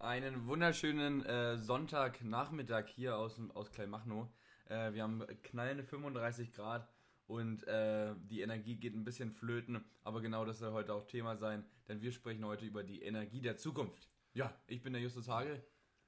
Einen 0.00 0.46
wunderschönen 0.46 1.26
äh, 1.26 1.58
Sonntagnachmittag 1.58 2.86
hier 2.86 3.18
aus, 3.18 3.38
aus 3.52 3.70
Kleinmachnow. 3.70 4.30
Äh, 4.64 4.94
wir 4.94 5.02
haben 5.02 5.22
knallende 5.42 5.84
35 5.84 6.54
Grad 6.54 6.88
und 7.26 7.68
äh, 7.68 8.14
die 8.18 8.40
Energie 8.40 8.76
geht 8.76 8.94
ein 8.94 9.04
bisschen 9.04 9.30
flöten, 9.30 9.84
aber 10.02 10.22
genau 10.22 10.46
das 10.46 10.58
soll 10.58 10.72
heute 10.72 10.94
auch 10.94 11.06
Thema 11.06 11.36
sein, 11.36 11.66
denn 11.86 12.00
wir 12.00 12.12
sprechen 12.12 12.46
heute 12.46 12.64
über 12.64 12.82
die 12.82 13.02
Energie 13.02 13.42
der 13.42 13.58
Zukunft. 13.58 14.08
Ja, 14.32 14.58
ich 14.66 14.82
bin 14.82 14.94
der 14.94 15.02
Justus 15.02 15.28
Hagel. 15.28 15.62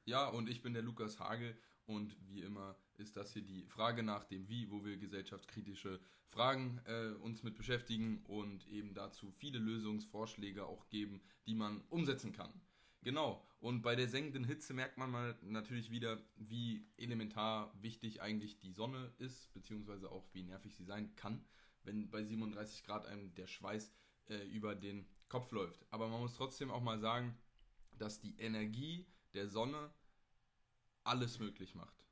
Ja, 0.06 0.26
und 0.26 0.48
ich 0.48 0.62
bin 0.62 0.72
der 0.72 0.82
Lukas 0.82 1.20
Hagel 1.20 1.54
und 1.84 2.16
wie 2.30 2.40
immer 2.40 2.76
ist 2.96 3.18
das 3.18 3.34
hier 3.34 3.42
die 3.42 3.66
Frage 3.66 4.02
nach 4.02 4.24
dem 4.24 4.48
Wie, 4.48 4.70
wo 4.70 4.86
wir 4.86 4.96
gesellschaftskritische 4.96 6.00
Fragen 6.28 6.80
äh, 6.86 7.08
uns 7.20 7.42
mit 7.42 7.56
beschäftigen 7.56 8.24
und 8.24 8.66
eben 8.68 8.94
dazu 8.94 9.30
viele 9.32 9.58
Lösungsvorschläge 9.58 10.64
auch 10.64 10.88
geben, 10.88 11.20
die 11.44 11.54
man 11.54 11.82
umsetzen 11.90 12.32
kann. 12.32 12.58
Genau, 13.02 13.44
und 13.58 13.82
bei 13.82 13.96
der 13.96 14.08
sengenden 14.08 14.44
Hitze 14.44 14.74
merkt 14.74 14.96
man 14.96 15.10
mal 15.10 15.36
natürlich 15.42 15.90
wieder, 15.90 16.20
wie 16.36 16.86
elementar 16.96 17.72
wichtig 17.80 18.22
eigentlich 18.22 18.58
die 18.58 18.72
Sonne 18.72 19.12
ist, 19.18 19.52
beziehungsweise 19.54 20.10
auch 20.10 20.24
wie 20.32 20.44
nervig 20.44 20.74
sie 20.76 20.84
sein 20.84 21.14
kann, 21.16 21.44
wenn 21.82 22.10
bei 22.10 22.22
37 22.22 22.84
Grad 22.84 23.06
einem 23.06 23.34
der 23.34 23.48
Schweiß 23.48 23.92
äh, 24.28 24.46
über 24.48 24.76
den 24.76 25.06
Kopf 25.28 25.50
läuft. 25.50 25.84
Aber 25.90 26.08
man 26.08 26.20
muss 26.20 26.34
trotzdem 26.34 26.70
auch 26.70 26.80
mal 26.80 27.00
sagen, 27.00 27.36
dass 27.98 28.20
die 28.20 28.36
Energie 28.38 29.06
der 29.34 29.48
Sonne 29.48 29.92
alles 31.02 31.40
möglich 31.40 31.74
macht. 31.74 32.04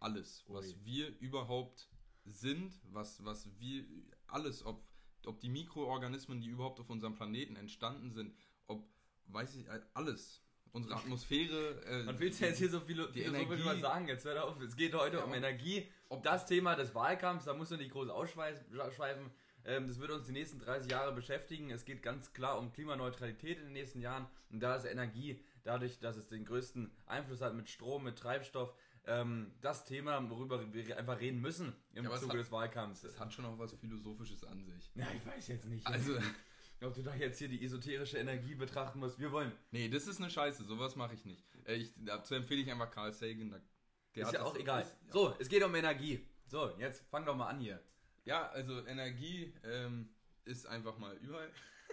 Alles, 0.00 0.44
was 0.48 0.66
Ui. 0.66 0.84
wir 0.84 1.18
überhaupt 1.20 1.88
sind, 2.24 2.80
was, 2.92 3.24
was 3.24 3.48
wir, 3.58 3.84
alles, 4.26 4.64
ob, 4.64 4.84
ob 5.24 5.38
die 5.40 5.48
Mikroorganismen, 5.48 6.40
die 6.40 6.48
überhaupt 6.48 6.80
auf 6.80 6.90
unserem 6.90 7.14
Planeten 7.14 7.54
entstanden 7.54 8.10
sind, 8.10 8.34
ob 8.66 8.88
weiß 9.28 9.56
ich, 9.56 9.66
alles. 9.94 10.42
Unsere 10.72 10.96
Atmosphäre. 10.96 11.82
Äh, 11.86 12.02
Man 12.02 12.18
will 12.18 12.30
ja 12.30 12.48
jetzt 12.48 12.58
hier 12.58 12.68
so 12.68 12.80
viele 12.80 13.10
die 13.10 13.22
Energie, 13.22 13.64
was 13.64 13.80
sagen. 13.80 14.08
Jetzt 14.08 14.26
hör 14.26 14.44
auf. 14.44 14.60
Es 14.60 14.76
geht 14.76 14.94
heute 14.94 15.16
ja, 15.16 15.24
um 15.24 15.32
Energie. 15.32 15.90
Ob 16.10 16.22
das 16.22 16.44
Thema 16.44 16.74
des 16.74 16.94
Wahlkampfs, 16.94 17.46
da 17.46 17.54
muss 17.54 17.70
man 17.70 17.78
nicht 17.78 17.92
groß 17.92 18.10
ausschweifen. 18.10 19.30
Ähm, 19.64 19.88
das 19.88 19.98
wird 19.98 20.10
uns 20.10 20.26
die 20.26 20.32
nächsten 20.32 20.58
30 20.58 20.90
Jahre 20.90 21.12
beschäftigen. 21.12 21.70
Es 21.70 21.84
geht 21.84 22.02
ganz 22.02 22.32
klar 22.32 22.58
um 22.58 22.72
Klimaneutralität 22.72 23.58
in 23.58 23.64
den 23.64 23.72
nächsten 23.72 24.00
Jahren. 24.00 24.26
Und 24.50 24.60
da 24.60 24.76
ist 24.76 24.84
Energie, 24.84 25.40
dadurch, 25.64 25.98
dass 25.98 26.16
es 26.16 26.28
den 26.28 26.44
größten 26.44 26.90
Einfluss 27.06 27.40
hat 27.40 27.54
mit 27.54 27.68
Strom, 27.68 28.04
mit 28.04 28.18
Treibstoff, 28.18 28.74
ähm, 29.06 29.52
das 29.60 29.84
Thema, 29.84 30.28
worüber 30.30 30.72
wir 30.72 30.98
einfach 30.98 31.20
reden 31.20 31.40
müssen 31.40 31.74
im 31.94 32.04
ja, 32.04 32.10
Zuge 32.16 32.32
hat, 32.32 32.40
des 32.40 32.52
Wahlkampfs. 32.52 33.04
Es 33.04 33.18
hat 33.18 33.32
schon 33.32 33.44
auch 33.44 33.58
was 33.58 33.72
Philosophisches 33.74 34.44
an 34.44 34.64
sich. 34.64 34.90
Ja, 34.94 35.06
ich 35.14 35.24
weiß 35.26 35.48
jetzt 35.48 35.66
nicht. 35.66 35.86
Also, 35.86 36.16
ob 36.82 36.94
du 36.94 37.02
da 37.02 37.14
jetzt 37.14 37.38
hier 37.38 37.48
die 37.48 37.64
esoterische 37.64 38.18
Energie 38.18 38.54
betrachten 38.54 38.98
musst. 38.98 39.18
Wir 39.18 39.32
wollen. 39.32 39.52
Nee, 39.70 39.88
das 39.88 40.06
ist 40.06 40.20
eine 40.20 40.30
Scheiße. 40.30 40.64
Sowas 40.64 40.96
mache 40.96 41.14
ich 41.14 41.24
nicht. 41.24 41.44
Äh, 41.64 41.76
ich, 41.76 41.92
dazu 41.96 42.34
empfehle 42.34 42.60
ich 42.60 42.70
einfach 42.70 42.90
Carl 42.90 43.12
Sagan. 43.12 43.60
Der 44.14 44.26
ist 44.26 44.32
ja 44.32 44.42
auch 44.42 44.56
egal. 44.56 44.82
Ist, 44.82 44.96
ja. 45.06 45.12
So, 45.12 45.36
es 45.38 45.48
geht 45.48 45.62
um 45.62 45.74
Energie. 45.74 46.26
So, 46.46 46.70
jetzt 46.78 47.04
fang 47.10 47.24
doch 47.24 47.36
mal 47.36 47.48
an 47.48 47.60
hier. 47.60 47.82
Ja, 48.24 48.48
also 48.50 48.86
Energie 48.86 49.54
ähm, 49.64 50.08
ist 50.44 50.66
einfach 50.66 50.98
mal 50.98 51.16
überall. 51.18 51.50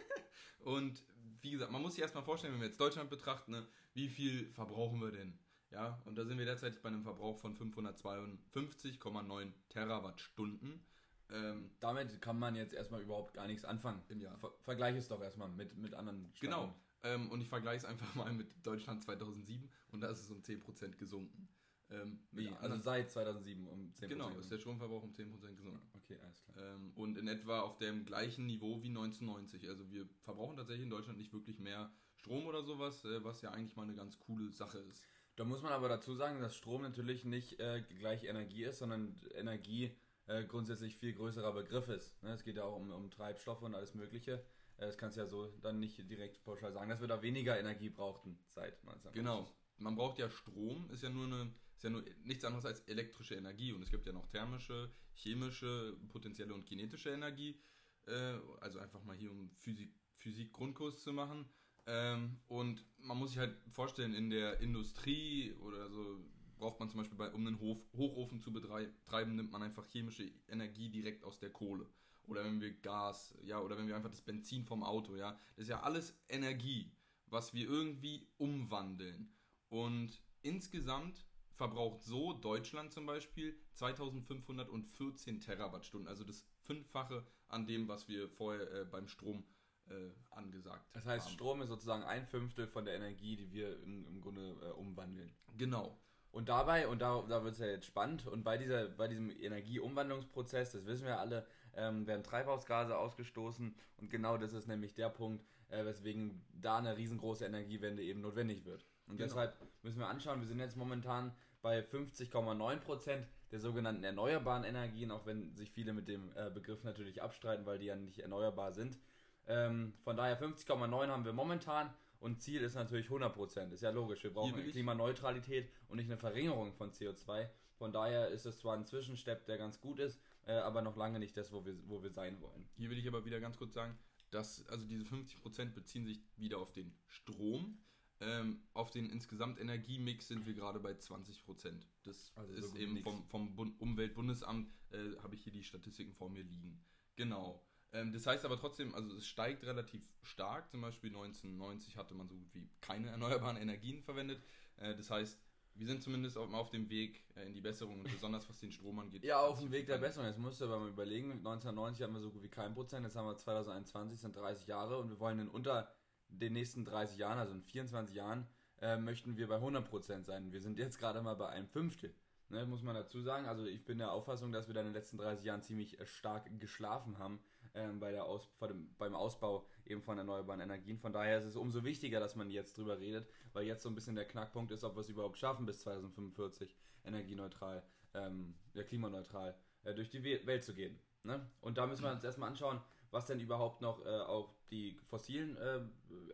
Und 0.59 1.04
wie 1.42 1.52
gesagt, 1.52 1.72
man 1.72 1.81
muss 1.81 1.94
sich 1.94 2.02
erstmal 2.02 2.23
vorstellen, 2.23 2.54
wenn 2.54 2.61
wir 2.61 2.67
jetzt 2.67 2.80
Deutschland 2.80 3.09
betrachten, 3.09 3.52
ne, 3.52 3.67
wie 3.94 4.08
viel 4.08 4.50
verbrauchen 4.50 5.02
wir 5.02 5.11
denn? 5.11 5.38
Ja, 5.72 6.00
und 6.06 6.16
da 6.16 6.23
sind 6.23 6.38
wir 6.38 6.45
derzeit 6.45 6.81
bei 6.84 6.89
einem 6.89 7.04
Verbrauch 7.04 7.39
von 7.39 7.58
552,9 7.58 9.52
Terawattstunden. 9.70 10.86
Ähm, 11.34 11.72
Damit 11.80 12.22
kann 12.22 12.38
man 12.38 12.56
jetzt 12.56 12.73
erstmal 12.73 13.02
überhaupt 13.02 13.34
gar 13.34 13.48
nichts 13.48 13.66
anfangen. 13.66 14.02
Ja. 14.20 14.38
Ver 14.38 14.53
vergleich 14.62 14.95
es 14.95 15.08
doch 15.08 15.22
erstmal 15.22 15.50
mit, 15.50 15.76
mit 15.78 15.95
anderen 15.95 16.31
Staaten. 16.34 16.45
Genau. 16.45 16.76
Ähm, 17.03 17.30
und 17.31 17.42
ich 17.42 17.50
vergleiche 17.50 17.78
es 17.78 17.86
einfach 17.86 18.14
mal 18.16 18.31
mit 18.31 18.48
Deutschland 18.66 19.02
2007 19.02 19.70
und 19.92 20.02
da 20.02 20.08
ist 20.08 20.22
es 20.22 20.31
um 20.31 20.39
10% 20.42 20.95
gesunken. 20.98 21.50
Ähm, 21.89 22.20
Wie? 22.31 22.50
Also 22.61 22.78
seit 22.78 23.11
2007 23.11 23.67
um 23.67 23.94
10%? 24.00 24.08
Genau, 24.08 24.30
ist 24.38 24.52
der 24.52 24.58
Stromverbrauch 24.58 25.04
um 25.04 25.11
10% 25.11 25.56
gesunken. 25.56 25.81
Okay, 25.95 26.17
alles 26.23 26.42
klar. 26.43 26.55
Ähm, 26.58 26.92
und 26.95 27.17
in 27.17 27.27
etwa 27.27 27.61
auf 27.61 27.77
dem 27.77 28.05
gleichen 28.05 28.45
Niveau 28.45 28.82
wie 28.82 28.88
1990. 28.88 29.67
Also 29.70 29.89
wir 29.92 30.08
verbrauchen 30.22 30.55
tatsächlich 30.55 30.83
in 30.83 30.89
Deutschland 30.89 31.17
nicht 31.17 31.33
wirklich 31.33 31.60
mehr 31.60 31.92
Strom 32.16 32.45
oder 32.45 32.64
sowas, 32.64 33.04
äh, 33.05 33.23
was 33.23 33.42
ja 33.42 33.52
eigentlich 33.52 33.76
mal 33.76 33.83
eine 33.83 33.95
ganz 33.95 34.17
coole 34.20 34.49
Sache 34.52 34.77
ist. 34.77 35.04
Da 35.36 35.45
muss 35.45 35.61
man 35.61 35.72
aber 35.72 35.89
dazu 35.89 36.14
sagen, 36.14 36.42
dass 36.42 36.55
Strom 36.55 36.83
natürlich 36.83 37.26
nicht 37.26 37.60
äh, 37.60 37.83
gleich 37.99 38.23
Energie 38.23 38.66
ist, 38.66 38.80
sondern 38.80 39.20
Energie 39.33 39.95
äh, 40.28 40.44
grundsätzlich 40.45 40.95
viel 40.98 41.14
größerer 41.14 41.54
Begriff 41.54 41.89
ist. 41.89 42.22
Ne? 42.23 42.32
Es 42.32 42.44
geht 42.44 42.56
ja 42.56 42.64
auch 42.64 42.76
um, 42.76 42.92
um 42.92 43.10
Treibstoffe 43.10 43.61
und 43.61 43.76
alles 43.76 43.94
Mögliche. 43.94 44.44
Äh, 44.78 44.86
das 44.86 44.98
kannst 44.98 45.17
du 45.17 45.22
ja 45.22 45.28
so 45.28 45.48
dann 45.61 45.80
nicht 45.80 45.98
direkt 46.10 46.44
pauschal 46.44 46.72
sagen, 46.72 46.89
dass 46.89 47.02
wir 47.02 47.08
da 47.08 47.22
weniger 47.22 47.60
Energie 47.60 47.89
brauchten 47.89 48.39
seit 48.50 48.80
1990. 48.82 49.14
Genau. 49.14 49.48
Man 49.78 49.95
braucht 49.95 50.20
ja 50.20 50.30
Strom, 50.30 50.89
ist 50.92 51.04
ja 51.04 51.10
nur 51.10 51.26
eine, 51.26 51.54
ist 51.76 51.84
ja 51.84 51.89
nur 51.89 52.04
nichts 52.23 52.45
anderes 52.45 52.66
als 52.66 52.82
elektrische 52.82 53.36
Energie 53.36 53.73
und 53.73 53.82
es 53.82 53.89
gibt 53.89 54.06
ja 54.06 54.14
noch 54.14 54.28
thermische, 54.28 54.92
chemische, 55.14 55.98
potenzielle 56.10 56.54
und 56.54 56.66
kinetische 56.66 57.10
Energie. 57.10 57.60
Äh, 58.05 58.36
also 58.61 58.80
einfach 58.80 59.04
mal 59.04 59.16
hier 59.16 59.32
um 59.32 59.50
Physik, 59.58 59.94
Physik 60.17 60.54
Grundkurs 60.54 61.02
zu 61.02 61.11
machen. 61.11 61.50
Ähm, 61.86 62.40
und 62.48 62.86
man 62.98 63.17
muss 63.17 63.32
sich 63.32 63.40
halt 63.40 63.58
vorstellen, 63.70 64.14
in 64.14 64.30
der 64.30 64.61
Industrie 64.61 65.54
oder 65.60 65.90
so 65.90 66.23
braucht 66.63 66.79
man 66.79 66.87
zum 66.89 66.99
Beispiel, 66.99 67.17
bei, 67.17 67.29
um 67.31 67.45
einen 67.45 67.59
Hof, 67.59 67.77
Hochofen 67.97 68.39
zu 68.39 68.53
betreiben, 68.53 69.35
nimmt 69.35 69.51
man 69.51 69.63
einfach 69.63 69.85
chemische 69.87 70.31
Energie 70.47 70.87
direkt 70.87 71.25
aus 71.25 71.37
der 71.37 71.49
Kohle. 71.49 71.85
Oder 72.25 72.45
wenn 72.45 72.61
wir 72.61 72.71
Gas, 72.71 73.35
ja, 73.43 73.59
oder 73.59 73.77
wenn 73.77 73.89
wir 73.89 73.97
einfach 73.97 74.09
das 74.09 74.21
Benzin 74.21 74.63
vom 74.63 74.81
Auto, 74.81 75.17
ja. 75.17 75.37
Das 75.57 75.63
ist 75.63 75.69
ja 75.69 75.81
alles 75.81 76.17
Energie, 76.29 76.89
was 77.25 77.53
wir 77.53 77.67
irgendwie 77.67 78.29
umwandeln. 78.37 79.35
Und 79.67 80.21
insgesamt 80.41 81.25
verbraucht 81.51 82.01
so 82.01 82.31
Deutschland 82.31 82.93
zum 82.93 83.07
Beispiel 83.07 83.59
2514 83.73 85.41
Terawattstunden, 85.41 86.07
also 86.07 86.23
das 86.23 86.45
Fünffache 86.61 87.27
an 87.49 87.67
dem, 87.67 87.89
was 87.89 88.07
wir 88.07 88.30
vorher 88.30 88.71
äh, 88.71 88.85
beim 88.85 89.09
Strom 89.09 89.43
äh, 89.89 90.11
angesagt 90.30 90.85
haben. 90.85 90.93
Das 90.93 91.05
heißt, 91.05 91.25
haben. 91.25 91.33
Strom 91.33 91.61
ist 91.61 91.67
sozusagen 91.67 92.03
ein 92.03 92.25
Fünftel 92.25 92.67
von 92.67 92.85
der 92.85 92.95
Energie, 92.95 93.35
die 93.35 93.51
wir 93.51 93.83
in, 93.83 94.05
im 94.05 94.21
Grunde 94.21 94.55
äh, 94.61 94.71
umwandeln. 94.71 95.35
Genau. 95.57 95.99
Und 96.33 96.49
dabei, 96.49 96.88
und 96.88 96.99
da, 96.99 97.23
da 97.30 97.44
wird 97.44 97.54
es 97.54 97.60
ja 97.60 97.67
jetzt 97.67 97.86
spannend, 97.86 98.26
und 98.26 98.44
bei, 98.44 98.58
dieser, 98.58 98.89
bei 98.89 99.08
diesem 99.08 99.30
Energieumwandlungsprozess, 99.30 100.71
das 100.71 100.86
wissen 100.88 101.05
wir 101.05 101.20
alle, 101.20 101.45
ähm, 101.76 102.08
werden 102.08 102.23
Treibhausgase 102.23 102.98
ausgestoßen 102.98 103.76
und 103.98 104.10
genau 104.10 104.38
das 104.38 104.54
ist 104.54 104.67
nämlich 104.67 104.95
der 104.95 105.10
Punkt, 105.10 105.45
äh, 105.70 105.86
weswegen 105.86 106.43
da 106.52 106.80
eine 106.80 106.98
riesengroße 106.98 107.45
Energiewende 107.45 108.02
eben 108.02 108.22
notwendig 108.22 108.66
wird. 108.66 108.83
Und 109.05 109.17
genau. 109.17 109.27
deshalb 109.27 109.55
müssen 109.83 109.99
wir 109.99 110.08
anschauen, 110.08 110.39
wir 110.39 110.48
sind 110.48 110.60
jetzt 110.60 110.76
momentan 110.76 111.36
bei 111.61 111.82
50,9 111.82 112.77
Prozent 112.77 113.27
der 113.52 113.60
sogenannten 113.60 114.04
erneuerbaren 114.04 114.64
Energien, 114.64 115.11
auch 115.11 115.27
wenn 115.27 115.55
sich 115.55 115.70
viele 115.70 115.93
mit 115.93 116.08
dem 116.08 116.36
äh, 116.36 116.49
Begriff 116.49 116.83
natürlich 116.83 117.22
abstreiten, 117.22 117.67
weil 117.67 117.77
die 117.77 117.86
ja 117.86 117.95
nicht 117.95 118.17
erneuerbar 118.17 118.73
sind. 118.73 118.98
Ähm, 119.45 119.93
von 120.04 120.17
daher 120.17 120.42
50,9 120.42 121.08
haben 121.10 121.26
wir 121.26 121.33
momentan 121.33 121.93
und 122.23 122.42
Ziel 122.42 122.61
ist 122.61 122.76
natürlich 122.76 123.08
100%. 123.08 123.73
Ist 123.73 123.82
ja 123.82 123.89
logisch. 123.89 124.23
Wir 124.23 124.34
brauchen 124.34 124.54
eine 124.56 124.72
Klimaneutralität 124.72 125.70
und 125.89 125.98
nicht 125.98 126.08
eine 126.08 126.17
Verringerung 126.17 126.72
von 126.72 126.92
CO2. 126.92 127.50
Von 127.76 127.92
daher 127.92 128.30
ist 128.30 128.45
es 128.45 128.60
zwar 128.60 128.78
ein 128.78 128.86
Zwischenstep, 128.86 129.45
der 129.45 129.57
ganz 129.57 129.81
gut 129.81 130.00
ist, 130.00 130.22
äh, 130.45 130.54
aber 130.54 130.81
noch 130.81 130.95
lange 130.95 131.19
nicht 131.19 131.36
das, 131.36 131.51
wo 131.51 131.66
wir, 131.66 131.75
wo 131.89 132.01
wir 132.01 132.12
sein 132.12 132.39
wollen. 132.39 132.66
Hier 132.78 132.89
will 132.89 132.98
ich 132.98 133.07
aber 133.10 133.25
wieder 133.25 133.42
ganz 133.42 133.57
kurz 133.57 133.74
sagen, 133.74 133.98
dass 134.31 134.66
also 134.69 134.86
diese 134.88 135.04
50% 135.04 135.74
beziehen 135.74 136.06
sich 136.06 136.22
wieder 136.38 136.60
auf 136.60 136.72
den 136.72 136.95
Strom. 137.07 137.78
Ähm, 138.22 138.63
auf 138.74 138.90
den 138.90 139.10
insgesamt 139.10 139.60
Energiemix 139.60 140.30
sind 140.30 140.45
wir 140.45 140.54
gerade 140.54 140.80
bei 140.80 140.94
20%. 140.94 141.74
Das 142.04 142.31
also 142.38 142.54
ist 142.54 142.69
so 142.69 142.78
eben 142.78 143.00
vom, 143.00 143.28
vom 143.28 143.75
Umweltbundesamt, 143.80 144.72
äh, 144.92 145.18
habe 145.22 145.36
ich 145.36 145.44
hier 145.44 145.51
die 145.51 145.63
Statistiken 145.63 146.13
vor 146.13 146.30
mir 146.30 146.44
liegen. 146.44 146.81
Genau. 147.18 147.62
Ähm, 147.94 148.12
das 148.12 148.25
heißt 148.25 148.44
aber 148.44 148.59
trotzdem, 148.59 148.94
also 148.95 149.15
es 149.15 149.27
steigt 149.27 149.63
relativ 149.63 150.01
stark. 150.24 150.69
Zum 150.69 150.81
Beispiel 150.81 151.09
1990 151.12 151.95
hatte 151.95 152.15
man 152.15 152.27
so 152.27 152.36
gut 152.36 152.54
wie 152.54 152.68
keine 152.81 153.09
erneuerbaren 153.09 153.57
Energien 153.57 154.01
verwendet. 154.01 154.44
Äh, 154.78 154.95
das 154.95 155.10
heißt, 155.12 155.40
wir 155.75 155.88
sind 155.88 156.01
zumindest 156.01 156.38
auf, 156.38 156.51
auf 156.54 156.69
dem 156.72 156.90
Weg 156.90 157.24
äh, 157.36 157.45
in 157.45 157.54
die 157.54 157.62
Besserung 157.62 158.00
und 158.00 158.12
besonders 158.12 158.50
was 158.50 158.60
den 158.60 158.72
Strom 158.72 159.00
angeht. 159.00 159.24
Ja, 159.24 159.40
auf 159.40 159.60
dem 159.60 159.72
Weg 159.72 159.86
der 159.86 160.00
Besserung. 160.00 160.28
Jetzt 160.28 160.40
musst 160.40 160.60
du 160.60 160.66
aber 160.66 160.80
mal 160.80 160.90
überlegen, 160.90 161.31
1990 161.31 162.04
hatten 162.04 162.13
wir 162.13 162.22
so 162.22 162.31
gut 162.31 162.44
wie 162.44 162.50
kein 162.50 162.74
Prozent, 162.74 163.06
jetzt 163.06 163.16
haben 163.16 163.28
wir 163.28 163.38
2021, 163.38 164.19
sind 164.19 164.36
30 164.36 164.68
Jahre 164.68 164.98
und 164.98 165.10
wir 165.10 165.19
wollen 165.19 165.40
in 165.40 165.48
unter 165.48 165.92
den 166.30 166.54
nächsten 166.54 166.84
30 166.86 167.18
Jahren, 167.18 167.38
also 167.38 167.54
in 167.54 167.62
24 167.62 168.16
Jahren, 168.16 168.48
äh, 168.81 168.98
möchten 168.98 169.38
wir 169.38 169.48
bei 169.48 169.56
100 169.56 169.88
Prozent 169.88 170.25
sein. 170.25 170.51
Wir 170.51 170.62
sind 170.62 170.80
jetzt 170.80 170.98
gerade 170.98 171.22
mal 171.22 171.36
bei 171.36 171.50
einem 171.50 171.68
Fünftel. 171.68 172.13
Ne, 172.50 172.66
muss 172.66 172.84
man 172.84 172.94
dazu 172.94 173.22
sagen. 173.22 173.48
Also 173.48 173.66
ich 173.66 173.84
bin 173.84 173.98
der 173.98 174.12
Auffassung, 174.12 174.51
dass 174.51 174.68
wir 174.68 174.75
da 174.75 174.81
in 174.81 174.88
den 174.88 174.94
letzten 174.94 175.18
30 175.18 175.45
Jahren 175.45 175.63
ziemlich 175.63 176.00
äh, 176.00 176.06
stark 176.06 176.48
geschlafen 176.60 177.18
haben 177.18 177.40
ähm, 177.74 178.00
bei 178.00 178.12
der 178.12 178.25
Aus, 178.25 178.50
dem, 178.62 178.94
beim 178.98 179.16
Ausbau 179.16 179.66
eben 179.86 180.02
von 180.02 180.18
erneuerbaren 180.18 180.62
Energien. 180.62 180.98
Von 181.00 181.14
daher 181.14 181.38
ist 181.40 181.46
es 181.46 181.56
umso 181.56 181.84
wichtiger, 181.84 182.20
dass 182.20 182.36
man 182.36 182.50
jetzt 182.50 182.78
drüber 182.78 183.00
redet, 183.00 183.28
weil 183.54 183.66
jetzt 183.66 183.84
so 183.84 183.90
ein 183.90 183.96
bisschen 183.96 184.16
der 184.16 184.28
Knackpunkt 184.28 184.72
ist, 184.72 184.84
ob 184.84 184.96
wir 184.96 185.02
es 185.02 185.10
überhaupt 185.10 185.38
schaffen, 185.38 185.66
bis 185.66 185.81
2045 185.81 186.75
energieneutral, 187.04 187.84
ähm, 188.14 188.56
ja, 188.74 188.84
klimaneutral 188.84 189.58
äh, 189.84 189.94
durch 189.94 190.10
die 190.10 190.24
Welt 190.24 190.64
zu 190.64 190.74
gehen. 190.74 191.00
Ne? 191.24 191.50
Und 191.62 191.78
da 191.78 191.88
müssen 191.88 192.04
wir 192.04 192.12
uns 192.12 192.24
erstmal 192.24 192.50
anschauen, 192.50 192.81
was 193.12 193.25
denn 193.28 193.40
überhaupt 193.40 193.81
noch 193.81 194.04
äh, 194.06 194.10
auch 194.10 194.56
die 194.72 194.98
fossilen 195.04 195.56
äh, 195.58 195.81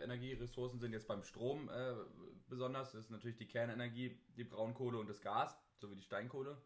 Energieressourcen 0.01 0.79
sind, 0.79 0.93
jetzt 0.93 1.07
beim 1.07 1.23
Strom 1.23 1.69
äh, 1.69 1.93
besonders. 2.47 2.93
Das 2.93 3.05
ist 3.05 3.11
natürlich 3.11 3.37
die 3.37 3.47
Kernenergie, 3.47 4.17
die 4.37 4.45
Braunkohle 4.45 4.97
und 4.97 5.09
das 5.09 5.21
Gas, 5.21 5.57
sowie 5.77 5.95
die 5.95 6.03
Steinkohle. 6.03 6.57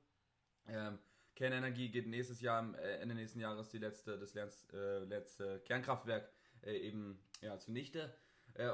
Ähm, 0.68 1.00
Kernenergie 1.35 1.89
geht 1.89 2.07
nächstes 2.07 2.41
Jahr, 2.41 2.77
äh, 2.77 3.00
Ende 3.00 3.15
nächsten 3.15 3.39
Jahres 3.39 3.69
die 3.69 3.80
letzte, 3.80 4.18
das 4.19 4.33
letzte, 4.33 4.77
äh, 4.77 5.06
letzte 5.06 5.59
Kernkraftwerk 5.62 6.30
äh, 6.62 6.77
eben 6.77 7.19
ja, 7.41 7.57
zunichte. 7.59 8.13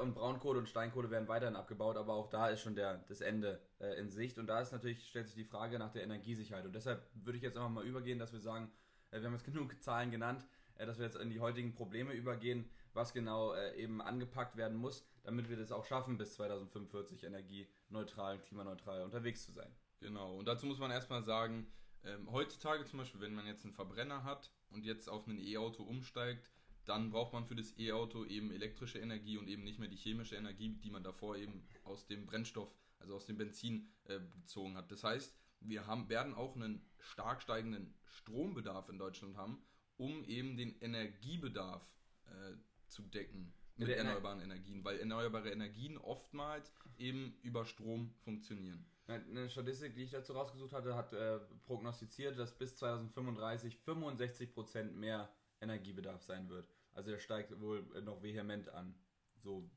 Und 0.02 0.12
Braunkohle 0.12 0.58
und 0.58 0.68
Steinkohle 0.68 1.10
werden 1.10 1.26
weiterhin 1.26 1.56
abgebaut, 1.56 1.96
aber 1.96 2.12
auch 2.12 2.28
da 2.28 2.50
ist 2.50 2.60
schon 2.60 2.74
der, 2.74 2.98
das 3.08 3.22
Ende 3.22 3.62
in 3.96 4.10
Sicht. 4.10 4.38
Und 4.38 4.46
da 4.46 4.60
ist 4.60 4.72
natürlich, 4.72 5.08
stellt 5.08 5.26
sich 5.26 5.36
die 5.36 5.44
Frage 5.46 5.78
nach 5.78 5.90
der 5.90 6.02
Energiesicherheit. 6.02 6.66
Und 6.66 6.74
deshalb 6.74 7.08
würde 7.14 7.38
ich 7.38 7.42
jetzt 7.42 7.56
einfach 7.56 7.70
mal 7.70 7.86
übergehen, 7.86 8.18
dass 8.18 8.30
wir 8.30 8.40
sagen, 8.40 8.70
wir 9.08 9.22
haben 9.22 9.32
jetzt 9.32 9.44
genug 9.46 9.82
Zahlen 9.82 10.10
genannt, 10.10 10.44
dass 10.76 10.98
wir 10.98 11.06
jetzt 11.06 11.16
in 11.16 11.30
die 11.30 11.40
heutigen 11.40 11.72
Probleme 11.72 12.12
übergehen, 12.12 12.68
was 12.92 13.14
genau 13.14 13.56
eben 13.74 14.02
angepackt 14.02 14.58
werden 14.58 14.76
muss, 14.76 15.02
damit 15.22 15.48
wir 15.48 15.56
das 15.56 15.72
auch 15.72 15.86
schaffen, 15.86 16.18
bis 16.18 16.34
2045 16.34 17.24
energieneutral, 17.24 18.38
klimaneutral 18.40 19.02
unterwegs 19.02 19.46
zu 19.46 19.52
sein. 19.52 19.74
Genau, 20.00 20.36
und 20.36 20.46
dazu 20.46 20.66
muss 20.66 20.78
man 20.78 20.90
erstmal 20.90 21.22
sagen, 21.22 21.66
ähm, 22.04 22.30
heutzutage 22.30 22.84
zum 22.84 22.98
Beispiel, 22.98 23.20
wenn 23.20 23.34
man 23.34 23.46
jetzt 23.46 23.64
einen 23.64 23.74
Verbrenner 23.74 24.24
hat 24.24 24.50
und 24.70 24.84
jetzt 24.84 25.08
auf 25.08 25.26
ein 25.26 25.38
E-Auto 25.38 25.82
umsteigt, 25.82 26.50
dann 26.84 27.10
braucht 27.10 27.32
man 27.32 27.46
für 27.46 27.54
das 27.54 27.78
E-Auto 27.78 28.24
eben 28.24 28.50
elektrische 28.50 28.98
Energie 28.98 29.36
und 29.36 29.48
eben 29.48 29.64
nicht 29.64 29.78
mehr 29.78 29.88
die 29.88 29.96
chemische 29.96 30.36
Energie, 30.36 30.70
die 30.82 30.90
man 30.90 31.02
davor 31.02 31.36
eben 31.36 31.62
aus 31.84 32.06
dem 32.06 32.26
Brennstoff, 32.26 32.74
also 32.98 33.14
aus 33.14 33.26
dem 33.26 33.36
Benzin 33.36 33.92
äh, 34.04 34.18
bezogen 34.18 34.76
hat. 34.76 34.90
Das 34.90 35.04
heißt, 35.04 35.36
wir 35.60 35.86
haben, 35.86 36.08
werden 36.08 36.34
auch 36.34 36.56
einen 36.56 36.84
stark 36.98 37.42
steigenden 37.42 37.94
Strombedarf 38.06 38.88
in 38.88 38.98
Deutschland 38.98 39.36
haben, 39.36 39.62
um 39.98 40.24
eben 40.24 40.56
den 40.56 40.78
Energiebedarf 40.80 41.86
äh, 42.26 42.54
zu 42.88 43.02
decken 43.02 43.52
mit 43.76 43.88
erneuerbaren 43.90 44.40
Energien, 44.40 44.84
weil 44.84 44.98
erneuerbare 44.98 45.50
Energien 45.50 45.96
oftmals 45.98 46.72
eben 46.98 47.38
über 47.42 47.64
Strom 47.64 48.14
funktionieren. 48.24 48.84
Eine 49.10 49.48
Statistik, 49.48 49.94
die 49.94 50.04
ich 50.04 50.10
dazu 50.10 50.32
rausgesucht 50.32 50.72
hatte, 50.72 50.94
hat 50.94 51.12
äh, 51.12 51.40
prognostiziert, 51.64 52.38
dass 52.38 52.56
bis 52.56 52.76
2035 52.76 53.78
65% 53.84 54.92
mehr 54.92 55.28
Energiebedarf 55.60 56.22
sein 56.22 56.48
wird. 56.48 56.68
Also 56.94 57.10
der 57.10 57.18
steigt 57.18 57.58
wohl 57.60 57.82
noch 58.02 58.22
vehement 58.22 58.68
an. 58.68 58.94
So 59.38 59.68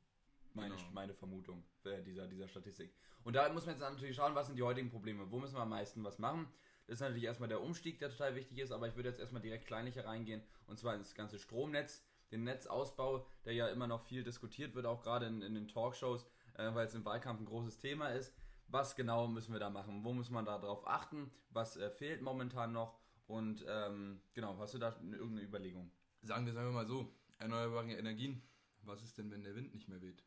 meine, 0.52 0.76
genau. 0.76 0.88
meine 0.92 1.14
Vermutung 1.14 1.64
äh, 1.84 2.02
dieser, 2.02 2.28
dieser 2.28 2.48
Statistik. 2.48 2.94
Und 3.24 3.34
da 3.34 3.50
muss 3.52 3.66
man 3.66 3.74
jetzt 3.74 3.80
natürlich 3.80 4.16
schauen, 4.16 4.34
was 4.34 4.46
sind 4.46 4.56
die 4.56 4.62
heutigen 4.62 4.90
Probleme? 4.90 5.30
Wo 5.30 5.38
müssen 5.38 5.56
wir 5.56 5.62
am 5.62 5.70
meisten 5.70 6.04
was 6.04 6.18
machen? 6.18 6.48
Das 6.86 6.96
ist 6.96 7.00
natürlich 7.00 7.24
erstmal 7.24 7.48
der 7.48 7.62
Umstieg, 7.62 7.98
der 7.98 8.10
total 8.10 8.34
wichtig 8.34 8.58
ist, 8.58 8.70
aber 8.70 8.86
ich 8.86 8.94
würde 8.94 9.08
jetzt 9.08 9.18
erstmal 9.18 9.40
direkt 9.42 9.66
kleinlicher 9.66 10.04
reingehen 10.04 10.42
und 10.66 10.78
zwar 10.78 10.94
ins 10.94 11.14
ganze 11.14 11.38
Stromnetz, 11.38 12.04
den 12.30 12.44
Netzausbau, 12.44 13.26
der 13.46 13.54
ja 13.54 13.68
immer 13.68 13.86
noch 13.86 14.02
viel 14.02 14.22
diskutiert 14.22 14.74
wird, 14.74 14.84
auch 14.84 15.02
gerade 15.02 15.26
in, 15.26 15.40
in 15.40 15.54
den 15.54 15.66
Talkshows, 15.66 16.26
äh, 16.54 16.74
weil 16.74 16.86
es 16.86 16.94
im 16.94 17.04
Wahlkampf 17.04 17.40
ein 17.40 17.46
großes 17.46 17.78
Thema 17.78 18.08
ist 18.08 18.34
was 18.68 18.96
genau 18.96 19.28
müssen 19.28 19.52
wir 19.52 19.60
da 19.60 19.70
machen? 19.70 20.04
Wo 20.04 20.12
muss 20.12 20.30
man 20.30 20.44
da 20.44 20.58
drauf 20.58 20.86
achten? 20.86 21.30
Was 21.50 21.76
äh, 21.76 21.90
fehlt 21.90 22.22
momentan 22.22 22.72
noch? 22.72 22.98
Und 23.26 23.64
ähm, 23.68 24.20
genau, 24.34 24.58
hast 24.58 24.74
du 24.74 24.78
da 24.78 24.94
irgendeine 25.00 25.42
Überlegung? 25.42 25.90
Sagen 26.22 26.46
wir, 26.46 26.52
sagen 26.52 26.68
wir 26.68 26.72
mal 26.72 26.86
so, 26.86 27.14
erneuerbare 27.38 27.92
Energien. 27.92 28.42
Was 28.82 29.02
ist 29.02 29.16
denn, 29.16 29.30
wenn 29.30 29.42
der 29.42 29.54
Wind 29.54 29.72
nicht 29.72 29.88
mehr 29.88 30.02
weht? 30.02 30.22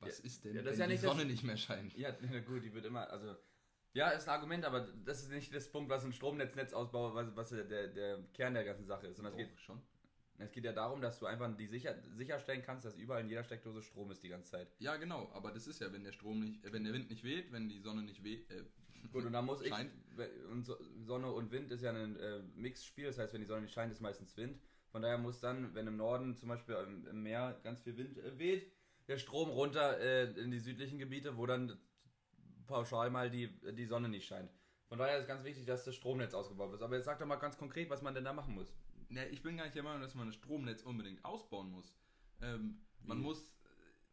Was 0.00 0.18
ja, 0.18 0.24
ist 0.24 0.44
denn, 0.44 0.56
ja, 0.56 0.64
wenn 0.64 0.78
ja 0.78 0.86
die 0.86 0.96
Sonne 0.96 1.22
das, 1.22 1.30
nicht 1.30 1.44
mehr 1.44 1.56
scheint? 1.56 1.96
Ja, 1.96 2.10
gut, 2.46 2.62
die 2.62 2.74
wird 2.74 2.84
immer, 2.84 3.08
also 3.10 3.36
ja, 3.94 4.10
ist 4.10 4.28
ein 4.28 4.34
Argument, 4.34 4.64
aber 4.66 4.80
das 4.80 5.22
ist 5.22 5.30
nicht 5.30 5.54
das 5.54 5.70
Punkt, 5.72 5.88
was 5.88 6.04
ein 6.04 6.12
Stromnetz-Netzausbau, 6.12 7.14
was, 7.14 7.34
was 7.34 7.48
der, 7.48 7.88
der 7.88 8.22
Kern 8.34 8.52
der 8.52 8.64
ganzen 8.64 8.84
Sache 8.84 9.06
ist. 9.06 9.16
Sondern 9.16 9.32
es 9.32 9.38
geht 9.38 9.58
schon. 9.58 9.80
Es 10.38 10.52
geht 10.52 10.64
ja 10.64 10.72
darum, 10.72 11.00
dass 11.00 11.18
du 11.18 11.26
einfach 11.26 11.54
die 11.56 11.66
sicher, 11.66 11.94
sicherstellen 12.14 12.62
kannst, 12.62 12.84
dass 12.84 12.96
überall 12.96 13.22
in 13.22 13.28
jeder 13.28 13.44
Steckdose 13.44 13.82
Strom 13.82 14.10
ist 14.10 14.22
die 14.22 14.28
ganze 14.28 14.50
Zeit. 14.50 14.68
Ja, 14.78 14.96
genau, 14.96 15.30
aber 15.32 15.50
das 15.50 15.66
ist 15.66 15.80
ja, 15.80 15.92
wenn 15.92 16.04
der 16.04 16.12
Strom 16.12 16.40
nicht, 16.40 16.64
äh, 16.64 16.72
wenn 16.72 16.84
der 16.84 16.92
Wind 16.92 17.08
nicht 17.10 17.24
weht, 17.24 17.52
wenn 17.52 17.68
die 17.68 17.80
Sonne 17.80 18.02
nicht 18.02 18.22
weht. 18.22 18.50
Äh, 18.50 18.64
Gut, 19.12 19.24
und 19.24 19.32
da 19.32 19.40
muss 19.40 19.64
scheint. 19.64 19.90
ich. 20.18 20.50
Und 20.50 20.66
Sonne 21.06 21.30
und 21.30 21.50
Wind 21.52 21.70
ist 21.70 21.82
ja 21.82 21.90
ein 21.92 22.16
äh, 22.16 22.40
Mixspiel, 22.54 23.06
das 23.06 23.18
heißt, 23.18 23.32
wenn 23.32 23.40
die 23.40 23.46
Sonne 23.46 23.62
nicht 23.62 23.72
scheint, 23.72 23.92
ist 23.92 24.00
meistens 24.00 24.36
Wind. 24.36 24.58
Von 24.90 25.02
daher 25.02 25.18
muss 25.18 25.40
dann, 25.40 25.74
wenn 25.74 25.86
im 25.86 25.96
Norden 25.96 26.36
zum 26.36 26.48
Beispiel 26.48 26.74
im, 26.74 27.06
im 27.06 27.22
Meer 27.22 27.58
ganz 27.62 27.80
viel 27.82 27.96
Wind 27.96 28.18
äh, 28.18 28.38
weht, 28.38 28.72
der 29.08 29.18
Strom 29.18 29.48
runter 29.48 29.98
äh, 30.00 30.24
in 30.38 30.50
die 30.50 30.58
südlichen 30.58 30.98
Gebiete, 30.98 31.36
wo 31.36 31.46
dann 31.46 31.78
pauschal 32.66 33.10
mal 33.10 33.30
die, 33.30 33.48
die 33.72 33.86
Sonne 33.86 34.08
nicht 34.08 34.26
scheint. 34.26 34.50
Von 34.88 34.98
daher 34.98 35.18
ist 35.18 35.28
ganz 35.28 35.44
wichtig, 35.44 35.66
dass 35.66 35.84
das 35.84 35.94
Stromnetz 35.94 36.34
ausgebaut 36.34 36.72
wird. 36.72 36.82
Aber 36.82 36.96
jetzt 36.96 37.06
sag 37.06 37.18
doch 37.18 37.26
mal 37.26 37.36
ganz 37.36 37.56
konkret, 37.56 37.88
was 37.90 38.02
man 38.02 38.14
denn 38.14 38.24
da 38.24 38.32
machen 38.32 38.54
muss 38.54 38.74
ne, 39.08 39.28
ich 39.28 39.42
bin 39.42 39.56
gar 39.56 39.64
nicht 39.64 39.76
der 39.76 39.82
Meinung, 39.82 40.00
dass 40.00 40.14
man 40.14 40.26
das 40.26 40.36
Stromnetz 40.36 40.82
unbedingt 40.82 41.24
ausbauen 41.24 41.70
muss. 41.70 41.94
Ähm, 42.40 42.80
man 43.02 43.18
muss, 43.18 43.52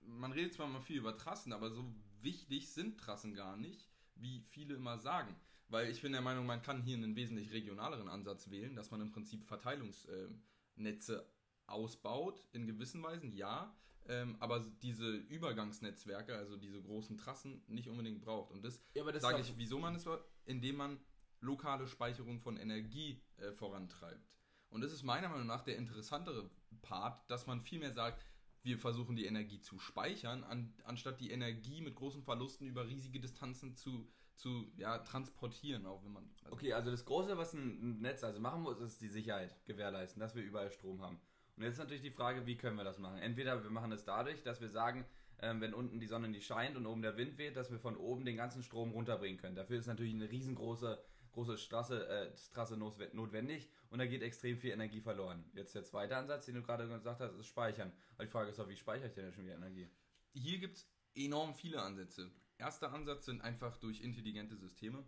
man 0.02 0.32
redet 0.32 0.54
zwar 0.54 0.68
mal 0.68 0.82
viel 0.82 0.98
über 0.98 1.18
Trassen, 1.18 1.54
aber 1.54 1.70
so 1.70 1.84
wichtig 2.22 2.72
sind 2.72 3.00
Trassen 3.00 3.34
gar 3.34 3.58
nicht, 3.58 3.90
wie 4.16 4.40
viele 4.40 4.76
immer 4.76 4.98
sagen. 4.98 5.36
Weil 5.68 5.90
ich 5.90 6.02
bin 6.02 6.12
der 6.12 6.22
Meinung, 6.22 6.46
man 6.46 6.62
kann 6.62 6.82
hier 6.82 6.98
einen 6.98 7.16
wesentlich 7.16 7.52
regionaleren 7.52 8.08
Ansatz 8.08 8.50
wählen, 8.50 8.76
dass 8.76 8.92
man 8.92 9.02
im 9.02 9.12
Prinzip 9.12 9.44
Verteilungsnetze 9.44 11.28
ausbaut, 11.66 12.46
in 12.52 12.68
gewissen 12.68 13.02
Weisen, 13.02 13.32
ja, 13.34 13.76
ähm, 14.06 14.36
aber 14.40 14.60
diese 14.82 15.16
Übergangsnetzwerke, 15.16 16.36
also 16.36 16.58
diese 16.58 16.82
großen 16.82 17.18
Trassen, 17.18 17.64
nicht 17.68 17.88
unbedingt 17.88 18.22
braucht. 18.22 18.52
Und 18.52 18.64
das, 18.64 18.82
ja, 18.94 19.04
das 19.10 19.22
sage 19.22 19.42
ich, 19.42 19.58
wieso 19.58 19.80
man 19.80 19.96
es 19.96 20.06
war, 20.06 20.24
indem 20.46 20.76
man 20.76 21.00
lokale 21.40 21.88
Speicherung 21.88 22.40
von 22.40 22.58
Energie 22.58 23.22
äh, 23.38 23.52
vorantreibt. 23.52 24.38
Und 24.74 24.82
das 24.82 24.92
ist 24.92 25.04
meiner 25.04 25.30
Meinung 25.30 25.46
nach 25.46 25.62
der 25.62 25.78
interessantere 25.78 26.50
Part, 26.82 27.30
dass 27.30 27.46
man 27.46 27.62
vielmehr 27.62 27.92
sagt, 27.92 28.26
wir 28.64 28.80
versuchen 28.80 29.16
die 29.16 29.28
Energie 29.28 29.60
zu 29.60 29.78
speichern, 29.78 30.44
an, 30.44 30.74
anstatt 30.84 31.20
die 31.20 31.30
Energie 31.30 31.80
mit 31.82 31.96
großen 31.96 32.24
Verlusten 32.24 32.66
über 32.66 32.88
riesige 32.88 33.20
Distanzen 33.20 33.76
zu, 33.76 34.10
zu 34.36 34.72
ja, 34.76 34.98
transportieren, 35.00 35.86
auch 35.86 36.04
wenn 36.04 36.14
man. 36.14 36.28
Also 36.44 36.54
okay, 36.56 36.74
also 36.74 36.90
das 36.90 37.06
Große, 37.06 37.38
was 37.38 37.54
ein 37.54 38.00
Netz 38.02 38.24
also 38.24 38.40
machen 38.40 38.64
muss, 38.64 38.80
ist 38.80 39.00
die 39.00 39.10
Sicherheit 39.10 39.56
gewährleisten, 39.66 40.20
dass 40.20 40.34
wir 40.34 40.42
überall 40.42 40.72
Strom 40.72 41.04
haben. 41.04 41.20
Und 41.56 41.64
jetzt 41.64 41.74
ist 41.74 41.80
natürlich 41.80 42.02
die 42.02 42.10
Frage, 42.10 42.48
wie 42.48 42.58
können 42.58 42.78
wir 42.78 42.84
das 42.84 42.98
machen? 42.98 43.20
Entweder 43.20 43.62
wir 43.62 43.70
machen 43.70 43.92
es 43.92 44.06
dadurch, 44.06 44.42
dass 44.42 44.60
wir 44.60 44.70
sagen, 44.70 45.06
ähm, 45.40 45.62
wenn 45.62 45.76
unten 45.76 46.00
die 46.00 46.08
Sonne 46.08 46.30
nicht 46.30 46.48
scheint 46.48 46.78
und 46.78 46.88
oben 46.88 47.04
der 47.04 47.16
Wind 47.16 47.38
weht, 47.38 47.58
dass 47.58 47.70
wir 47.70 47.80
von 47.80 47.96
oben 47.96 48.26
den 48.26 48.38
ganzen 48.38 48.64
Strom 48.64 48.92
runterbringen 48.92 49.40
können. 49.40 49.56
Dafür 49.56 49.78
ist 49.78 49.86
natürlich 49.86 50.16
eine 50.16 50.32
riesengroße 50.32 51.00
große 51.34 51.58
Straße, 51.58 52.08
äh, 52.08 52.38
Straße 52.38 52.78
notwendig 52.78 53.70
und 53.90 54.00
da 54.00 54.06
geht 54.06 54.22
extrem 54.22 54.58
viel 54.58 54.72
Energie 54.72 55.02
verloren. 55.02 55.44
Jetzt 55.54 55.76
der 55.76 55.84
zweite 55.84 56.16
Ansatz, 56.16 56.46
den 56.46 56.56
du 56.56 56.62
gerade 56.62 56.88
gesagt 56.88 57.20
hast, 57.20 57.36
ist 57.36 57.48
Speichern. 57.48 57.92
Aber 58.16 58.26
die 58.26 58.32
Frage 58.32 58.50
ist 58.50 58.60
auch, 58.60 58.70
wie 58.70 58.76
speichere 58.76 59.08
ich 59.08 59.14
denn 59.14 59.34
schon 59.34 59.44
wieder 59.44 59.56
Energie? 59.56 59.90
Hier 60.34 60.60
gibt 60.60 60.78
es 60.78 60.88
enorm 61.16 61.54
viele 61.54 61.82
Ansätze. 61.82 62.32
Erster 62.58 62.94
Ansatz 62.94 63.26
sind 63.26 63.42
einfach 63.42 63.78
durch 63.78 64.02
intelligente 64.02 64.56
Systeme. 64.56 65.04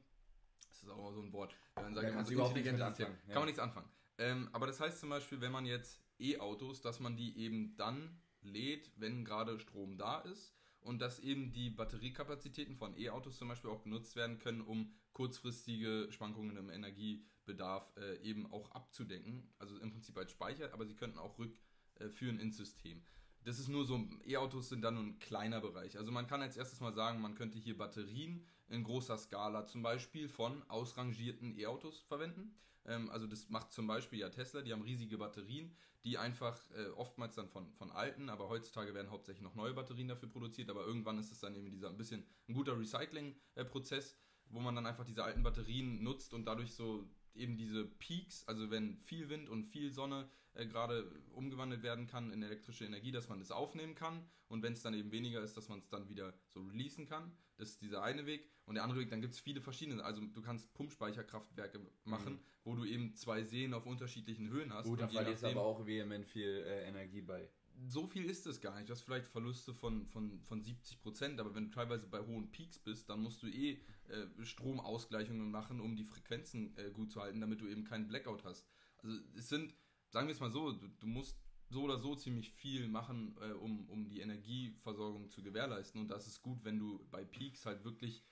Das 0.68 0.84
ist 0.84 0.90
auch 0.90 1.14
so 1.14 1.22
ein 1.22 1.32
Wort. 1.32 1.56
Wenn 1.76 1.86
man 1.86 1.94
sagt, 1.94 2.10
ja, 2.10 2.18
also 2.18 2.34
intelligente 2.34 2.86
Systeme, 2.86 3.18
ja. 3.28 3.34
kann 3.34 3.42
man 3.42 3.46
nichts 3.46 3.60
anfangen. 3.60 3.90
Ähm, 4.18 4.50
aber 4.52 4.68
das 4.68 4.80
heißt 4.80 5.00
zum 5.00 5.10
Beispiel, 5.10 5.42
wenn 5.42 5.52
man 5.52 5.66
jetzt 5.66 6.02
E-Autos, 6.20 6.82
dass 6.82 7.00
man 7.00 7.16
die 7.16 7.38
eben 7.38 7.76
dann 7.78 8.22
lädt, 8.42 8.92
wenn 8.98 9.26
gerade 9.26 9.60
Strom 9.60 9.98
da 9.98 10.20
ist 10.20 10.56
und 10.82 11.00
dass 11.00 11.20
eben 11.20 11.52
die 11.52 11.70
Batteriekapazitäten 11.70 12.76
von 12.76 12.98
E-Autos 12.98 13.38
zum 13.38 13.48
Beispiel 13.48 13.70
auch 13.70 13.84
genutzt 13.84 14.16
werden 14.16 14.40
können, 14.40 14.62
um 14.62 14.94
kurzfristige 15.16 16.08
Schwankungen 16.12 16.58
im 16.58 16.70
Energiebedarf 16.70 17.92
äh, 17.98 18.18
eben 18.22 18.52
auch 18.52 18.70
abzudecken. 18.72 19.50
Also 19.58 19.80
im 19.80 19.92
Prinzip 19.92 20.16
als 20.18 20.32
Speicher, 20.32 20.72
aber 20.74 20.86
sie 20.86 20.96
könnten 20.96 21.18
auch 21.18 21.40
rückführen 21.40 22.40
ins 22.40 22.58
System. 22.58 23.02
Das 23.44 23.60
ist 23.60 23.70
nur 23.70 23.86
so, 23.86 24.04
E-Autos 24.26 24.70
sind 24.70 24.82
dann 24.82 24.96
nur 24.96 25.04
ein 25.04 25.20
kleiner 25.20 25.62
Bereich. 25.62 25.98
Also 25.98 26.12
man 26.12 26.28
kann 26.28 26.42
als 26.42 26.58
erstes 26.58 26.82
mal 26.82 26.94
sagen, 26.94 27.22
man 27.22 27.36
könnte 27.36 27.58
hier 27.58 27.78
Batterien 27.78 28.46
in 28.68 28.84
großer 28.84 29.18
Skala 29.18 29.66
zum 29.66 29.84
Beispiel 29.84 30.28
von 30.28 30.64
ausrangierten 30.70 31.58
E-Autos 31.58 32.02
verwenden. 32.02 32.56
Ähm, 32.86 33.10
also 33.10 33.26
das 33.26 33.50
macht 33.50 33.72
zum 33.72 33.88
Beispiel 33.88 34.20
ja 34.20 34.30
Tesla, 34.30 34.62
die 34.62 34.74
haben 34.74 34.82
riesige 34.82 35.18
Batterien, 35.18 35.76
die 36.04 36.18
einfach 36.18 36.60
äh, 36.72 36.90
oftmals 36.90 37.36
dann 37.36 37.48
von, 37.48 37.72
von 37.74 37.92
alten, 37.92 38.30
aber 38.30 38.50
heutzutage 38.50 38.94
werden 38.94 39.12
hauptsächlich 39.12 39.44
noch 39.44 39.56
neue 39.56 39.74
Batterien 39.74 40.08
dafür 40.08 40.30
produziert, 40.30 40.70
aber 40.70 40.86
irgendwann 40.86 41.18
ist 41.18 41.32
es 41.32 41.40
dann 41.40 41.56
eben 41.56 41.72
dieser 41.72 41.90
ein 41.90 41.98
bisschen 41.98 42.26
ein 42.48 42.54
guter 42.54 42.78
Recycling-Prozess, 42.78 44.16
wo 44.50 44.60
man 44.60 44.76
dann 44.76 44.86
einfach 44.86 45.06
diese 45.06 45.24
alten 45.24 45.44
Batterien 45.44 46.04
nutzt 46.04 46.34
und 46.34 46.46
dadurch 46.46 46.74
so 46.74 47.08
eben 47.34 47.58
diese 47.58 47.86
Peaks, 47.86 48.48
also 48.48 48.72
wenn 48.72 48.98
viel 49.00 49.30
Wind 49.30 49.50
und 49.50 49.66
viel 49.66 49.92
Sonne 49.92 50.30
äh, 50.54 50.66
gerade 50.66 51.12
umgewandelt 51.34 51.84
werden 51.84 52.08
kann 52.08 52.32
in 52.32 52.42
elektrische 52.42 52.86
Energie, 52.86 53.12
dass 53.12 53.28
man 53.28 53.40
das 53.40 53.52
aufnehmen 53.52 53.96
kann 53.96 54.26
und 54.48 54.64
wenn 54.64 54.74
es 54.74 54.82
dann 54.82 54.94
eben 54.94 55.12
weniger 55.12 55.42
ist, 55.42 55.58
dass 55.58 55.70
man 55.70 55.80
es 55.80 55.90
dann 55.90 56.08
wieder 56.10 56.34
so 56.48 56.62
releasen 56.64 57.06
kann. 57.06 57.32
Das 57.58 57.70
ist 57.70 57.82
dieser 57.82 58.04
eine 58.04 58.26
Weg. 58.26 58.50
Und 58.66 58.76
der 58.76 58.84
andere 58.84 59.00
Weg, 59.00 59.10
dann 59.10 59.22
gibt 59.22 59.34
es 59.34 59.40
viele 59.40 59.62
verschiedene. 59.62 60.04
Also 60.04 60.22
du 60.22 60.42
kannst 60.42 60.74
Pumpspeicherkraftwerke 60.74 61.80
machen, 62.04 62.34
mhm. 62.34 62.40
wo 62.64 62.76
du 62.76 62.86
eben 62.86 63.16
zwei 63.16 63.44
Seen 63.44 63.74
auf 63.74 63.86
unterschiedlichen 63.86 64.50
Höhen 64.50 64.74
hast. 64.74 64.88
Gut, 64.88 65.02
da 65.02 65.08
verlierst 65.08 65.44
aber 65.44 65.62
auch 65.62 65.86
vehement 65.86 66.26
viel 66.26 66.64
äh, 66.66 66.88
Energie 66.88 67.22
bei 67.22 67.50
so 67.88 68.08
viel 68.08 68.26
ist 68.26 68.46
es 68.48 68.62
gar 68.62 68.76
nicht. 68.76 68.90
Du 68.90 68.94
hast 68.94 69.02
vielleicht 69.02 69.28
Verluste 69.28 69.74
von, 69.74 70.06
von, 70.08 70.40
von 70.42 70.62
70 70.62 71.02
Prozent, 71.02 71.40
aber 71.40 71.54
wenn 71.56 71.66
du 71.66 71.72
teilweise 71.72 72.08
bei 72.08 72.20
hohen 72.20 72.52
Peaks 72.52 72.80
bist, 72.80 73.10
dann 73.10 73.22
musst 73.22 73.44
du 73.44 73.48
eh 73.48 73.80
äh, 74.08 74.46
Stromausgleichungen 74.46 75.50
machen, 75.52 75.80
um 75.80 75.96
die 75.96 76.06
Frequenzen 76.06 76.76
äh, 76.78 76.92
gut 76.92 77.12
zu 77.12 77.22
halten, 77.22 77.42
damit 77.42 77.62
du 77.62 77.68
eben 77.68 77.84
keinen 77.84 78.08
Blackout 78.08 78.44
hast. 78.44 78.68
Also 78.98 79.18
es 79.36 79.50
sind, 79.50 79.76
sagen 80.10 80.28
wir 80.28 80.34
es 80.34 80.40
mal 80.40 80.52
so, 80.52 80.72
du, 80.72 80.88
du 80.88 81.08
musst 81.08 81.38
so 81.70 81.84
oder 81.84 81.98
so 81.98 82.16
ziemlich 82.16 82.52
viel 82.52 82.88
machen, 82.88 83.36
äh, 83.42 83.52
um, 83.54 83.90
um 83.90 84.08
die 84.08 84.22
Energieversorgung 84.22 85.30
zu 85.30 85.42
gewährleisten. 85.42 86.02
Und 86.02 86.10
das 86.10 86.28
ist 86.28 86.42
gut, 86.42 86.64
wenn 86.64 86.80
du 86.80 87.06
bei 87.12 87.26
Peaks 87.26 87.66
halt 87.66 87.84
wirklich 87.84 88.24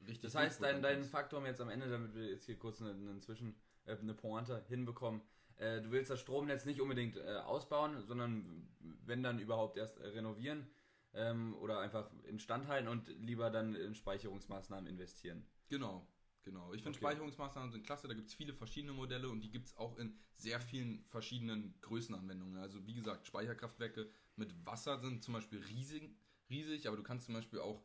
richtig. 0.00 0.22
Das 0.22 0.34
heißt, 0.34 0.62
dein, 0.62 0.82
dein 0.82 1.04
Faktor 1.04 1.44
jetzt 1.46 1.60
am 1.60 1.70
Ende, 1.70 1.88
damit 1.90 2.14
wir 2.14 2.26
jetzt 2.26 2.46
hier 2.46 2.58
kurz 2.58 2.80
eine, 2.80 2.90
eine 2.90 3.20
Zwischen, 3.20 3.56
äh, 3.84 3.96
eine 3.96 4.14
Pointe 4.14 4.64
hinbekommen, 4.68 5.22
äh, 5.58 5.80
du 5.82 5.90
willst 5.90 6.10
das 6.10 6.20
Stromnetz 6.20 6.64
nicht 6.64 6.80
unbedingt 6.80 7.16
äh, 7.16 7.36
ausbauen, 7.44 8.02
sondern 8.06 8.68
wenn 9.04 9.22
dann 9.22 9.38
überhaupt 9.38 9.76
erst 9.76 10.00
renovieren 10.00 10.68
ähm, 11.14 11.54
oder 11.56 11.80
einfach 11.80 12.10
instand 12.24 12.68
halten 12.68 12.88
und 12.88 13.08
lieber 13.08 13.50
dann 13.50 13.74
in 13.74 13.94
Speicherungsmaßnahmen 13.94 14.88
investieren. 14.88 15.44
Genau. 15.68 16.06
Genau, 16.44 16.72
ich 16.72 16.82
finde 16.82 16.96
okay. 16.96 17.08
Speicherungsmaßnahmen 17.08 17.72
sind 17.72 17.84
klasse, 17.84 18.08
da 18.08 18.14
gibt 18.14 18.28
es 18.28 18.34
viele 18.34 18.54
verschiedene 18.54 18.94
Modelle 18.94 19.28
und 19.28 19.42
die 19.42 19.50
gibt 19.50 19.66
es 19.66 19.76
auch 19.76 19.98
in 19.98 20.18
sehr 20.36 20.60
vielen 20.60 21.04
verschiedenen 21.08 21.78
Größenanwendungen. 21.82 22.56
Also 22.56 22.86
wie 22.86 22.94
gesagt, 22.94 23.26
Speicherkraftwerke 23.26 24.08
mit 24.36 24.64
Wasser 24.64 24.98
sind 24.98 25.22
zum 25.22 25.34
Beispiel 25.34 25.60
riesig, 25.60 26.16
riesig 26.48 26.86
aber 26.88 26.96
du 26.96 27.02
kannst 27.02 27.26
zum 27.26 27.34
Beispiel 27.34 27.58
auch 27.58 27.84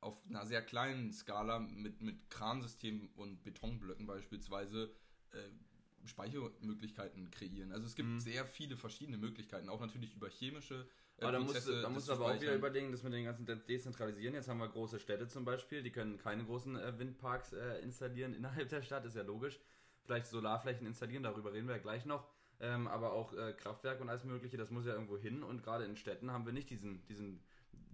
auf 0.00 0.24
einer 0.26 0.46
sehr 0.46 0.62
kleinen 0.62 1.12
Skala 1.12 1.58
mit, 1.58 2.00
mit 2.00 2.30
Kransystemen 2.30 3.10
und 3.16 3.42
Betonblöcken 3.42 4.06
beispielsweise 4.06 4.94
äh, 5.32 5.50
Speichermöglichkeiten 6.04 7.30
kreieren. 7.30 7.72
Also 7.72 7.86
es 7.86 7.94
gibt 7.94 8.08
mhm. 8.08 8.18
sehr 8.18 8.46
viele 8.46 8.76
verschiedene 8.76 9.18
Möglichkeiten, 9.18 9.68
auch 9.68 9.80
natürlich 9.80 10.14
über 10.14 10.28
chemische 10.28 10.86
äh, 11.20 11.24
aber 11.24 11.32
da 11.32 11.40
musst, 11.40 11.68
du, 11.68 11.82
da 11.82 11.88
musst 11.88 12.08
du 12.08 12.12
aber 12.12 12.26
auch 12.26 12.40
wieder 12.40 12.54
überlegen, 12.54 12.90
dass 12.90 13.02
wir 13.02 13.10
den 13.10 13.24
ganzen 13.24 13.46
dezentralisieren. 13.68 14.34
Jetzt 14.34 14.48
haben 14.48 14.58
wir 14.58 14.68
große 14.68 14.98
Städte 14.98 15.28
zum 15.28 15.44
Beispiel, 15.44 15.82
die 15.82 15.90
können 15.90 16.18
keine 16.18 16.44
großen 16.44 16.76
äh, 16.76 16.98
Windparks 16.98 17.52
äh, 17.52 17.78
installieren 17.80 18.34
innerhalb 18.36 18.68
der 18.68 18.82
Stadt, 18.82 19.04
ist 19.04 19.16
ja 19.16 19.22
logisch. 19.22 19.60
Vielleicht 20.02 20.26
Solarflächen 20.26 20.86
installieren, 20.86 21.22
darüber 21.22 21.52
reden 21.52 21.68
wir 21.68 21.76
ja 21.76 21.82
gleich 21.82 22.06
noch. 22.06 22.26
Ähm, 22.62 22.88
aber 22.88 23.12
auch 23.12 23.32
äh, 23.32 23.52
Kraftwerk 23.54 24.00
und 24.00 24.08
alles 24.08 24.24
Mögliche, 24.24 24.56
das 24.56 24.70
muss 24.70 24.86
ja 24.86 24.92
irgendwo 24.92 25.16
hin. 25.18 25.42
Und 25.42 25.62
gerade 25.62 25.84
in 25.84 25.96
Städten 25.96 26.30
haben 26.30 26.46
wir 26.46 26.52
nicht 26.52 26.70
diesen, 26.70 27.04
diesen 27.06 27.42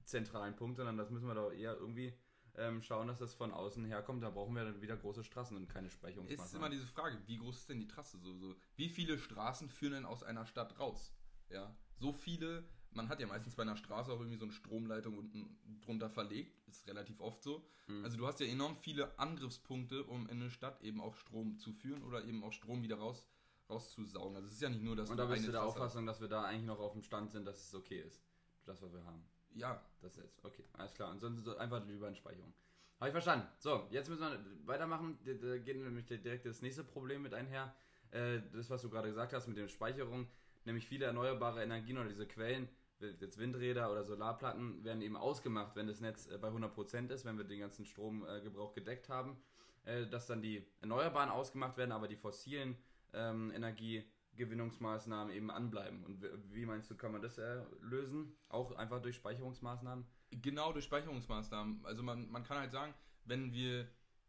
zentralen 0.04 0.56
Punkt, 0.56 0.76
sondern 0.76 0.96
das 0.96 1.10
müssen 1.10 1.26
wir 1.26 1.34
doch 1.34 1.52
eher 1.52 1.76
irgendwie 1.76 2.12
ähm, 2.56 2.82
schauen, 2.82 3.08
dass 3.08 3.18
das 3.18 3.34
von 3.34 3.52
außen 3.52 3.84
herkommt. 3.84 4.22
Da 4.22 4.30
brauchen 4.30 4.54
wir 4.54 4.64
dann 4.64 4.80
wieder 4.80 4.96
große 4.96 5.24
Straßen 5.24 5.56
und 5.56 5.68
keine 5.68 5.90
Sprechungsmaßnahmen. 5.90 6.46
Ist 6.46 6.54
immer 6.54 6.70
diese 6.70 6.86
Frage, 6.86 7.18
wie 7.26 7.38
groß 7.38 7.56
ist 7.56 7.68
denn 7.68 7.80
die 7.80 7.88
Trasse 7.88 8.18
so? 8.18 8.34
so? 8.34 8.54
Wie 8.76 8.88
viele 8.88 9.18
Straßen 9.18 9.68
führen 9.68 9.92
denn 9.92 10.06
aus 10.06 10.22
einer 10.22 10.46
Stadt 10.46 10.78
raus? 10.78 11.12
Ja, 11.48 11.74
so 11.98 12.12
viele 12.12 12.64
man 12.96 13.08
hat 13.08 13.20
ja 13.20 13.26
meistens 13.26 13.54
bei 13.54 13.62
einer 13.62 13.76
Straße 13.76 14.10
auch 14.10 14.18
irgendwie 14.18 14.38
so 14.38 14.44
eine 14.44 14.52
Stromleitung 14.52 15.18
unten 15.18 15.58
drunter 15.82 16.08
verlegt. 16.08 16.56
Ist 16.66 16.86
relativ 16.88 17.20
oft 17.20 17.42
so. 17.42 17.64
Mhm. 17.86 18.04
Also 18.04 18.16
du 18.16 18.26
hast 18.26 18.40
ja 18.40 18.46
enorm 18.46 18.76
viele 18.76 19.16
Angriffspunkte, 19.18 20.04
um 20.04 20.28
in 20.28 20.40
eine 20.40 20.50
Stadt 20.50 20.82
eben 20.82 21.00
auch 21.00 21.14
Strom 21.14 21.58
zu 21.58 21.72
führen 21.72 22.02
oder 22.02 22.24
eben 22.24 22.42
auch 22.42 22.52
Strom 22.52 22.82
wieder 22.82 22.96
raus, 22.96 23.28
rauszusaugen. 23.68 24.36
Also 24.36 24.48
es 24.48 24.54
ist 24.54 24.62
ja 24.62 24.70
nicht 24.70 24.82
nur, 24.82 24.96
dass 24.96 25.10
Und 25.10 25.18
da 25.18 25.26
bist 25.26 25.46
du 25.46 25.52
der 25.52 25.62
Auffassung, 25.62 26.06
dass 26.06 26.20
wir 26.20 26.28
da 26.28 26.44
eigentlich 26.44 26.66
noch 26.66 26.80
auf 26.80 26.92
dem 26.92 27.02
Stand 27.02 27.30
sind, 27.30 27.44
dass 27.44 27.62
es 27.62 27.74
okay 27.74 28.00
ist. 28.00 28.22
Das, 28.64 28.82
was 28.82 28.92
wir 28.92 29.04
haben. 29.04 29.22
Ja. 29.56 29.82
Das 30.02 30.16
ist 30.16 30.44
okay. 30.44 30.64
Alles 30.74 30.94
klar. 30.94 31.10
Ansonsten 31.10 31.42
so 31.42 31.56
einfach 31.56 31.84
lieber 31.86 32.14
Speicherung. 32.14 32.52
Habe 32.98 33.08
ich 33.08 33.12
verstanden. 33.12 33.46
So, 33.58 33.86
jetzt 33.90 34.08
müssen 34.08 34.22
wir 34.22 34.38
weitermachen. 34.64 35.18
Da 35.24 35.58
geht 35.58 35.76
nämlich 35.76 36.06
direkt 36.06 36.46
das 36.46 36.62
nächste 36.62 36.84
Problem 36.84 37.22
mit 37.22 37.34
einher. 37.34 37.74
Äh, 38.10 38.40
das, 38.52 38.70
was 38.70 38.82
du 38.82 38.90
gerade 38.90 39.08
gesagt 39.08 39.32
hast 39.32 39.48
mit 39.48 39.56
der 39.56 39.68
Speicherung. 39.68 40.28
Nämlich 40.64 40.86
viele 40.86 41.06
erneuerbare 41.06 41.62
Energien 41.62 41.98
oder 41.98 42.08
diese 42.08 42.26
Quellen 42.26 42.68
jetzt 43.20 43.38
Windräder 43.38 43.90
oder 43.90 44.04
Solarplatten 44.04 44.82
werden 44.84 45.02
eben 45.02 45.16
ausgemacht, 45.16 45.76
wenn 45.76 45.86
das 45.86 46.00
Netz 46.00 46.28
äh, 46.28 46.38
bei 46.38 46.48
100% 46.48 47.10
ist, 47.10 47.24
wenn 47.24 47.36
wir 47.36 47.44
den 47.44 47.60
ganzen 47.60 47.84
Stromgebrauch 47.84 48.72
gedeckt 48.74 49.08
haben, 49.08 49.36
äh, 49.84 50.06
dass 50.06 50.26
dann 50.26 50.42
die 50.42 50.66
Erneuerbaren 50.80 51.30
ausgemacht 51.30 51.76
werden, 51.76 51.92
aber 51.92 52.08
die 52.08 52.16
fossilen 52.16 52.76
ähm, 53.12 53.50
Energiegewinnungsmaßnahmen 54.36 55.34
eben 55.34 55.50
anbleiben. 55.50 56.04
Und 56.04 56.22
wie 56.52 56.66
meinst 56.66 56.90
du, 56.90 56.94
kann 56.94 57.12
man 57.12 57.22
das 57.22 57.38
äh, 57.38 57.62
lösen? 57.80 58.36
Auch 58.48 58.72
einfach 58.72 59.00
durch 59.00 59.16
Speicherungsmaßnahmen? 59.16 60.04
Genau, 60.30 60.72
durch 60.72 60.84
Speicherungsmaßnahmen. 60.84 61.84
Also 61.84 62.02
man, 62.02 62.30
man 62.30 62.44
kann 62.44 62.58
halt 62.58 62.72
sagen, 62.72 62.94
wenn 63.24 63.52
wir 63.52 63.88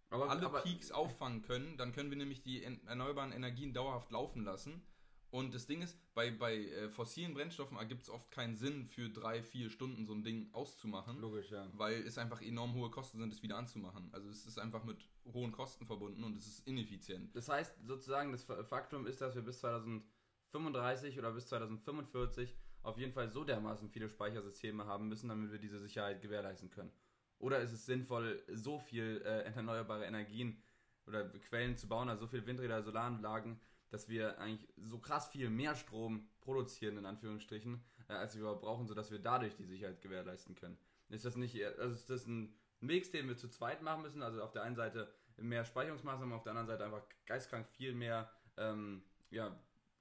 aber, 0.09 0.29
alle 0.29 0.45
aber, 0.45 0.61
Peaks 0.61 0.91
auffangen 0.91 1.41
können, 1.41 1.77
dann 1.77 1.91
können 1.91 2.09
wir 2.09 2.17
nämlich 2.17 2.41
die 2.41 2.63
erneuerbaren 2.63 3.33
Energien 3.33 3.73
dauerhaft 3.73 4.11
laufen 4.11 4.43
lassen 4.43 4.81
und 5.29 5.53
das 5.53 5.67
Ding 5.67 5.81
ist, 5.81 5.97
bei, 6.13 6.31
bei 6.31 6.55
äh, 6.55 6.89
fossilen 6.89 7.33
Brennstoffen 7.33 7.77
ergibt 7.77 8.03
es 8.03 8.09
oft 8.09 8.31
keinen 8.31 8.55
Sinn, 8.55 8.85
für 8.85 9.09
drei, 9.09 9.43
vier 9.43 9.69
Stunden 9.69 10.05
so 10.05 10.13
ein 10.13 10.23
Ding 10.23 10.49
auszumachen. 10.53 11.19
Logisch, 11.19 11.51
ja. 11.51 11.69
Weil 11.73 12.01
es 12.07 12.17
einfach 12.17 12.41
enorm 12.41 12.73
hohe 12.73 12.89
Kosten 12.89 13.19
sind, 13.19 13.33
es 13.33 13.43
wieder 13.43 13.57
anzumachen. 13.57 14.09
Also 14.13 14.29
es 14.29 14.45
ist 14.45 14.57
einfach 14.57 14.85
mit 14.85 15.09
hohen 15.33 15.51
Kosten 15.51 15.85
verbunden 15.85 16.23
und 16.23 16.37
es 16.37 16.47
ist 16.47 16.67
ineffizient. 16.67 17.35
Das 17.35 17.49
heißt 17.49 17.73
sozusagen, 17.85 18.31
das 18.31 18.43
Faktum 18.43 19.05
ist, 19.05 19.19
dass 19.19 19.35
wir 19.35 19.41
bis 19.41 19.59
2035 19.59 21.19
oder 21.19 21.33
bis 21.33 21.47
2045 21.47 22.55
auf 22.83 22.97
jeden 22.97 23.11
Fall 23.11 23.29
so 23.29 23.43
dermaßen 23.43 23.89
viele 23.89 24.07
Speichersysteme 24.07 24.85
haben 24.85 25.09
müssen, 25.09 25.27
damit 25.27 25.51
wir 25.51 25.59
diese 25.59 25.81
Sicherheit 25.81 26.21
gewährleisten 26.21 26.69
können. 26.69 26.91
Oder 27.39 27.59
ist 27.59 27.73
es 27.73 27.85
sinnvoll, 27.85 28.41
so 28.53 28.79
viel 28.79 29.21
äh, 29.25 29.43
erneuerbare 29.53 30.05
Energien 30.05 30.63
oder 31.05 31.27
Quellen 31.29 31.77
zu 31.77 31.87
bauen, 31.87 32.09
also 32.09 32.21
so 32.21 32.27
viel 32.27 32.45
Windräder, 32.45 32.81
Solaranlagen, 32.81 33.59
dass 33.89 34.09
wir 34.09 34.39
eigentlich 34.39 34.67
so 34.77 34.99
krass 34.99 35.27
viel 35.27 35.49
mehr 35.49 35.75
Strom 35.75 36.27
produzieren, 36.41 36.97
in 36.97 37.05
Anführungsstrichen, 37.05 37.83
äh, 38.09 38.13
als 38.13 38.35
wir 38.35 38.41
überhaupt 38.41 38.61
brauchen, 38.61 38.87
sodass 38.87 39.11
wir 39.11 39.19
dadurch 39.19 39.55
die 39.55 39.65
Sicherheit 39.65 40.01
gewährleisten 40.01 40.55
können. 40.55 40.77
Ist 41.09 41.25
das 41.25 41.35
nicht, 41.35 41.63
also 41.63 41.93
ist 41.93 42.09
das 42.09 42.27
ein 42.27 42.53
Mix, 42.79 43.11
den 43.11 43.27
wir 43.27 43.37
zu 43.37 43.49
zweit 43.49 43.81
machen 43.81 44.01
müssen? 44.01 44.21
Also 44.21 44.41
auf 44.43 44.51
der 44.51 44.63
einen 44.63 44.75
Seite 44.75 45.11
mehr 45.37 45.63
Speicherungsmaßnahmen, 45.65 46.35
auf 46.35 46.43
der 46.43 46.51
anderen 46.51 46.67
Seite 46.67 46.85
einfach 46.85 47.03
geistkrank 47.25 47.67
viel 47.67 47.93
mehr 47.93 48.29
ähm, 48.57 49.03
ja, 49.29 49.57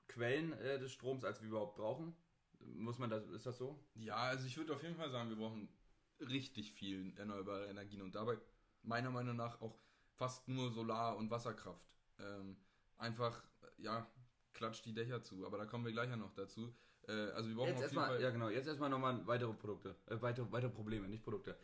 Quellen 0.09 0.53
äh, 0.53 0.79
des 0.79 0.93
Stroms, 0.93 1.25
als 1.25 1.41
wir 1.43 1.49
überhaupt 1.49 1.77
brauchen? 1.77 2.15
Muss 2.59 2.99
man 2.99 3.11
das, 3.11 3.29
ist 3.29 3.47
das 3.47 3.59
so? 3.59 3.79
Ja, 3.95 4.17
also 4.17 4.47
ich 4.47 4.57
würde 4.57 4.75
auf 4.75 4.83
jeden 4.83 4.97
Fall 4.97 5.11
sagen, 5.11 5.29
wir 5.29 5.37
brauchen 5.37 5.69
richtig 6.21 6.73
viel 6.73 7.13
erneuerbare 7.17 7.67
Energien 7.67 8.03
und 8.03 8.15
dabei 8.15 8.39
meiner 8.83 9.11
Meinung 9.11 9.37
nach 9.37 9.61
auch 9.61 9.79
fast 10.15 10.49
nur 10.49 10.71
Solar- 10.73 11.17
und 11.17 11.31
Wasserkraft. 11.31 11.87
Ähm, 12.19 12.57
einfach 12.97 13.43
ja, 13.79 14.07
klatscht 14.53 14.85
die 14.87 14.95
Dächer 14.95 15.23
zu. 15.23 15.47
Aber 15.47 15.59
da 15.59 15.67
kommen 15.67 15.85
wir 15.85 15.93
gleich 15.93 16.11
ja 16.11 16.17
noch 16.17 16.33
dazu. 16.33 16.75
Äh, 17.09 17.13
also 17.13 17.49
wir 17.49 17.57
brauchen 17.57 17.71
jetzt 17.71 17.83
erstmal, 17.83 18.21
ja 18.21 18.31
genau, 18.31 18.49
jetzt 18.49 18.67
erstmal 18.67 18.91
nochmal 18.91 19.27
weitere 19.27 19.53
Produkte, 19.53 19.97
äh, 20.07 20.21
weitere, 20.21 20.51
weitere 20.51 20.71
Probleme, 20.71 21.09
nicht 21.09 21.23
Produkte. 21.23 21.57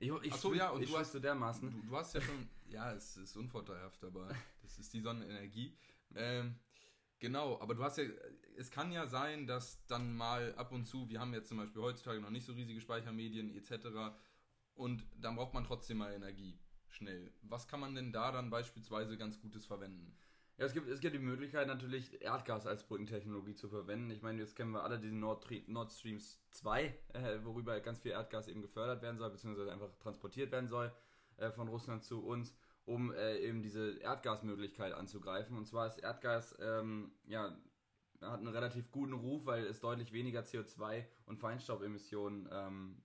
Ich, 0.00 0.10
ich, 0.22 0.32
Ach 0.32 0.36
so, 0.36 0.54
ja, 0.54 0.70
und 0.70 0.82
ich 0.82 0.90
du 0.90 0.98
hast 0.98 1.14
du 1.14 1.18
dermaßen. 1.18 1.70
Du, 1.70 1.88
du, 1.88 1.96
hast 1.96 2.14
ja 2.14 2.20
schon, 2.20 2.48
ja, 2.68 2.92
es 2.92 3.16
ist 3.16 3.36
unvorteilhaft, 3.36 4.02
aber 4.04 4.28
das 4.62 4.78
ist 4.78 4.92
die 4.94 5.00
Sonnenenergie. 5.00 5.76
Ähm, 6.14 6.54
genau, 7.18 7.60
aber 7.60 7.74
du 7.74 7.82
hast 7.82 7.98
ja, 7.98 8.04
es 8.56 8.70
kann 8.70 8.92
ja 8.92 9.06
sein, 9.06 9.46
dass 9.46 9.84
dann 9.86 10.14
mal 10.16 10.54
ab 10.54 10.72
und 10.72 10.86
zu, 10.86 11.08
wir 11.08 11.20
haben 11.20 11.34
jetzt 11.34 11.48
zum 11.48 11.58
Beispiel 11.58 11.82
heutzutage 11.82 12.20
noch 12.20 12.30
nicht 12.30 12.46
so 12.46 12.52
riesige 12.52 12.80
Speichermedien 12.80 13.54
etc. 13.56 14.16
Und 14.74 15.04
dann 15.16 15.36
braucht 15.36 15.54
man 15.54 15.64
trotzdem 15.64 15.98
mal 15.98 16.12
Energie 16.12 16.58
schnell. 16.88 17.32
Was 17.42 17.66
kann 17.66 17.80
man 17.80 17.94
denn 17.94 18.12
da 18.12 18.30
dann 18.32 18.50
beispielsweise 18.50 19.16
ganz 19.16 19.40
Gutes 19.40 19.66
verwenden? 19.66 20.16
Ja, 20.58 20.66
es 20.66 20.74
gibt, 20.74 20.88
es 20.88 20.98
gibt 20.98 21.14
die 21.14 21.20
Möglichkeit 21.20 21.68
natürlich 21.68 22.20
Erdgas 22.20 22.66
als 22.66 22.82
Brückentechnologie 22.82 23.54
zu 23.54 23.68
verwenden. 23.68 24.10
Ich 24.10 24.22
meine, 24.22 24.40
jetzt 24.40 24.56
kennen 24.56 24.72
wir 24.72 24.82
alle 24.82 24.98
diesen 24.98 25.20
Nord, 25.20 25.46
Nord 25.68 25.92
Streams 25.92 26.42
2, 26.50 26.84
äh, 27.12 27.38
worüber 27.44 27.78
ganz 27.78 28.00
viel 28.00 28.10
Erdgas 28.10 28.48
eben 28.48 28.60
gefördert 28.60 29.00
werden 29.00 29.18
soll, 29.18 29.30
beziehungsweise 29.30 29.70
einfach 29.70 29.94
transportiert 30.00 30.50
werden 30.50 30.66
soll 30.66 30.92
äh, 31.36 31.52
von 31.52 31.68
Russland 31.68 32.02
zu 32.02 32.24
uns, 32.24 32.56
um 32.86 33.12
äh, 33.12 33.38
eben 33.38 33.62
diese 33.62 33.98
Erdgasmöglichkeit 33.98 34.92
anzugreifen. 34.92 35.56
Und 35.56 35.66
zwar 35.66 35.86
ist 35.86 35.98
Erdgas, 35.98 36.58
ähm, 36.60 37.12
ja, 37.28 37.56
hat 38.20 38.40
einen 38.40 38.48
relativ 38.48 38.90
guten 38.90 39.12
Ruf, 39.12 39.46
weil 39.46 39.64
es 39.64 39.78
deutlich 39.78 40.12
weniger 40.12 40.40
CO2 40.40 41.04
und 41.26 41.38
Feinstaubemissionen 41.38 42.48
ähm, 42.50 43.02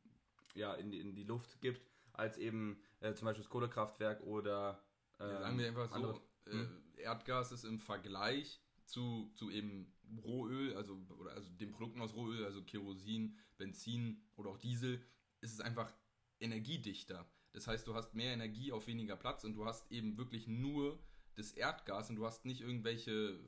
ja, 0.55 0.73
in, 0.73 0.89
die, 0.89 0.99
in 0.99 1.13
die 1.13 1.23
Luft 1.23 1.61
gibt, 1.61 1.87
als 2.13 2.39
eben 2.39 2.81
äh, 2.99 3.13
zum 3.13 3.27
Beispiel 3.27 3.43
das 3.43 3.51
Kohlekraftwerk 3.51 4.21
oder 4.23 4.83
ja, 5.19 5.39
sagen 5.39 5.59
wir 5.59 5.67
einfach 5.67 5.95
so, 5.95 6.19
hm? 6.45 6.82
Erdgas 6.97 7.51
ist 7.51 7.63
im 7.63 7.79
Vergleich 7.79 8.61
zu, 8.85 9.31
zu 9.35 9.49
eben 9.49 9.93
Rohöl, 10.23 10.75
also, 10.75 10.99
oder 11.17 11.31
also 11.31 11.49
den 11.49 11.71
Produkten 11.71 12.01
aus 12.01 12.13
Rohöl, 12.13 12.45
also 12.45 12.61
Kerosin, 12.63 13.37
Benzin 13.57 14.21
oder 14.35 14.49
auch 14.49 14.57
Diesel, 14.57 15.01
ist 15.41 15.53
es 15.53 15.59
einfach 15.59 15.91
energiedichter. 16.39 17.25
Das 17.53 17.67
heißt, 17.67 17.87
du 17.87 17.93
hast 17.95 18.13
mehr 18.15 18.33
Energie 18.33 18.71
auf 18.71 18.87
weniger 18.87 19.15
Platz 19.15 19.43
und 19.43 19.53
du 19.53 19.65
hast 19.65 19.91
eben 19.91 20.17
wirklich 20.17 20.47
nur 20.47 20.99
das 21.35 21.51
Erdgas 21.51 22.09
und 22.09 22.17
du 22.17 22.25
hast 22.25 22.45
nicht 22.45 22.61
irgendwelche 22.61 23.39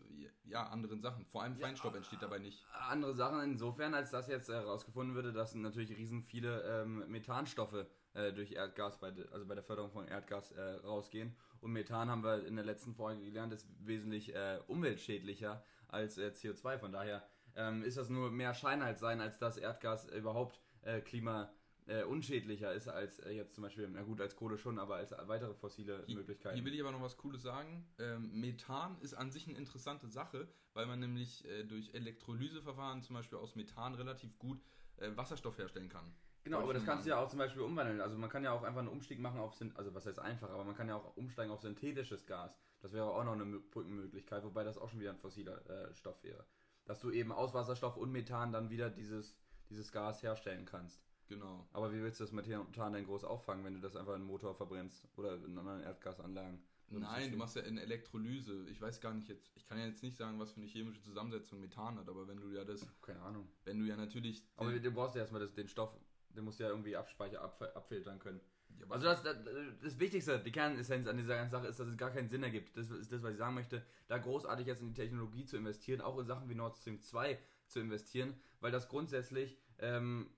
ja, 0.43 0.67
anderen 0.67 1.01
Sachen. 1.01 1.25
Vor 1.25 1.43
allem 1.43 1.55
Feinstaub 1.55 1.93
ja, 1.93 1.97
entsteht 1.97 2.21
dabei 2.21 2.39
nicht. 2.39 2.63
Andere 2.89 3.13
Sachen 3.15 3.41
insofern, 3.41 3.93
als 3.93 4.11
dass 4.11 4.27
jetzt 4.27 4.49
herausgefunden 4.49 5.15
würde, 5.15 5.33
dass 5.33 5.53
natürlich 5.55 5.91
riesen 5.91 6.23
viele 6.23 6.61
ähm, 6.63 7.03
Methanstoffe 7.09 7.85
äh, 8.13 8.33
durch 8.33 8.53
Erdgas, 8.53 8.99
bei 8.99 9.11
de, 9.11 9.27
also 9.29 9.45
bei 9.45 9.55
der 9.55 9.63
Förderung 9.63 9.91
von 9.91 10.07
Erdgas 10.07 10.51
äh, 10.51 10.61
rausgehen. 10.61 11.35
Und 11.65 11.71
Methan 11.73 12.11
haben 12.11 12.23
wir 12.23 12.45
in 12.45 12.55
der 12.55 12.63
letzten 12.63 12.93
Folge 12.93 13.25
gelernt, 13.25 13.51
ist 13.51 13.67
wesentlich 13.79 14.35
äh, 14.35 14.59
umweltschädlicher 14.67 15.63
als 15.87 16.19
äh, 16.19 16.27
CO2. 16.27 16.77
Von 16.77 16.91
daher 16.91 17.27
ähm, 17.55 17.81
ist 17.81 17.97
das 17.97 18.07
nur 18.07 18.29
mehr 18.29 18.53
Schein 18.53 18.83
als 18.83 18.99
sein, 18.99 19.19
als 19.19 19.39
dass 19.39 19.57
Erdgas 19.57 20.05
überhaupt 20.05 20.61
äh, 20.83 21.01
Klima 21.01 21.51
äh, 21.87 22.03
unschädlicher 22.03 22.71
ist 22.71 22.87
als 22.87 23.17
äh, 23.17 23.31
jetzt 23.31 23.55
zum 23.55 23.63
Beispiel, 23.63 23.89
na 23.89 24.03
gut, 24.03 24.21
als 24.21 24.35
Kohle 24.35 24.59
schon, 24.59 24.77
aber 24.77 24.97
als 24.97 25.11
weitere 25.25 25.55
fossile 25.55 26.03
Hier, 26.05 26.17
Möglichkeiten. 26.17 26.53
hier 26.53 26.65
will 26.65 26.75
ich 26.75 26.81
aber 26.81 26.91
noch 26.91 27.01
was 27.01 27.17
Cooles 27.17 27.41
sagen. 27.41 27.87
Ähm, 27.97 28.29
Methan 28.39 28.99
ist 29.01 29.15
an 29.15 29.31
sich 29.31 29.47
eine 29.47 29.57
interessante 29.57 30.07
Sache, 30.07 30.47
weil 30.75 30.85
man 30.85 30.99
nämlich 30.99 31.45
äh, 31.45 31.63
durch 31.63 31.95
Elektrolyseverfahren 31.95 33.01
zum 33.01 33.15
Beispiel 33.15 33.39
aus 33.39 33.55
Methan 33.55 33.95
relativ 33.95 34.37
gut 34.37 34.61
äh, 34.97 35.09
Wasserstoff 35.15 35.57
herstellen 35.57 35.89
kann. 35.89 36.13
Genau, 36.45 36.59
aber 36.61 36.75
das 36.75 36.85
kannst 36.85 37.05
du 37.05 37.09
ja 37.09 37.17
auch 37.17 37.27
zum 37.27 37.39
Beispiel 37.39 37.63
umwandeln. 37.63 37.99
Also 38.01 38.17
man 38.19 38.29
kann 38.29 38.43
ja 38.43 38.51
auch 38.51 38.61
einfach 38.61 38.79
einen 38.79 38.87
Umstieg 38.87 39.19
machen 39.19 39.39
auf, 39.39 39.59
also 39.73 39.95
was 39.95 40.05
heißt 40.05 40.19
einfach, 40.19 40.49
aber 40.51 40.63
man 40.63 40.75
kann 40.75 40.87
ja 40.87 40.95
auch 40.95 41.17
umsteigen 41.17 41.51
auf 41.51 41.61
synthetisches 41.61 42.27
Gas. 42.27 42.55
Das 42.81 42.93
wäre 42.93 43.11
auch 43.11 43.23
noch 43.23 43.33
eine 43.33 43.45
Mö- 43.45 43.63
Brückenmöglichkeit, 43.71 44.43
wobei 44.43 44.63
das 44.63 44.77
auch 44.77 44.87
schon 44.89 44.99
wieder 44.99 45.09
ein 45.09 45.17
fossiler 45.17 45.67
äh, 45.67 45.93
Stoff 45.95 46.23
wäre. 46.23 46.45
Dass 46.85 46.99
du 46.99 47.09
eben 47.09 47.31
aus 47.31 47.55
Wasserstoff 47.55 47.97
und 47.97 48.11
Methan 48.11 48.51
dann 48.53 48.69
wieder 48.69 48.91
dieses, 48.91 49.35
dieses 49.71 49.91
Gas 49.91 50.21
herstellen 50.21 50.65
kannst. 50.65 51.01
Genau. 51.27 51.67
Aber 51.73 51.91
wie 51.91 52.03
willst 52.03 52.19
du 52.19 52.23
das 52.25 52.31
Methan 52.31 52.93
denn 52.93 53.05
groß 53.05 53.23
auffangen, 53.23 53.65
wenn 53.65 53.73
du 53.73 53.79
das 53.81 53.95
einfach 53.95 54.13
in 54.13 54.21
einen 54.21 54.27
Motor 54.27 54.53
verbrennst 54.53 55.07
oder 55.17 55.43
in 55.43 55.57
anderen 55.57 55.81
Erdgasanlagen? 55.81 56.61
Nein, 56.89 57.31
du 57.31 57.37
machst 57.37 57.55
ja 57.55 57.63
in 57.63 57.79
Elektrolyse. 57.79 58.67
Ich 58.69 58.79
weiß 58.79 59.01
gar 59.01 59.11
nicht 59.15 59.27
jetzt, 59.27 59.51
ich 59.55 59.65
kann 59.65 59.79
ja 59.79 59.87
jetzt 59.87 60.03
nicht 60.03 60.15
sagen, 60.15 60.39
was 60.39 60.51
für 60.51 60.57
eine 60.57 60.67
chemische 60.67 61.01
Zusammensetzung 61.01 61.59
Methan 61.59 61.97
hat, 61.97 62.07
aber 62.07 62.27
wenn 62.27 62.39
du 62.39 62.49
ja 62.51 62.63
das, 62.63 62.87
Keine 63.01 63.23
Ahnung. 63.23 63.47
wenn 63.63 63.79
du 63.79 63.85
ja 63.85 63.97
natürlich. 63.97 64.45
Aber 64.55 64.71
du 64.71 64.91
brauchst 64.91 65.15
ja 65.15 65.21
erstmal 65.21 65.41
das, 65.41 65.55
den 65.55 65.67
Stoff, 65.67 65.97
den 66.35 66.43
musst 66.43 66.59
du 66.59 66.63
ja 66.63 66.69
irgendwie 66.69 66.95
abspeichern, 66.95 67.43
abf 67.43 67.61
abfiltern 67.61 68.19
können. 68.19 68.41
Ja, 68.79 68.85
Also 68.89 69.05
das, 69.05 69.23
das, 69.23 69.37
das 69.81 69.99
Wichtigste, 69.99 70.39
die 70.39 70.51
Kernessenz 70.51 71.07
an 71.07 71.17
dieser 71.17 71.35
ganzen 71.35 71.51
Sache 71.51 71.67
ist, 71.67 71.79
dass 71.79 71.87
es 71.87 71.97
gar 71.97 72.11
keinen 72.11 72.29
Sinn 72.29 72.43
ergibt. 72.43 72.75
Das 72.77 72.89
ist 72.89 73.11
das, 73.11 73.23
was 73.23 73.31
ich 73.31 73.37
sagen 73.37 73.55
möchte, 73.55 73.83
da 74.07 74.17
großartig 74.17 74.67
jetzt 74.67 74.81
in 74.81 74.87
die 74.87 75.01
Technologie 75.01 75.45
zu 75.45 75.57
investieren, 75.57 76.01
auch 76.01 76.17
in 76.19 76.25
Sachen 76.25 76.49
wie 76.49 76.55
Nord 76.55 76.77
Stream 76.77 77.01
2 77.01 77.39
zu 77.67 77.79
investieren, 77.79 78.35
weil 78.59 78.71
das 78.71 78.89
grundsätzlich 78.89 79.57
ähm, 79.79 80.29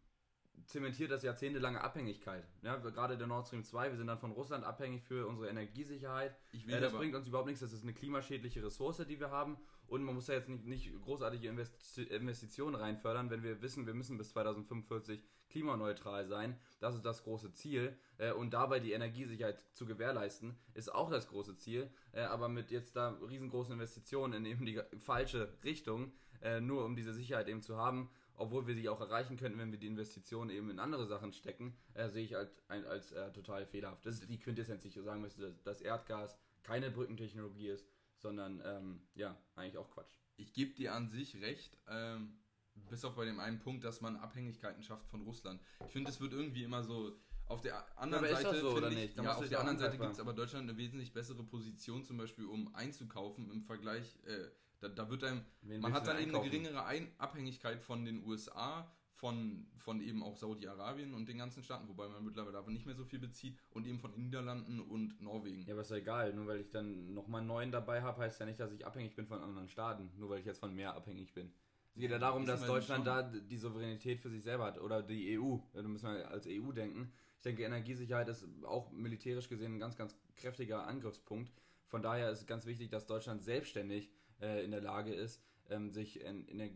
zementiert 0.65 1.11
das 1.11 1.23
jahrzehntelange 1.23 1.81
Abhängigkeit. 1.81 2.47
Ja, 2.61 2.77
gerade 2.77 3.17
der 3.17 3.27
Nord 3.27 3.47
Stream 3.47 3.63
2, 3.63 3.91
wir 3.91 3.97
sind 3.97 4.07
dann 4.07 4.19
von 4.19 4.31
Russland 4.31 4.63
abhängig 4.63 5.03
für 5.03 5.27
unsere 5.27 5.49
Energiesicherheit. 5.49 6.35
Äh, 6.67 6.79
das 6.79 6.93
bringt 6.93 7.15
uns 7.15 7.27
überhaupt 7.27 7.47
nichts, 7.47 7.61
das 7.61 7.73
ist 7.73 7.83
eine 7.83 7.93
klimaschädliche 7.93 8.63
Ressource, 8.63 9.05
die 9.07 9.19
wir 9.19 9.31
haben. 9.31 9.57
Und 9.87 10.03
man 10.03 10.15
muss 10.15 10.25
da 10.25 10.33
jetzt 10.33 10.49
nicht, 10.49 10.65
nicht 10.65 11.01
großartige 11.01 11.47
Investi 11.47 12.03
Investitionen 12.03 12.75
reinfördern, 12.75 13.29
wenn 13.29 13.43
wir 13.43 13.61
wissen, 13.61 13.87
wir 13.87 13.93
müssen 13.93 14.17
bis 14.17 14.29
2045 14.29 15.23
klimaneutral 15.49 16.27
sein. 16.27 16.57
Das 16.79 16.95
ist 16.95 17.05
das 17.05 17.23
große 17.23 17.53
Ziel. 17.53 17.97
Äh, 18.17 18.31
und 18.33 18.53
dabei 18.53 18.79
die 18.79 18.91
Energiesicherheit 18.91 19.63
zu 19.73 19.85
gewährleisten, 19.85 20.57
ist 20.73 20.93
auch 20.93 21.09
das 21.09 21.27
große 21.29 21.57
Ziel. 21.57 21.89
Äh, 22.11 22.21
aber 22.21 22.49
mit 22.49 22.71
jetzt 22.71 22.95
da 22.95 23.11
riesengroßen 23.27 23.73
Investitionen 23.73 24.33
in 24.33 24.45
eben 24.45 24.65
die 24.65 24.81
falsche 24.99 25.53
Richtung, 25.63 26.11
äh, 26.41 26.59
nur 26.59 26.85
um 26.85 26.95
diese 26.95 27.13
Sicherheit 27.13 27.47
eben 27.47 27.61
zu 27.61 27.77
haben, 27.77 28.09
obwohl 28.35 28.67
wir 28.67 28.75
sie 28.75 28.89
auch 28.89 29.01
erreichen 29.01 29.37
könnten, 29.37 29.57
wenn 29.57 29.71
wir 29.71 29.79
die 29.79 29.87
Investitionen 29.87 30.51
eben 30.51 30.69
in 30.69 30.79
andere 30.79 31.07
Sachen 31.07 31.33
stecken, 31.33 31.75
sehe 32.09 32.23
ich 32.23 32.35
halt 32.35 32.51
ein, 32.67 32.85
als 32.85 33.11
total 33.33 33.65
fehlerhaft. 33.65 34.05
Das 34.05 34.19
ist 34.19 34.29
die 34.29 34.37
Quintessenz, 34.37 34.83
die 34.83 34.89
ich 34.89 34.93
so 34.93 35.01
sagen 35.01 35.21
müsste, 35.21 35.55
dass 35.63 35.81
Erdgas 35.81 36.37
keine 36.61 36.91
Brückentechnologie 36.91 37.69
ist, 37.69 37.87
sondern 38.17 38.61
ähm, 38.65 39.01
ja, 39.15 39.37
eigentlich 39.55 39.77
auch 39.77 39.89
Quatsch. 39.89 40.13
ich 40.37 40.53
gebe 40.53 40.73
dir 40.73 40.93
an 40.93 41.09
sich 41.09 41.41
recht, 41.41 41.77
ähm, 41.87 42.37
bis 42.89 43.03
auf 43.05 43.15
bei 43.15 43.25
dem 43.25 43.39
einen 43.39 43.59
Punkt, 43.59 43.83
dass 43.83 44.01
man 44.01 44.17
Abhängigkeiten 44.17 44.83
schafft 44.83 45.07
von 45.07 45.21
Russland. 45.21 45.61
Ich 45.85 45.91
finde, 45.91 46.09
es 46.09 46.19
wird 46.19 46.33
irgendwie 46.33 46.63
immer 46.63 46.83
so. 46.83 47.19
Auf 47.47 47.61
der 47.61 47.97
anderen 47.97 48.25
aber 48.25 48.35
Seite 48.35 48.59
so, 48.59 48.85
ich, 48.87 48.95
nicht? 48.95 49.15
Ja, 49.15 49.33
auf 49.35 49.47
der 49.47 49.61
anderen 49.61 49.79
Seite 49.79 49.97
gibt 49.97 50.11
es 50.11 50.19
aber 50.19 50.33
Deutschland 50.33 50.69
eine 50.69 50.77
wesentlich 50.77 51.13
bessere 51.13 51.43
Position, 51.43 52.03
zum 52.03 52.17
Beispiel 52.17 52.45
um 52.45 52.75
einzukaufen 52.75 53.49
im 53.51 53.63
Vergleich. 53.63 54.19
Äh, 54.25 54.49
da, 54.79 54.89
da 54.89 55.09
wird 55.09 55.23
einem 55.23 55.45
Wen 55.61 55.81
Man 55.81 55.93
hat 55.93 56.05
dann 56.07 56.19
eben 56.19 56.35
eine 56.35 56.43
geringere 56.43 56.85
Ein 56.85 57.09
Abhängigkeit 57.17 57.81
von 57.81 58.03
den 58.03 58.23
USA, 58.25 58.91
von, 59.17 59.65
von 59.77 59.99
eben 59.99 60.21
auch 60.21 60.35
Saudi-Arabien 60.35 61.13
und 61.13 61.27
den 61.27 61.39
ganzen 61.39 61.63
Staaten, 61.63 61.87
wobei 61.87 62.07
man 62.07 62.23
mittlerweile 62.23 62.57
aber 62.57 62.71
nicht 62.71 62.85
mehr 62.85 62.95
so 62.95 63.03
viel 63.03 63.19
bezieht, 63.19 63.57
und 63.71 63.87
eben 63.87 63.99
von 63.99 64.11
den 64.11 64.23
Niederlanden 64.23 64.79
und 64.79 65.19
Norwegen. 65.21 65.65
Ja, 65.65 65.73
aber 65.73 65.81
ist 65.81 65.89
ja 65.89 65.97
egal. 65.97 66.33
Nur 66.33 66.45
weil 66.47 66.61
ich 66.61 66.69
dann 66.69 67.13
nochmal 67.13 67.43
neuen 67.43 67.71
dabei 67.71 68.03
habe, 68.03 68.21
heißt 68.21 68.39
ja 68.39 68.45
nicht, 68.45 68.59
dass 68.59 68.71
ich 68.71 68.85
abhängig 68.85 69.15
bin 69.15 69.25
von 69.25 69.41
anderen 69.41 69.67
Staaten. 69.67 70.11
Nur 70.17 70.29
weil 70.29 70.39
ich 70.39 70.45
jetzt 70.45 70.59
von 70.59 70.73
mehr 70.73 70.93
abhängig 70.93 71.33
bin. 71.33 71.51
Es 71.95 72.01
geht 72.01 72.11
ja 72.11 72.19
darum, 72.19 72.45
dass 72.45 72.63
Deutschland 72.63 73.07
da 73.07 73.23
die 73.23 73.57
Souveränität 73.57 74.19
für 74.19 74.29
sich 74.29 74.43
selber 74.43 74.65
hat. 74.65 74.79
Oder 74.79 75.01
die 75.01 75.39
EU. 75.39 75.57
Da 75.73 75.81
müssen 75.81 76.13
wir 76.13 76.29
als 76.29 76.45
EU 76.47 76.71
denken. 76.71 77.11
Ich 77.37 77.41
denke, 77.41 77.63
Energiesicherheit 77.63 78.27
ist 78.27 78.47
auch 78.65 78.91
militärisch 78.91 79.49
gesehen 79.49 79.75
ein 79.75 79.79
ganz, 79.79 79.95
ganz 79.95 80.15
kräftiger 80.35 80.85
Angriffspunkt. 80.85 81.51
Von 81.87 82.03
daher 82.03 82.29
ist 82.29 82.41
es 82.41 82.47
ganz 82.47 82.67
wichtig, 82.67 82.89
dass 82.89 83.07
Deutschland 83.07 83.43
selbstständig 83.43 84.11
äh, 84.41 84.63
in 84.63 84.71
der 84.71 84.81
Lage 84.81 85.13
ist, 85.13 85.41
ähm, 85.69 85.89
sich 85.89 86.23
en 86.23 86.47
ener 86.47 86.69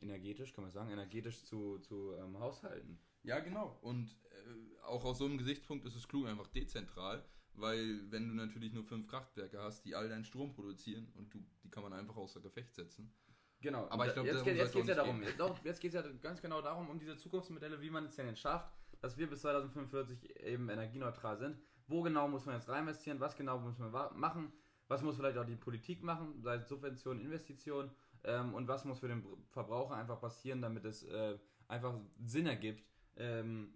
energetisch, 0.00 0.52
kann 0.52 0.64
man 0.64 0.72
sagen, 0.72 0.90
energetisch 0.90 1.44
zu, 1.44 1.78
zu 1.78 2.14
ähm, 2.14 2.38
haushalten. 2.38 2.98
Ja, 3.22 3.38
genau. 3.40 3.78
Und 3.82 4.10
äh, 4.30 4.82
auch 4.84 5.04
aus 5.04 5.18
so 5.18 5.26
einem 5.26 5.38
Gesichtspunkt 5.38 5.84
ist 5.84 5.96
es 5.96 6.08
klug, 6.08 6.26
einfach 6.26 6.46
dezentral, 6.48 7.24
weil 7.54 8.10
wenn 8.10 8.28
du 8.28 8.34
natürlich 8.34 8.72
nur 8.72 8.84
fünf 8.84 9.06
Kraftwerke 9.06 9.60
hast, 9.60 9.84
die 9.84 9.94
all 9.94 10.08
deinen 10.08 10.24
Strom 10.24 10.52
produzieren 10.52 11.12
und 11.16 11.32
du, 11.34 11.44
die 11.62 11.70
kann 11.70 11.82
man 11.82 11.92
einfach 11.92 12.16
außer 12.16 12.40
Gefecht 12.40 12.74
setzen. 12.74 13.12
Genau, 13.60 13.86
Aber 13.90 14.06
ich 14.06 14.14
glaub, 14.14 14.24
jetzt, 14.24 14.42
geht- 14.44 14.56
jetzt 14.56 14.72
geht 14.72 14.82
es 14.82 14.88
ja 14.88 14.94
darum, 14.94 15.20
nicht 15.20 15.38
doch, 15.38 15.62
jetzt 15.64 15.80
geht 15.80 15.92
es 15.92 16.02
ja 16.02 16.10
ganz 16.22 16.40
genau 16.40 16.62
darum, 16.62 16.88
um 16.88 16.98
diese 16.98 17.16
Zukunftsmodelle, 17.18 17.78
wie 17.82 17.90
man 17.90 18.06
es 18.06 18.16
denn 18.16 18.26
jetzt 18.26 18.40
schafft, 18.40 18.72
dass 19.02 19.18
wir 19.18 19.28
bis 19.28 19.42
2045 19.42 20.40
eben 20.40 20.68
energieneutral 20.70 21.36
sind. 21.36 21.58
Wo 21.86 22.00
genau 22.02 22.26
muss 22.28 22.46
man 22.46 22.54
jetzt 22.54 22.68
rein 22.70 22.82
investieren, 22.84 23.20
was 23.20 23.36
genau 23.36 23.58
muss 23.58 23.76
man 23.78 23.90
machen, 24.18 24.52
was 24.88 25.02
muss 25.02 25.16
vielleicht 25.16 25.36
auch 25.36 25.44
die 25.44 25.56
Politik 25.56 26.02
machen, 26.02 26.40
sei 26.40 26.54
es 26.54 26.68
Subventionen, 26.68 27.20
Investitionen 27.22 27.90
ähm, 28.24 28.54
und 28.54 28.68
was 28.68 28.84
muss 28.84 28.98
für 29.00 29.08
den 29.08 29.22
Br- 29.22 29.36
Verbraucher 29.50 29.94
einfach 29.96 30.20
passieren, 30.20 30.60
damit 30.62 30.84
es 30.84 31.02
äh, 31.04 31.38
einfach 31.68 31.94
Sinn 32.24 32.46
ergibt, 32.46 32.84
ähm, 33.16 33.74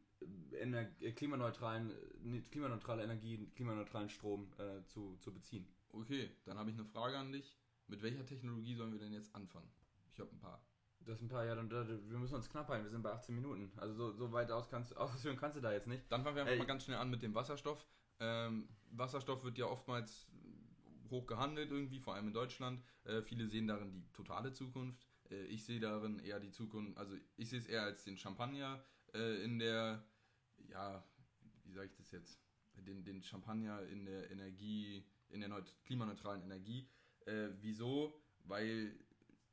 ener 0.52 0.85
klimaneutralen, 1.16 1.90
äh, 1.90 2.40
klimaneutrale 2.50 3.02
Energie, 3.02 3.46
klimaneutralen 3.54 4.09
Strom 4.09 4.52
äh, 4.59 4.85
zu, 4.87 5.16
zu 5.18 5.33
beziehen. 5.33 5.66
Okay, 5.92 6.30
dann 6.44 6.59
habe 6.59 6.70
ich 6.70 6.76
eine 6.76 6.85
Frage 6.87 7.16
an 7.18 7.33
dich. 7.33 7.57
Mit 7.87 8.02
welcher 8.02 8.24
Technologie 8.24 8.74
sollen 8.74 8.92
wir 8.92 8.98
denn 8.98 9.12
jetzt 9.12 9.35
anfangen? 9.35 9.68
Ich 10.12 10.18
habe 10.20 10.30
ein 10.30 10.38
paar. 10.38 10.64
Das 11.00 11.18
sind 11.18 11.26
ein 11.26 11.35
paar 11.35 11.44
Jahre, 11.44 11.61
und 11.61 11.70
da- 11.70 11.87
wir 11.87 12.18
müssen 12.18 12.35
uns 12.35 12.48
knapp 12.48 12.68
halten, 12.68 12.85
wir 12.85 12.90
sind 12.90 13.02
bei 13.02 13.12
18 13.12 13.35
Minuten. 13.35 13.70
Also 13.76 13.94
so, 13.94 14.12
so 14.12 14.33
weit 14.33 14.50
aus 14.50 14.70
kannst, 14.70 14.96
ausführen 14.96 15.37
kannst 15.37 15.57
du 15.57 15.61
da 15.61 15.72
jetzt 15.72 15.87
nicht. 15.87 16.11
Dann 16.11 16.22
fangen 16.22 16.37
wir 16.37 16.42
einfach 16.42 16.52
Ey. 16.54 16.59
mal 16.59 16.66
ganz 16.66 16.85
schnell 16.85 16.96
an 16.96 17.11
mit 17.11 17.22
dem 17.22 17.35
Wasserstoff. 17.35 17.87
Ähm, 18.20 18.68
Wasserstoff 18.90 19.44
wird 19.44 19.59
ja 19.59 19.66
oftmals 19.66 20.26
hoch 21.10 21.26
gehandelt 21.26 21.70
irgendwie, 21.70 22.00
vor 22.00 22.14
allem 22.14 22.28
in 22.28 22.34
Deutschland. 22.34 22.82
Äh, 23.04 23.22
viele 23.22 23.46
sehen 23.46 23.66
darin 23.66 23.92
die 23.92 24.04
totale 24.12 24.52
Zukunft. 24.52 25.06
Äh, 25.30 25.44
ich 25.46 25.64
sehe 25.64 25.80
darin 25.80 26.18
eher 26.18 26.40
die 26.40 26.50
Zukunft, 26.50 26.96
also 26.98 27.16
ich 27.36 27.48
sehe 27.48 27.58
es 27.58 27.66
eher 27.66 27.82
als 27.82 28.04
den 28.04 28.16
Champagner 28.16 28.84
äh, 29.14 29.42
in 29.44 29.58
der, 29.58 30.04
ja, 30.68 31.04
wie 31.64 31.72
sage 31.72 31.86
ich 31.86 31.94
das 31.94 32.10
jetzt? 32.10 32.40
Den, 32.76 33.04
den 33.04 33.22
Champagner 33.22 33.82
in 33.86 34.04
der 34.04 34.30
Energie, 34.30 35.06
in 35.28 35.40
der 35.40 35.48
neut 35.48 35.74
klimaneutralen 35.84 36.42
Energie. 36.42 36.88
Äh, 37.26 37.50
wieso? 37.60 38.20
Weil 38.40 38.98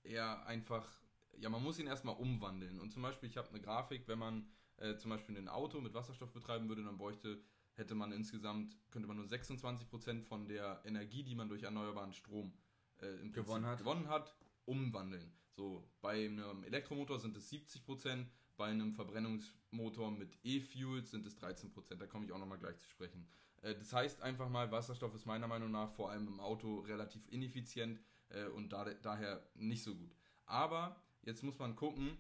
er 0.04 0.46
einfach, 0.48 1.00
ja, 1.38 1.50
man 1.50 1.64
muss 1.64 1.80
ihn 1.80 1.88
erstmal 1.88 2.16
umwandeln. 2.16 2.80
Und 2.80 2.92
zum 2.92 3.04
Beispiel, 3.04 3.30
ich 3.30 3.38
habe 3.38 3.50
eine 3.50 3.62
Grafik, 3.62 4.08
wenn 4.08 4.20
man 4.20 4.50
äh, 4.78 4.98
zum 4.98 5.12
Beispiel 5.12 5.38
ein 5.38 5.48
Auto 5.48 5.80
mit 5.80 5.94
Wasserstoff 5.94 6.34
betreiben 6.34 6.68
würde, 6.68 6.84
dann 6.84 6.98
bräuchte, 6.98 7.42
hätte 7.76 7.96
man 7.96 8.12
insgesamt, 8.12 8.78
könnte 8.92 9.08
man 9.08 9.18
nur 9.18 9.26
26% 9.26 10.24
von 10.24 10.48
der 10.48 10.82
Energie, 10.86 11.24
die 11.24 11.36
man 11.36 11.50
durch 11.50 11.64
erneuerbaren 11.64 12.14
Strom 12.14 12.54
äh, 13.00 13.08
im 13.08 13.32
Prinzip 13.32 13.46
Gewonnen 13.46 13.66
hat. 13.66 13.80
gewonnen 13.80 14.08
hat, 14.08 14.36
umwandeln. 14.66 15.34
So, 15.56 15.90
bei 16.02 16.26
einem 16.26 16.64
Elektromotor 16.64 17.20
sind 17.20 17.36
es 17.38 17.52
70%, 17.52 18.26
bei 18.58 18.68
einem 18.68 18.94
Verbrennungsmotor 18.94 20.12
mit 20.12 20.38
E-Fuels 20.44 21.12
sind 21.12 21.26
es 21.26 21.38
13%. 21.38 21.96
Da 21.96 22.08
komme 22.08 22.26
ich 22.26 22.32
auch 22.32 22.38
nochmal 22.40 22.60
gleich 22.60 22.78
zu 22.78 22.90
sprechen. 22.90 23.28
Äh, 23.62 23.76
das 23.76 23.94
heißt 23.94 24.22
einfach 24.22 24.50
mal, 24.50 24.72
Wasserstoff 24.72 25.14
ist 25.16 25.26
meiner 25.26 25.48
Meinung 25.48 25.72
nach 25.72 25.92
vor 25.92 26.12
allem 26.12 26.28
im 26.28 26.40
Auto 26.40 26.80
relativ 26.80 27.28
ineffizient 27.30 28.00
äh, 28.30 28.46
und 28.48 28.74
da, 28.74 28.86
daher 29.02 29.46
nicht 29.56 29.84
so 29.84 29.96
gut. 29.96 30.16
Aber 30.46 31.02
jetzt 31.24 31.44
muss 31.44 31.58
man 31.60 31.76
gucken, 31.76 32.18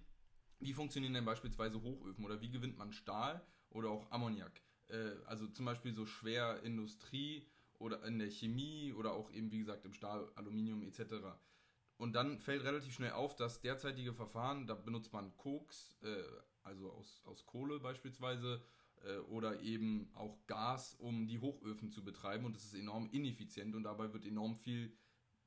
wie 0.59 0.73
funktionieren 0.73 1.13
denn 1.13 1.25
beispielsweise 1.25 1.81
Hochöfen 1.81 2.23
oder 2.23 2.39
wie 2.41 2.51
gewinnt 2.51 2.77
man 2.77 2.93
Stahl 2.93 3.45
oder 3.69 3.89
auch 3.89 4.11
Ammoniak? 4.11 4.61
Äh, 4.91 5.15
also 5.25 5.47
zum 5.47 5.65
Beispiel 5.65 5.93
so 5.93 6.05
schwer 6.05 6.61
Industrie 6.63 7.47
oder 7.79 8.03
in 8.05 8.19
der 8.19 8.29
Chemie 8.29 8.93
oder 8.93 9.13
auch 9.13 9.31
eben 9.31 9.51
wie 9.51 9.59
gesagt 9.59 9.85
im 9.85 9.93
Stahl, 9.93 10.31
Aluminium 10.35 10.83
etc. 10.83 11.15
Und 11.97 12.13
dann 12.13 12.39
fällt 12.39 12.63
relativ 12.63 12.93
schnell 12.93 13.11
auf, 13.11 13.35
dass 13.35 13.61
derzeitige 13.61 14.13
Verfahren, 14.13 14.67
da 14.67 14.75
benutzt 14.75 15.13
man 15.13 15.35
Koks, 15.37 15.97
äh, 16.01 16.23
also 16.63 16.91
aus, 16.91 17.21
aus 17.25 17.45
Kohle 17.45 17.79
beispielsweise, 17.79 18.63
äh, 19.03 19.17
oder 19.29 19.61
eben 19.61 20.09
auch 20.13 20.45
Gas, 20.47 20.95
um 20.95 21.27
die 21.27 21.39
Hochöfen 21.39 21.91
zu 21.91 22.03
betreiben. 22.03 22.45
Und 22.45 22.55
das 22.55 22.65
ist 22.65 22.73
enorm 22.73 23.09
ineffizient 23.11 23.75
und 23.75 23.83
dabei 23.83 24.13
wird 24.13 24.25
enorm 24.25 24.55
viel 24.55 24.95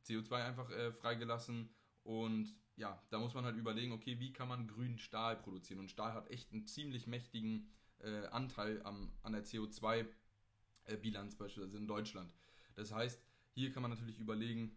CO2 0.07 0.33
einfach 0.45 0.71
äh, 0.71 0.93
freigelassen. 0.93 1.71
Und 2.03 2.55
ja, 2.77 3.03
da 3.11 3.19
muss 3.19 3.35
man 3.35 3.45
halt 3.45 3.57
überlegen, 3.57 3.93
okay, 3.93 4.19
wie 4.19 4.33
kann 4.33 4.49
man 4.49 4.67
grünen 4.67 4.99
Stahl 4.99 5.37
produzieren? 5.37 5.81
Und 5.81 5.91
Stahl 5.91 6.13
hat 6.13 6.31
echt 6.31 6.53
einen 6.53 6.67
ziemlich 6.67 7.07
mächtigen 7.07 7.71
äh, 8.05 8.27
Anteil 8.27 8.83
am, 8.83 9.13
an 9.23 9.33
der 9.33 9.45
CO2-Bilanz 9.45 11.37
beispielsweise 11.37 11.79
in 11.79 11.87
Deutschland. 11.87 12.35
Das 12.75 12.93
heißt, 12.93 13.23
hier 13.53 13.73
kann 13.73 13.83
man 13.83 13.91
natürlich 13.91 14.19
überlegen, 14.19 14.77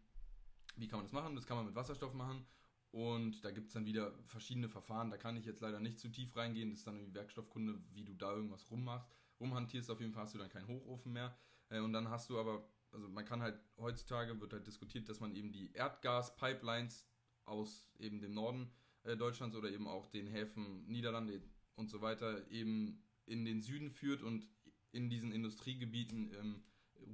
wie 0.76 0.88
kann 0.88 1.00
man 1.00 1.06
das 1.06 1.14
machen? 1.14 1.36
Das 1.36 1.46
kann 1.46 1.58
man 1.58 1.66
mit 1.66 1.76
Wasserstoff 1.76 2.14
machen. 2.14 2.46
Und 2.92 3.44
da 3.44 3.52
gibt 3.52 3.68
es 3.68 3.74
dann 3.74 3.86
wieder 3.86 4.14
verschiedene 4.24 4.70
Verfahren. 4.70 5.12
Da 5.12 5.18
kann 5.18 5.36
ich 5.36 5.46
jetzt 5.46 5.62
leider 5.62 5.80
nicht 5.80 6.00
zu 6.00 6.10
tief 6.10 6.36
reingehen. 6.36 6.70
Das 6.70 6.80
ist 6.80 6.88
dann 6.88 6.96
irgendwie 6.96 7.16
Werkstoffkunde, 7.16 7.80
wie 7.94 8.06
du 8.06 8.14
da 8.14 8.34
irgendwas 8.34 8.70
rummachst. 8.72 9.10
Rumhantierst 9.40 9.92
auf 9.92 10.00
jeden 10.00 10.14
Fall 10.14 10.24
hast 10.24 10.34
du 10.34 10.40
dann 10.40 10.50
keinen 10.50 10.68
Hochofen 10.68 11.14
mehr. 11.14 11.38
Äh, 11.70 11.80
und 11.80 11.94
dann 11.94 12.10
hast 12.10 12.30
du 12.30 12.40
aber, 12.40 12.68
also 12.92 13.08
man 13.10 13.26
kann 13.26 13.42
halt 13.42 13.60
heutzutage 13.78 14.40
wird 14.40 14.54
halt 14.54 14.68
diskutiert, 14.68 15.10
dass 15.10 15.20
man 15.20 15.36
eben 15.36 15.52
die 15.52 15.72
Erdgas-Pipelines 15.74 17.08
aus 17.46 17.90
eben 18.00 18.20
dem 18.20 18.34
Norden 18.34 18.72
äh, 19.04 19.18
Deutschlands 19.18 19.56
oder 19.56 19.70
eben 19.70 19.88
auch 19.88 20.08
den 20.08 20.28
Häfen 20.28 20.86
Niederlande 20.88 21.42
und 21.76 21.90
so 21.90 22.02
weiter 22.02 22.50
eben 22.50 23.04
in 23.28 23.46
den 23.46 23.62
Süden 23.62 23.92
führt 23.92 24.24
und 24.24 24.48
in 24.92 25.10
diesen 25.10 25.32
Industriegebieten 25.32 26.34
ähm, 26.34 26.64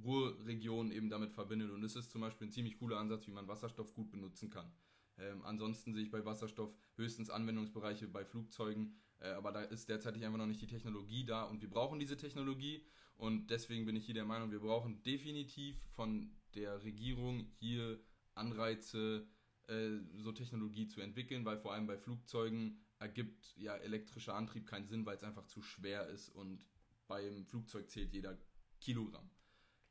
Ruhrregionen 0.02 0.92
eben 0.92 1.10
damit 1.10 1.32
verbindet. 1.32 1.70
Und 1.70 1.82
das 1.82 1.96
ist 1.96 2.10
zum 2.10 2.22
Beispiel 2.22 2.46
ein 2.46 2.52
ziemlich 2.52 2.78
cooler 2.78 2.98
Ansatz, 2.98 3.26
wie 3.26 3.32
man 3.32 3.48
Wasserstoff 3.48 3.92
gut 3.94 4.10
benutzen 4.10 4.50
kann. 4.50 4.72
Ähm, 5.18 5.42
ansonsten 5.44 5.94
sehe 5.94 6.02
ich 6.02 6.10
bei 6.10 6.24
Wasserstoff 6.24 6.74
höchstens 6.96 7.30
Anwendungsbereiche 7.30 8.08
bei 8.08 8.24
Flugzeugen, 8.24 8.96
äh, 9.20 9.28
aber 9.28 9.52
da 9.52 9.62
ist 9.62 9.88
derzeit 9.88 10.14
einfach 10.14 10.38
noch 10.38 10.46
nicht 10.46 10.62
die 10.62 10.66
Technologie 10.66 11.24
da 11.24 11.44
und 11.44 11.62
wir 11.62 11.70
brauchen 11.70 12.00
diese 12.00 12.16
Technologie 12.16 12.84
und 13.16 13.48
deswegen 13.48 13.86
bin 13.86 13.94
ich 13.94 14.06
hier 14.06 14.14
der 14.14 14.24
Meinung, 14.24 14.50
wir 14.50 14.58
brauchen 14.58 15.02
definitiv 15.04 15.80
von 15.94 16.32
der 16.54 16.82
Regierung 16.82 17.46
hier 17.60 18.00
Anreize, 18.34 19.28
äh, 19.68 19.98
so 20.16 20.32
Technologie 20.32 20.86
zu 20.86 21.00
entwickeln, 21.00 21.44
weil 21.44 21.58
vor 21.58 21.72
allem 21.72 21.86
bei 21.86 21.96
Flugzeugen 21.96 22.80
ergibt 22.98 23.54
ja 23.56 23.76
elektrischer 23.76 24.34
Antrieb 24.34 24.66
keinen 24.66 24.86
Sinn, 24.86 25.04
weil 25.06 25.16
es 25.16 25.24
einfach 25.24 25.46
zu 25.46 25.62
schwer 25.62 26.06
ist 26.08 26.28
und 26.30 26.64
beim 27.06 27.44
Flugzeug 27.46 27.90
zählt 27.90 28.12
jeder 28.12 28.38
Kilogramm. 28.80 29.30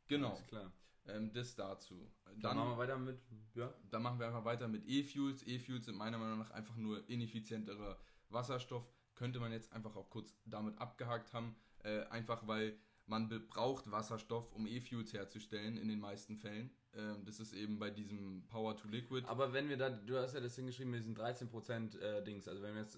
Genau. 0.07 0.31
Alles 0.31 0.47
klar. 0.47 0.71
Ähm, 1.05 1.33
das 1.33 1.55
dazu. 1.55 2.11
Dann, 2.25 2.39
dann, 2.39 2.57
machen 2.57 2.69
wir 2.71 2.77
weiter 2.77 2.97
mit, 2.97 3.19
ja. 3.55 3.73
Dann 3.89 4.01
machen 4.01 4.19
wir 4.19 4.27
einfach 4.27 4.45
weiter 4.45 4.67
mit 4.67 4.85
E-Fuels. 4.87 5.45
E-Fuels 5.45 5.85
sind 5.85 5.97
meiner 5.97 6.17
Meinung 6.17 6.39
nach 6.39 6.51
einfach 6.51 6.75
nur 6.75 7.07
ineffizienterer 7.09 7.99
Wasserstoff. 8.29 8.89
Könnte 9.15 9.39
man 9.39 9.51
jetzt 9.51 9.71
einfach 9.73 9.95
auch 9.95 10.09
kurz 10.09 10.33
damit 10.45 10.77
abgehakt 10.77 11.33
haben. 11.33 11.55
Äh, 11.83 12.03
einfach 12.05 12.47
weil 12.47 12.77
man 13.05 13.27
braucht 13.49 13.91
Wasserstoff, 13.91 14.51
um 14.53 14.65
E-Fuels 14.65 15.13
herzustellen, 15.13 15.77
in 15.77 15.89
den 15.89 15.99
meisten 15.99 16.37
Fällen. 16.37 16.71
Ähm, 16.95 17.25
das 17.25 17.39
ist 17.39 17.53
eben 17.53 17.79
bei 17.79 17.89
diesem 17.89 18.43
Power 18.47 18.77
to 18.77 18.87
Liquid. 18.87 19.25
Aber 19.27 19.51
wenn 19.51 19.69
wir 19.69 19.77
da, 19.77 19.89
du 19.89 20.17
hast 20.17 20.35
ja 20.35 20.39
das 20.39 20.55
hingeschrieben 20.55 20.91
mit 20.91 21.01
diesen 21.01 21.15
13% 21.15 21.99
äh, 21.99 22.23
Dings, 22.23 22.47
also 22.47 22.61
wenn 22.61 22.75
wir 22.75 22.81
jetzt 22.81 22.97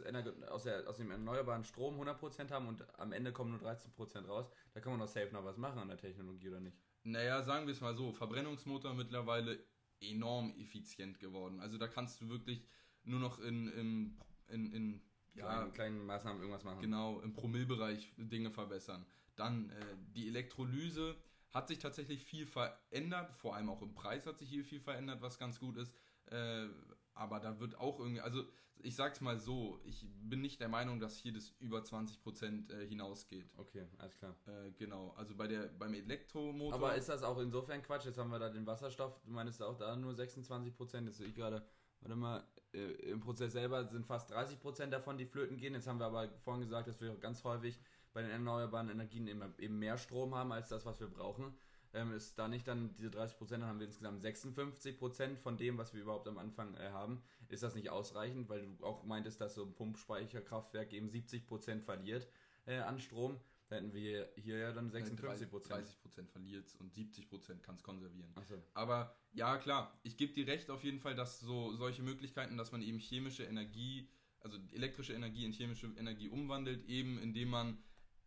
aus, 0.49 0.63
der, 0.63 0.88
aus 0.89 0.97
dem 0.97 1.12
erneuerbaren 1.12 1.63
Strom 1.63 1.99
100% 1.99 2.49
haben 2.51 2.67
und 2.67 2.84
am 2.99 3.13
Ende 3.13 3.31
kommen 3.31 3.51
nur 3.51 3.62
13% 3.62 4.27
raus, 4.27 4.49
da 4.73 4.81
kann 4.81 4.91
man 4.91 4.99
doch 4.99 5.08
safe 5.08 5.29
noch 5.31 5.45
was 5.45 5.58
machen 5.58 5.79
an 5.79 5.88
der 5.88 5.97
Technologie, 5.97 6.49
oder 6.49 6.60
nicht? 6.60 6.77
Naja, 7.03 7.43
sagen 7.43 7.67
wir 7.67 7.73
es 7.73 7.81
mal 7.81 7.95
so, 7.95 8.12
Verbrennungsmotor 8.12 8.93
mittlerweile 8.93 9.60
enorm 10.01 10.53
effizient 10.58 11.19
geworden. 11.19 11.60
Also 11.62 11.77
da 11.77 11.88
kannst 11.88 12.19
du 12.19 12.29
wirklich 12.29 12.67
nur 13.03 13.19
noch 13.19 13.39
in, 13.39 13.67
in, 13.69 14.17
in, 14.47 14.73
in 14.73 15.01
ja, 15.36 15.67
kleinen 15.67 16.05
Maßnahmen 16.05 16.41
irgendwas 16.41 16.63
machen. 16.63 16.81
Genau, 16.81 17.21
im 17.21 17.34
Promillbereich 17.34 18.13
Dinge 18.17 18.51
verbessern. 18.51 19.05
Dann 19.36 19.69
äh, 19.69 19.73
die 20.15 20.27
Elektrolyse 20.27 21.15
hat 21.55 21.69
sich 21.69 21.79
tatsächlich 21.79 22.25
viel 22.25 22.45
verändert, 22.45 23.33
vor 23.33 23.55
allem 23.55 23.69
auch 23.69 23.81
im 23.81 23.93
Preis 23.93 24.25
hat 24.25 24.37
sich 24.37 24.49
hier 24.49 24.65
viel 24.65 24.81
verändert, 24.81 25.21
was 25.21 25.39
ganz 25.39 25.57
gut 25.57 25.77
ist. 25.77 25.93
Äh, 26.25 26.67
aber 27.13 27.39
da 27.39 27.61
wird 27.61 27.79
auch 27.79 27.97
irgendwie, 27.97 28.19
also 28.19 28.43
ich 28.79 28.93
sag's 28.93 29.21
mal 29.21 29.39
so, 29.39 29.79
ich 29.85 30.05
bin 30.21 30.41
nicht 30.41 30.59
der 30.59 30.67
Meinung, 30.67 30.99
dass 30.99 31.15
hier 31.15 31.31
das 31.31 31.53
über 31.59 31.79
20% 31.79 32.69
äh, 32.73 32.85
hinausgeht. 32.85 33.49
Okay, 33.55 33.85
alles 33.99 34.17
klar. 34.17 34.35
Äh, 34.47 34.71
genau, 34.71 35.13
also 35.15 35.33
bei 35.33 35.47
der, 35.47 35.67
beim 35.67 35.93
Elektromotor. 35.93 36.73
Aber 36.73 36.95
ist 36.95 37.07
das 37.07 37.23
auch 37.23 37.39
insofern 37.39 37.81
Quatsch? 37.81 38.05
Jetzt 38.05 38.17
haben 38.17 38.31
wir 38.31 38.39
da 38.39 38.49
den 38.49 38.67
Wasserstoff, 38.67 39.21
du 39.23 39.31
meinst 39.31 39.63
auch 39.63 39.77
da 39.77 39.95
nur 39.95 40.11
26%, 40.11 41.05
das 41.05 41.17
sehe 41.17 41.27
ich 41.27 41.35
gerade, 41.35 41.65
warte 42.01 42.17
mal, 42.17 42.45
äh, 42.73 42.79
im 43.11 43.21
Prozess 43.21 43.53
selber 43.53 43.85
sind 43.85 44.05
fast 44.05 44.29
30% 44.33 44.87
davon, 44.87 45.17
die 45.17 45.25
flöten 45.25 45.55
gehen. 45.55 45.73
Jetzt 45.73 45.87
haben 45.87 45.99
wir 45.99 46.07
aber 46.07 46.27
vorhin 46.39 46.63
gesagt, 46.63 46.89
dass 46.89 46.99
wir 46.99 47.15
ganz 47.15 47.45
häufig 47.45 47.79
bei 48.15 48.21
den 48.21 48.32
erneuerbaren 48.32 48.89
Energien 48.89 49.28
eben 49.28 49.78
mehr 49.78 49.97
Strom 49.97 50.34
haben 50.34 50.54
als 50.54 50.69
das, 50.69 50.86
was 50.86 50.99
wir 51.01 51.08
brauchen. 51.08 51.54
Ähm, 51.93 52.13
ist 52.13 52.39
da 52.39 52.47
nicht 52.47 52.67
dann 52.67 52.95
diese 52.95 53.12
30 53.12 53.38
Prozent, 53.38 53.62
dann 53.62 53.69
haben 53.69 53.80
wir 53.80 53.88
insgesamt 53.88 54.21
56 54.21 54.97
Prozent 54.97 55.39
von 55.39 55.58
dem, 55.58 55.78
was 55.78 55.93
wir 55.93 56.01
überhaupt 56.01 56.28
am 56.28 56.38
Anfang 56.38 56.75
äh, 56.75 56.89
haben. 56.91 57.21
Ist 57.49 57.62
das 57.62 57.75
nicht 57.75 57.89
ausreichend, 57.89 58.49
weil 58.49 58.62
du 58.62 58.86
auch 58.86 59.04
meintest, 59.04 59.39
dass 59.41 59.56
so 59.56 59.63
ein 59.63 59.75
Pumpspeicherkraftwerk 59.75 60.93
eben 60.93 61.10
70 61.10 61.45
Prozent 61.45 61.84
verliert 61.84 62.28
äh, 62.65 62.78
an 62.80 62.99
Strom? 62.99 63.39
Da 63.67 63.78
hätten 63.78 63.93
wir 63.93 64.30
hier 64.38 64.60
ja 64.60 64.71
dann 64.71 64.89
56 64.89 65.49
Prozent. 65.49 65.82
30 65.82 66.01
Prozent 66.01 66.30
verliert 66.30 66.73
und 66.80 66.93
70 66.93 67.30
Prozent 67.30 67.63
kann 67.63 67.75
es 67.75 67.84
konservieren. 67.84 68.34
So. 68.47 68.62
Aber 68.73 69.15
ja, 69.34 69.58
klar, 69.58 69.97
ich 70.04 70.15
gebe 70.15 70.34
dir 70.34 70.47
recht 70.47 70.69
auf 70.69 70.84
jeden 70.84 70.99
Fall, 70.99 71.15
dass 71.15 71.39
so 71.41 71.75
solche 71.75 72.04
Möglichkeiten, 72.04 72.58
dass 72.58 72.71
man 72.71 72.82
eben 72.82 72.99
chemische 72.99 73.43
Energie, 73.43 74.08
also 74.39 74.58
elektrische 74.71 75.13
Energie 75.13 75.45
in 75.45 75.51
chemische 75.51 75.88
Energie 75.97 76.30
umwandelt, 76.30 76.88
eben 76.88 77.17
indem 77.19 77.49
man 77.49 77.78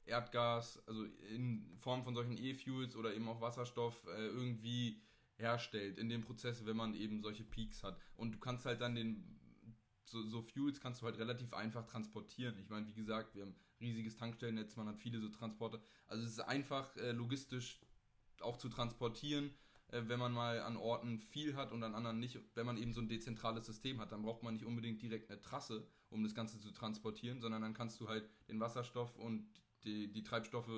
Erdgas, 0.09 0.83
also 0.87 1.05
in 1.05 1.77
Form 1.79 2.03
von 2.03 2.15
solchen 2.15 2.37
E-Fuels 2.37 2.97
oder 2.97 3.15
eben 3.15 3.29
auch 3.29 3.41
Wasserstoff 3.41 4.07
äh, 4.07 4.27
irgendwie 4.27 5.01
herstellt 5.37 5.99
in 5.99 6.09
dem 6.09 6.23
Prozess, 6.23 6.67
wenn 6.67 6.77
man 6.77 6.95
eben 6.95 7.23
solche 7.23 7.45
Peaks 7.45 7.83
hat. 7.83 7.99
Und 8.17 8.33
du 8.33 8.39
kannst 8.39 8.67
halt 8.67 8.81
dann 8.81 8.95
den, 8.95 9.39
so, 10.05 10.23
so 10.27 10.43
Fuels 10.43 10.81
kannst 10.81 11.03
du 11.03 11.07
halt 11.07 11.19
relativ 11.19 11.53
einfach 11.55 11.87
transportieren. 11.87 12.59
Ich 12.59 12.69
meine, 12.69 12.87
wie 12.89 12.95
gesagt, 12.95 13.35
wir 13.35 13.43
haben 13.43 13.55
riesiges 13.81 14.17
Tankstellennetz, 14.17 14.77
man 14.77 14.89
hat 14.89 14.99
viele 14.99 15.21
so 15.21 15.29
Transporte. 15.29 15.81
Also 16.07 16.25
es 16.25 16.31
ist 16.31 16.41
einfach 16.41 16.97
äh, 16.97 17.13
logistisch 17.13 17.81
auch 18.41 18.57
zu 18.57 18.69
transportieren, 18.69 19.55
äh, 19.89 20.03
wenn 20.07 20.19
man 20.19 20.33
mal 20.33 20.61
an 20.61 20.77
Orten 20.77 21.21
viel 21.21 21.55
hat 21.55 21.73
und 21.73 21.83
an 21.83 21.95
anderen 21.95 22.19
nicht. 22.19 22.39
Wenn 22.55 22.67
man 22.67 22.77
eben 22.77 22.93
so 22.93 23.01
ein 23.01 23.09
dezentrales 23.09 23.67
System 23.67 24.01
hat, 24.01 24.13
dann 24.13 24.23
braucht 24.23 24.43
man 24.43 24.55
nicht 24.55 24.65
unbedingt 24.65 25.01
direkt 25.03 25.31
eine 25.31 25.41
Trasse, 25.41 25.87
um 26.11 26.23
das 26.25 26.35
Ganze 26.35 26.59
zu 26.59 26.73
transportieren, 26.73 27.41
sondern 27.41 27.63
dann 27.63 27.75
kannst 27.75 28.01
du 28.01 28.09
halt 28.09 28.29
den 28.49 28.59
Wasserstoff 28.61 29.15
und 29.17 29.49
die, 29.85 30.13
die 30.13 30.23
Treibstoffe 30.23 30.71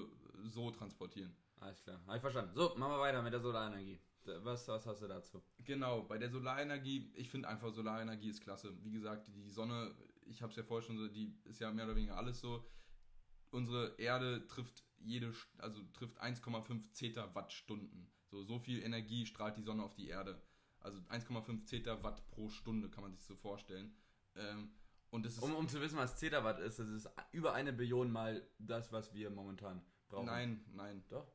so 0.44 0.70
transportieren. 0.70 1.34
Alles 1.60 1.82
klar, 1.82 2.00
habe 2.06 2.16
ich 2.16 2.22
verstanden. 2.22 2.54
So, 2.54 2.74
machen 2.76 2.92
wir 2.92 3.00
weiter 3.00 3.22
mit 3.22 3.32
der 3.32 3.40
Solarenergie. 3.40 4.00
Was, 4.42 4.68
was 4.68 4.86
hast 4.86 5.02
du 5.02 5.08
dazu? 5.08 5.42
Genau, 5.58 6.02
bei 6.02 6.18
der 6.18 6.30
Solarenergie, 6.30 7.10
ich 7.14 7.30
finde 7.30 7.48
einfach 7.48 7.72
Solarenergie 7.72 8.30
ist 8.30 8.42
klasse. 8.42 8.76
Wie 8.82 8.90
gesagt, 8.90 9.28
die 9.28 9.50
Sonne, 9.50 9.94
ich 10.26 10.42
habe 10.42 10.50
es 10.50 10.56
ja 10.56 10.62
vorher 10.62 10.86
schon 10.86 10.98
so, 10.98 11.08
die 11.08 11.34
ist 11.44 11.60
ja 11.60 11.70
mehr 11.70 11.86
oder 11.86 11.96
weniger 11.96 12.16
alles 12.16 12.40
so. 12.40 12.64
Unsere 13.50 13.94
Erde 13.98 14.46
trifft 14.46 14.84
jede, 14.98 15.32
also 15.58 15.82
trifft 15.94 16.20
1,5 16.22 16.92
Zeta-Wattstunden. 16.92 18.10
So, 18.30 18.44
so 18.44 18.58
viel 18.58 18.82
Energie 18.82 19.26
strahlt 19.26 19.56
die 19.56 19.62
Sonne 19.62 19.82
auf 19.82 19.94
die 19.94 20.08
Erde. 20.08 20.40
Also 20.80 20.98
1,5 21.08 21.64
Zeta-Watt 21.64 22.26
pro 22.28 22.48
Stunde 22.48 22.88
kann 22.88 23.02
man 23.02 23.12
sich 23.12 23.24
so 23.24 23.34
vorstellen. 23.34 23.94
Ähm, 24.36 24.70
und 25.10 25.26
das 25.26 25.34
ist 25.34 25.42
um, 25.42 25.54
um 25.54 25.68
zu 25.68 25.80
wissen, 25.80 25.98
was 25.98 26.16
Zetawatt 26.16 26.60
ist, 26.60 26.78
das 26.78 26.88
ist 26.88 27.10
über 27.32 27.52
eine 27.52 27.72
Billion 27.72 28.10
mal 28.10 28.46
das, 28.58 28.92
was 28.92 29.12
wir 29.12 29.30
momentan 29.30 29.82
brauchen. 30.08 30.26
Nein, 30.26 30.64
nein. 30.72 31.04
Doch. 31.08 31.26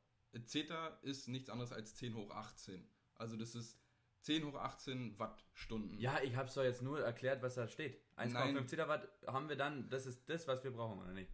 Zeta 0.46 0.88
ist 1.02 1.28
nichts 1.28 1.50
anderes 1.50 1.72
als 1.72 1.96
10 1.96 2.16
hoch 2.16 2.32
18. 2.32 2.88
Also 3.16 3.38
das 3.38 3.56
ist 3.56 3.80
10 4.22 4.46
hoch 4.46 4.56
18 4.56 5.18
Wattstunden. 5.20 6.00
Ja, 6.00 6.20
ich 6.22 6.36
habe 6.36 6.48
es 6.48 6.54
doch 6.54 6.64
jetzt 6.64 6.82
nur 6.82 7.00
erklärt, 7.00 7.42
was 7.42 7.56
da 7.56 7.68
steht. 7.68 8.02
1,5 8.18 8.68
Zetawatt 8.68 9.08
haben 9.28 9.50
wir 9.50 9.56
dann, 9.56 9.90
das 9.90 10.06
ist 10.06 10.30
das, 10.30 10.48
was 10.48 10.64
wir 10.64 10.72
brauchen, 10.72 11.00
oder 11.00 11.14
nicht? 11.14 11.32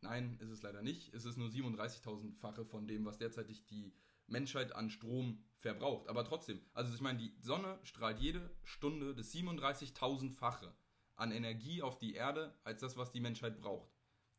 Nein, 0.00 0.36
ist 0.40 0.50
es 0.50 0.62
leider 0.62 0.82
nicht. 0.82 1.14
Es 1.14 1.24
ist 1.24 1.36
nur 1.36 1.48
37.000-fache 1.48 2.64
von 2.64 2.88
dem, 2.88 3.04
was 3.04 3.18
derzeitig 3.18 3.66
die 3.66 3.94
Menschheit 4.26 4.74
an 4.74 4.90
Strom 4.90 5.44
verbraucht. 5.58 6.08
Aber 6.08 6.24
trotzdem, 6.24 6.60
also 6.74 6.92
ich 6.94 7.00
meine, 7.00 7.18
die 7.18 7.36
Sonne 7.40 7.78
strahlt 7.82 8.18
jede 8.18 8.50
Stunde 8.64 9.14
das 9.14 9.32
37.000-fache 9.32 10.72
an 11.16 11.32
Energie 11.32 11.82
auf 11.82 11.98
die 11.98 12.14
Erde 12.14 12.54
als 12.64 12.80
das, 12.80 12.96
was 12.96 13.10
die 13.10 13.20
Menschheit 13.20 13.60
braucht. 13.60 13.90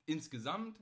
Insgesamt 0.06 0.78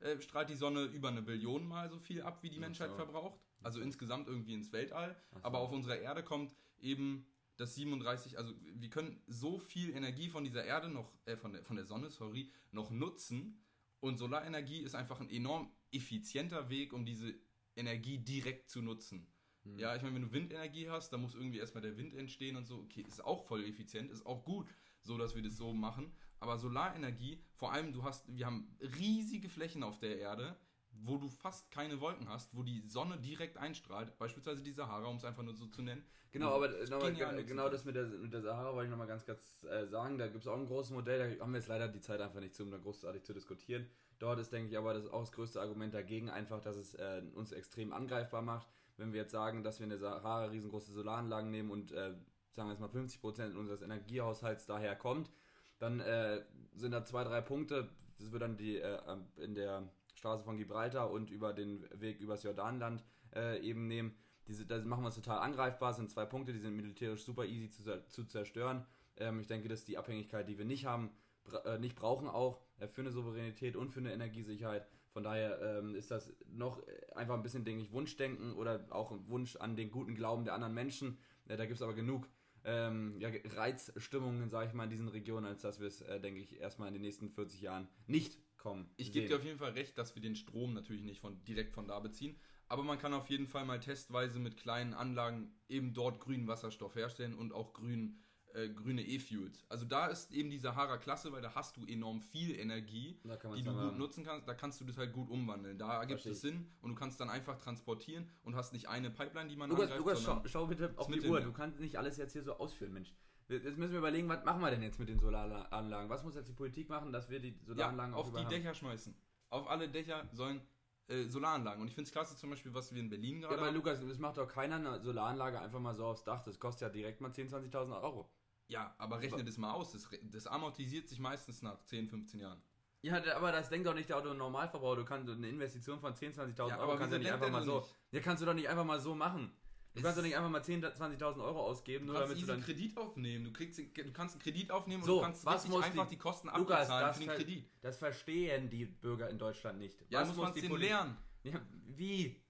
äh, 0.00 0.20
strahlt 0.20 0.50
die 0.50 0.56
Sonne 0.56 0.84
über 0.84 1.08
eine 1.08 1.22
Billion 1.22 1.66
Mal 1.66 1.88
so 1.88 1.98
viel 1.98 2.22
ab, 2.22 2.42
wie 2.42 2.50
die 2.50 2.58
Menschheit 2.58 2.90
so. 2.90 2.96
verbraucht. 2.96 3.40
Also 3.62 3.80
insgesamt 3.80 4.28
irgendwie 4.28 4.54
ins 4.54 4.72
Weltall. 4.72 5.16
So. 5.32 5.40
Aber 5.42 5.60
auf 5.60 5.72
unserer 5.72 5.98
Erde 5.98 6.22
kommt 6.22 6.54
eben 6.78 7.26
das 7.56 7.74
37, 7.76 8.36
also 8.36 8.52
wir 8.60 8.90
können 8.90 9.22
so 9.26 9.58
viel 9.58 9.94
Energie 9.94 10.28
von 10.28 10.44
dieser 10.44 10.64
Erde 10.64 10.88
noch, 10.88 11.12
äh, 11.24 11.36
von, 11.36 11.52
der, 11.52 11.64
von 11.64 11.76
der 11.76 11.84
Sonne, 11.84 12.10
sorry, 12.10 12.50
noch 12.72 12.90
nutzen. 12.90 13.64
Und 14.00 14.18
Solarenergie 14.18 14.80
ist 14.80 14.94
einfach 14.94 15.20
ein 15.20 15.30
enorm 15.30 15.72
effizienter 15.92 16.68
Weg, 16.68 16.92
um 16.92 17.06
diese 17.06 17.34
Energie 17.76 18.18
direkt 18.18 18.68
zu 18.68 18.82
nutzen. 18.82 19.32
Hm. 19.62 19.78
Ja, 19.78 19.94
ich 19.96 20.02
meine, 20.02 20.14
wenn 20.16 20.22
du 20.22 20.32
Windenergie 20.32 20.90
hast, 20.90 21.10
dann 21.10 21.22
muss 21.22 21.34
irgendwie 21.34 21.58
erstmal 21.58 21.82
der 21.82 21.96
Wind 21.96 22.14
entstehen 22.14 22.56
und 22.56 22.66
so. 22.66 22.80
Okay, 22.80 23.04
ist 23.06 23.24
auch 23.24 23.46
voll 23.46 23.64
effizient, 23.64 24.10
ist 24.10 24.26
auch 24.26 24.44
gut 24.44 24.66
so 25.04 25.18
dass 25.18 25.34
wir 25.34 25.42
das 25.42 25.56
so 25.56 25.72
machen. 25.72 26.12
Aber 26.40 26.58
Solarenergie, 26.58 27.42
vor 27.54 27.72
allem 27.72 27.92
du 27.92 28.02
hast, 28.02 28.24
wir 28.34 28.46
haben 28.46 28.76
riesige 28.98 29.48
Flächen 29.48 29.82
auf 29.82 29.98
der 29.98 30.18
Erde, 30.18 30.56
wo 30.90 31.18
du 31.18 31.28
fast 31.28 31.70
keine 31.70 32.00
Wolken 32.00 32.28
hast, 32.28 32.54
wo 32.56 32.62
die 32.62 32.82
Sonne 32.86 33.18
direkt 33.18 33.56
einstrahlt, 33.56 34.16
beispielsweise 34.18 34.62
die 34.62 34.72
Sahara, 34.72 35.06
um 35.06 35.16
es 35.16 35.24
einfach 35.24 35.42
nur 35.42 35.54
so 35.54 35.66
zu 35.66 35.82
nennen. 35.82 36.04
Genau, 36.32 36.50
aber 36.54 36.68
nochmal, 36.68 37.44
genau 37.44 37.68
das 37.68 37.84
mit 37.84 37.94
der, 37.94 38.06
mit 38.06 38.32
der 38.32 38.42
Sahara 38.42 38.72
wollte 38.74 38.86
ich 38.86 38.90
nochmal 38.90 39.06
ganz 39.06 39.24
kurz 39.24 39.62
äh, 39.64 39.86
sagen. 39.86 40.18
Da 40.18 40.26
gibt 40.26 40.42
es 40.42 40.48
auch 40.48 40.56
ein 40.56 40.66
großes 40.66 40.92
Modell, 40.92 41.36
da 41.36 41.42
haben 41.44 41.52
wir 41.52 41.58
jetzt 41.58 41.68
leider 41.68 41.88
die 41.88 42.00
Zeit 42.00 42.20
einfach 42.20 42.40
nicht 42.40 42.54
zu, 42.54 42.64
um 42.64 42.70
da 42.70 42.78
großartig 42.78 43.22
zu 43.22 43.32
diskutieren. 43.32 43.88
Dort 44.18 44.40
ist, 44.40 44.52
denke 44.52 44.70
ich, 44.70 44.78
aber 44.78 44.94
das 44.94 45.06
auch 45.06 45.20
das 45.20 45.32
größte 45.32 45.60
Argument 45.60 45.94
dagegen 45.94 46.30
einfach, 46.30 46.60
dass 46.60 46.76
es 46.76 46.94
äh, 46.94 47.22
uns 47.34 47.52
extrem 47.52 47.92
angreifbar 47.92 48.42
macht. 48.42 48.68
Wenn 48.96 49.12
wir 49.12 49.22
jetzt 49.22 49.32
sagen, 49.32 49.62
dass 49.62 49.78
wir 49.78 49.84
in 49.84 49.90
der 49.90 49.98
Sahara 49.98 50.46
riesengroße 50.46 50.92
Solaranlagen 50.92 51.50
nehmen 51.50 51.70
und 51.70 51.92
äh, 51.92 52.14
sagen 52.54 52.68
wir 52.68 52.72
jetzt 52.72 52.80
mal 52.80 52.88
50 52.88 53.20
Prozent 53.20 53.56
unseres 53.56 53.82
Energiehaushalts 53.82 54.66
daher 54.66 54.96
kommt, 54.96 55.30
dann 55.78 56.00
äh, 56.00 56.42
sind 56.74 56.92
da 56.92 57.04
zwei, 57.04 57.24
drei 57.24 57.40
Punkte. 57.40 57.88
Das 58.18 58.32
wird 58.32 58.42
dann 58.42 58.56
die 58.56 58.78
äh, 58.78 58.98
in 59.36 59.54
der 59.54 59.88
Straße 60.14 60.44
von 60.44 60.56
Gibraltar 60.56 61.10
und 61.10 61.30
über 61.30 61.52
den 61.52 61.84
Weg 62.00 62.20
übers 62.20 62.42
Jordanland 62.42 63.04
äh, 63.34 63.60
eben 63.60 63.88
nehmen. 63.88 64.14
Diese, 64.46 64.66
das 64.66 64.84
machen 64.84 65.02
wir 65.02 65.06
uns 65.06 65.16
total 65.16 65.38
angreifbar. 65.38 65.90
Das 65.90 65.96
sind 65.96 66.10
zwei 66.10 66.26
Punkte, 66.26 66.52
die 66.52 66.60
sind 66.60 66.76
militärisch 66.76 67.24
super 67.24 67.44
easy 67.44 67.70
zu, 67.70 68.06
zu 68.08 68.24
zerstören. 68.24 68.86
Ähm, 69.16 69.40
ich 69.40 69.46
denke, 69.46 69.68
das 69.68 69.80
ist 69.80 69.88
die 69.88 69.98
Abhängigkeit, 69.98 70.48
die 70.48 70.58
wir 70.58 70.64
nicht 70.64 70.86
haben, 70.86 71.10
bra 71.44 71.58
äh, 71.60 71.78
nicht 71.78 71.96
brauchen 71.96 72.28
auch 72.28 72.60
äh, 72.78 72.86
für 72.86 73.00
eine 73.00 73.10
Souveränität 73.10 73.76
und 73.76 73.90
für 73.90 74.00
eine 74.00 74.12
Energiesicherheit. 74.12 74.86
Von 75.12 75.22
daher 75.22 75.60
ähm, 75.60 75.94
ist 75.94 76.10
das 76.10 76.32
noch 76.48 76.82
einfach 77.14 77.34
ein 77.34 77.42
bisschen, 77.42 77.64
denke 77.64 77.82
ich, 77.82 77.92
Wunschdenken 77.92 78.54
oder 78.54 78.84
auch 78.90 79.12
ein 79.12 79.28
Wunsch 79.28 79.56
an 79.56 79.76
den 79.76 79.90
guten 79.90 80.14
Glauben 80.14 80.44
der 80.44 80.54
anderen 80.54 80.74
Menschen. 80.74 81.18
Äh, 81.46 81.56
da 81.56 81.66
gibt 81.66 81.76
es 81.76 81.82
aber 81.82 81.94
genug 81.94 82.28
ähm, 82.64 83.16
ja, 83.18 83.30
Reizstimmungen, 83.56 84.48
sage 84.48 84.68
ich 84.68 84.74
mal, 84.74 84.84
in 84.84 84.90
diesen 84.90 85.08
Regionen, 85.08 85.46
als 85.46 85.62
dass 85.62 85.80
wir 85.80 85.86
es, 85.86 86.00
äh, 86.00 86.20
denke 86.20 86.40
ich, 86.40 86.60
erstmal 86.60 86.88
in 86.88 86.94
den 86.94 87.02
nächsten 87.02 87.28
40 87.30 87.60
Jahren 87.60 87.88
nicht 88.06 88.38
kommen. 88.56 88.88
Ich 88.96 89.12
gebe 89.12 89.28
dir 89.28 89.36
auf 89.36 89.44
jeden 89.44 89.58
Fall 89.58 89.72
recht, 89.72 89.98
dass 89.98 90.14
wir 90.14 90.22
den 90.22 90.36
Strom 90.36 90.72
natürlich 90.72 91.02
nicht 91.02 91.20
von, 91.20 91.42
direkt 91.44 91.72
von 91.72 91.86
da 91.86 92.00
beziehen. 92.00 92.36
Aber 92.66 92.82
man 92.82 92.98
kann 92.98 93.12
auf 93.12 93.28
jeden 93.28 93.46
Fall 93.46 93.66
mal 93.66 93.78
testweise 93.78 94.38
mit 94.38 94.56
kleinen 94.56 94.94
Anlagen 94.94 95.54
eben 95.68 95.92
dort 95.92 96.18
grünen 96.20 96.46
Wasserstoff 96.46 96.94
herstellen 96.94 97.34
und 97.34 97.52
auch 97.52 97.74
grünen 97.74 98.18
äh, 98.54 98.68
grüne 98.68 99.02
E-Fuels. 99.02 99.64
Also 99.68 99.84
da 99.84 100.06
ist 100.06 100.30
eben 100.30 100.48
die 100.48 100.58
Sahara 100.58 100.96
klasse, 100.96 101.32
weil 101.32 101.42
da 101.42 101.54
hast 101.54 101.76
du 101.76 101.84
enorm 101.86 102.20
viel 102.20 102.58
Energie, 102.58 103.18
die 103.56 103.62
du 103.62 103.72
gut 103.72 103.98
nutzen 103.98 104.24
kannst. 104.24 104.48
Da 104.48 104.54
kannst 104.54 104.80
du 104.80 104.84
das 104.84 104.96
halt 104.96 105.12
gut 105.12 105.28
umwandeln. 105.28 105.76
Da 105.76 106.00
ergibt 106.00 106.24
es 106.24 106.40
Sinn 106.40 106.66
und 106.80 106.90
du 106.90 106.94
kannst 106.94 107.20
dann 107.20 107.30
einfach 107.30 107.58
transportieren 107.58 108.28
und 108.44 108.54
hast 108.54 108.72
nicht 108.72 108.88
eine 108.88 109.10
Pipeline, 109.10 109.48
die 109.48 109.56
man 109.56 109.70
Lukas, 109.70 109.90
angreift, 109.90 109.98
Lukas 109.98 110.22
schau, 110.22 110.42
schau, 110.46 110.66
bitte 110.66 110.92
auf 110.96 111.08
die 111.08 111.20
Uhr. 111.22 111.40
Du 111.40 111.52
kannst 111.52 111.80
nicht 111.80 111.98
alles 111.98 112.16
jetzt 112.16 112.32
hier 112.32 112.42
so 112.42 112.56
ausführen, 112.56 112.92
Mensch. 112.92 113.12
Jetzt 113.48 113.76
müssen 113.76 113.92
wir 113.92 113.98
überlegen, 113.98 114.28
was 114.28 114.44
machen 114.44 114.62
wir 114.62 114.70
denn 114.70 114.82
jetzt 114.82 114.98
mit 114.98 115.08
den 115.08 115.18
Solaranlagen? 115.18 116.08
Was 116.08 116.24
muss 116.24 116.34
jetzt 116.34 116.48
die 116.48 116.54
Politik 116.54 116.88
machen, 116.88 117.12
dass 117.12 117.28
wir 117.28 117.40
die 117.40 117.58
Solaranlagen 117.66 118.14
ja, 118.14 118.18
auf 118.18 118.32
die 118.32 118.44
Dächer 118.46 118.74
schmeißen? 118.74 119.14
Auf 119.50 119.68
alle 119.68 119.88
Dächer 119.88 120.28
sollen 120.32 120.62
äh, 121.08 121.24
Solaranlagen. 121.24 121.82
Und 121.82 121.88
ich 121.88 121.94
finde 121.94 122.06
es 122.08 122.12
klasse, 122.12 122.36
zum 122.36 122.50
Beispiel, 122.50 122.72
was 122.72 122.94
wir 122.94 123.00
in 123.00 123.10
Berlin 123.10 123.40
gerade. 123.40 123.56
Ja, 123.56 123.60
aber 123.60 123.72
Lukas, 123.72 124.00
das 124.00 124.18
macht 124.18 124.38
doch 124.38 124.48
keiner 124.48 124.76
eine 124.76 125.00
Solaranlage 125.00 125.60
einfach 125.60 125.80
mal 125.80 125.94
so 125.94 126.06
aufs 126.06 126.24
Dach. 126.24 126.42
Das 126.42 126.58
kostet 126.58 126.82
ja 126.82 126.88
direkt 126.88 127.20
mal 127.20 127.30
10.000, 127.30 127.70
20.000 127.70 128.02
Euro. 128.02 128.30
Ja, 128.68 128.94
aber 128.98 129.20
rechne 129.20 129.44
das 129.44 129.58
mal 129.58 129.72
aus. 129.72 129.92
Das, 129.92 130.08
das 130.30 130.46
amortisiert 130.46 131.08
sich 131.08 131.18
meistens 131.18 131.62
nach 131.62 131.84
10, 131.84 132.08
15 132.08 132.40
Jahren. 132.40 132.62
Ja, 133.02 133.22
aber 133.36 133.52
das 133.52 133.68
denkt 133.68 133.86
doch 133.86 133.94
nicht 133.94 134.08
der 134.08 134.16
Autonormalverbraucher. 134.16 134.96
Du 134.96 135.04
kannst 135.04 135.28
eine 135.28 135.46
Investition 135.46 136.00
von 136.00 136.14
10, 136.14 136.32
20.000 136.32 136.68
ja, 136.68 136.78
Euro 136.78 136.96
kannst 136.96 137.12
du 137.12 137.18
nicht 137.18 137.30
einfach 137.30 137.50
mal 137.50 137.62
so. 137.62 137.80
Nicht? 137.80 137.94
Ja, 138.12 138.20
kannst 138.20 138.42
du 138.42 138.46
doch 138.46 138.54
nicht 138.54 138.68
einfach 138.68 138.84
mal 138.84 138.98
so 138.98 139.14
machen. 139.14 139.52
Du 139.94 140.02
kannst 140.02 140.18
doch 140.18 140.22
nicht 140.22 140.36
einfach 140.36 140.50
mal 140.50 140.60
10.000, 140.60 140.96
20.000 140.96 141.44
Euro 141.44 141.60
ausgeben, 141.66 142.06
nur 142.06 142.18
damit 142.18 142.40
du 142.40 142.46
dann 142.46 142.60
Kredit 142.60 142.96
aufnehmen. 142.96 143.44
Du, 143.44 143.52
kriegst, 143.52 143.78
du 143.78 144.12
kannst 144.12 144.34
einen 144.34 144.42
Kredit 144.42 144.70
aufnehmen 144.70 145.04
so, 145.04 145.16
und 145.16 145.18
du 145.18 145.24
kannst 145.24 145.46
was 145.46 145.68
muss 145.68 145.84
einfach 145.84 146.04
die, 146.06 146.16
die 146.16 146.18
Kosten 146.18 146.48
Lukas, 146.48 146.90
abbezahlen 146.90 147.14
für 147.14 147.20
den 147.20 147.28
Kredit. 147.28 147.70
Das 147.80 147.98
verstehen 147.98 148.70
die 148.70 148.86
Bürger 148.86 149.28
in 149.30 149.38
Deutschland 149.38 149.78
nicht. 149.78 150.00
Ja, 150.08 150.22
was 150.22 150.28
muss 150.28 150.36
man 150.38 150.56
es 150.56 150.68
lernen. 150.68 151.16
Ja, 151.44 151.60
wie? 151.88 152.42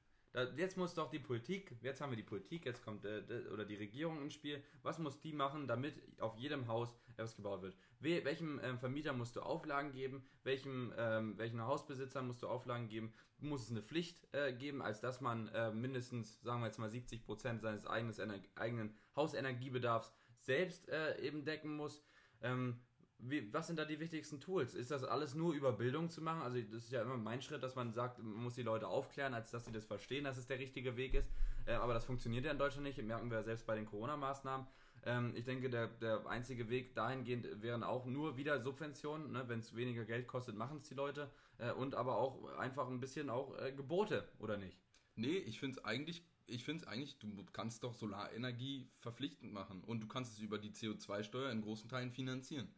Jetzt 0.56 0.76
muss 0.76 0.94
doch 0.94 1.10
die 1.10 1.20
Politik, 1.20 1.76
jetzt 1.80 2.00
haben 2.00 2.10
wir 2.10 2.16
die 2.16 2.24
Politik, 2.24 2.64
jetzt 2.64 2.84
kommt 2.84 3.04
äh, 3.04 3.22
oder 3.52 3.64
die 3.64 3.76
Regierung 3.76 4.20
ins 4.20 4.34
Spiel. 4.34 4.60
Was 4.82 4.98
muss 4.98 5.20
die 5.20 5.32
machen, 5.32 5.68
damit 5.68 5.94
auf 6.18 6.36
jedem 6.36 6.66
Haus 6.66 6.92
etwas 7.12 7.36
gebaut 7.36 7.62
wird? 7.62 7.76
We, 8.00 8.24
welchem 8.24 8.60
ähm, 8.64 8.80
Vermieter 8.80 9.12
musst 9.12 9.36
du 9.36 9.42
Auflagen 9.42 9.92
geben? 9.92 10.24
Welchem, 10.42 10.92
ähm, 10.98 11.38
welchen 11.38 11.62
Hausbesitzer 11.62 12.20
musst 12.20 12.42
du 12.42 12.48
Auflagen 12.48 12.88
geben? 12.88 13.12
Muss 13.38 13.62
es 13.62 13.70
eine 13.70 13.82
Pflicht 13.82 14.26
äh, 14.32 14.52
geben, 14.52 14.82
als 14.82 15.00
dass 15.00 15.20
man 15.20 15.46
äh, 15.48 15.70
mindestens, 15.70 16.42
sagen 16.42 16.62
wir 16.62 16.66
jetzt 16.66 16.80
mal 16.80 16.90
70 16.90 17.24
Prozent 17.24 17.62
seines 17.62 17.86
eigenen, 17.86 18.44
eigenen 18.56 18.96
Hausenergiebedarfs 19.14 20.12
selbst 20.40 20.88
äh, 20.88 21.16
eben 21.20 21.44
decken 21.44 21.76
muss? 21.76 22.02
Ähm, 22.42 22.80
wie, 23.28 23.52
was 23.52 23.66
sind 23.66 23.78
da 23.78 23.84
die 23.84 24.00
wichtigsten 24.00 24.40
Tools? 24.40 24.74
Ist 24.74 24.90
das 24.90 25.04
alles 25.04 25.34
nur 25.34 25.54
über 25.54 25.72
Bildung 25.72 26.10
zu 26.10 26.20
machen? 26.20 26.42
Also 26.42 26.60
das 26.60 26.84
ist 26.84 26.92
ja 26.92 27.02
immer 27.02 27.16
mein 27.16 27.42
Schritt, 27.42 27.62
dass 27.62 27.74
man 27.74 27.92
sagt, 27.92 28.18
man 28.18 28.42
muss 28.42 28.54
die 28.54 28.62
Leute 28.62 28.86
aufklären, 28.86 29.34
als 29.34 29.50
dass 29.50 29.64
sie 29.64 29.72
das 29.72 29.84
verstehen, 29.84 30.24
dass 30.24 30.36
es 30.36 30.46
der 30.46 30.58
richtige 30.58 30.96
Weg 30.96 31.14
ist. 31.14 31.28
Äh, 31.66 31.72
aber 31.72 31.94
das 31.94 32.04
funktioniert 32.04 32.44
ja 32.44 32.52
in 32.52 32.58
Deutschland 32.58 32.84
nicht, 32.84 33.02
merken 33.02 33.30
wir 33.30 33.38
ja 33.38 33.44
selbst 33.44 33.66
bei 33.66 33.74
den 33.74 33.86
Corona-Maßnahmen. 33.86 34.66
Ähm, 35.06 35.32
ich 35.34 35.44
denke, 35.44 35.70
der, 35.70 35.88
der 35.88 36.26
einzige 36.26 36.68
Weg 36.68 36.94
dahingehend 36.94 37.62
wären 37.62 37.82
auch 37.82 38.04
nur 38.06 38.36
wieder 38.36 38.60
Subventionen. 38.60 39.32
Ne? 39.32 39.44
Wenn 39.48 39.60
es 39.60 39.74
weniger 39.74 40.04
Geld 40.04 40.26
kostet, 40.26 40.56
machen 40.56 40.78
es 40.78 40.88
die 40.88 40.94
Leute. 40.94 41.30
Äh, 41.58 41.72
und 41.72 41.94
aber 41.94 42.18
auch 42.18 42.56
einfach 42.58 42.88
ein 42.88 43.00
bisschen 43.00 43.30
auch 43.30 43.56
äh, 43.58 43.72
Gebote, 43.72 44.28
oder 44.38 44.56
nicht? 44.56 44.78
Nee, 45.16 45.36
ich 45.38 45.60
finde 45.60 45.78
es 45.78 45.84
eigentlich 45.84 46.24
ich 46.46 46.64
finde 46.64 46.82
es 46.82 46.88
eigentlich, 46.88 47.18
du 47.18 47.44
kannst 47.52 47.82
doch 47.84 47.94
Solarenergie 47.94 48.88
verpflichtend 48.92 49.52
machen 49.52 49.82
und 49.82 50.00
du 50.00 50.06
kannst 50.06 50.32
es 50.32 50.40
über 50.40 50.58
die 50.58 50.72
CO2-Steuer 50.72 51.50
in 51.50 51.62
großen 51.62 51.88
Teilen 51.88 52.12
finanzieren. 52.12 52.68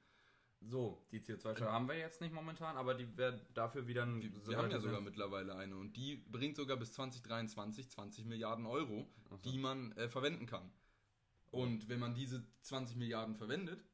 So, 0.61 1.07
die 1.13 1.21
CO2-Steuer 1.21 1.71
haben 1.71 1.87
wir 1.87 1.97
jetzt 1.97 2.21
nicht 2.21 2.35
momentan, 2.35 2.77
aber 2.77 2.95
die 2.95 3.17
wäre 3.17 3.41
dafür 3.55 3.87
wieder 3.87 4.03
ein. 4.03 4.23
Wir, 4.23 4.47
wir 4.47 4.57
haben 4.57 4.71
ja 4.71 4.81
sogar 4.81 5.01
mittlerweile 5.01 5.55
eine 5.55 5.77
und 5.77 5.97
die 5.97 6.17
bringt 6.17 6.57
sogar 6.57 6.77
bis 6.77 6.93
2023 6.95 7.89
20 7.91 8.25
Milliarden 8.25 8.67
Euro, 8.67 9.07
so. 9.31 9.51
die 9.51 9.59
man 9.59 9.93
äh, 9.93 10.09
verwenden 10.09 10.47
kann. 10.47 10.71
Und 11.51 11.89
wenn 11.89 12.01
man 12.01 12.15
diese 12.15 12.45
20 12.63 12.97
Milliarden 12.97 13.37
verwendet, 13.37 13.85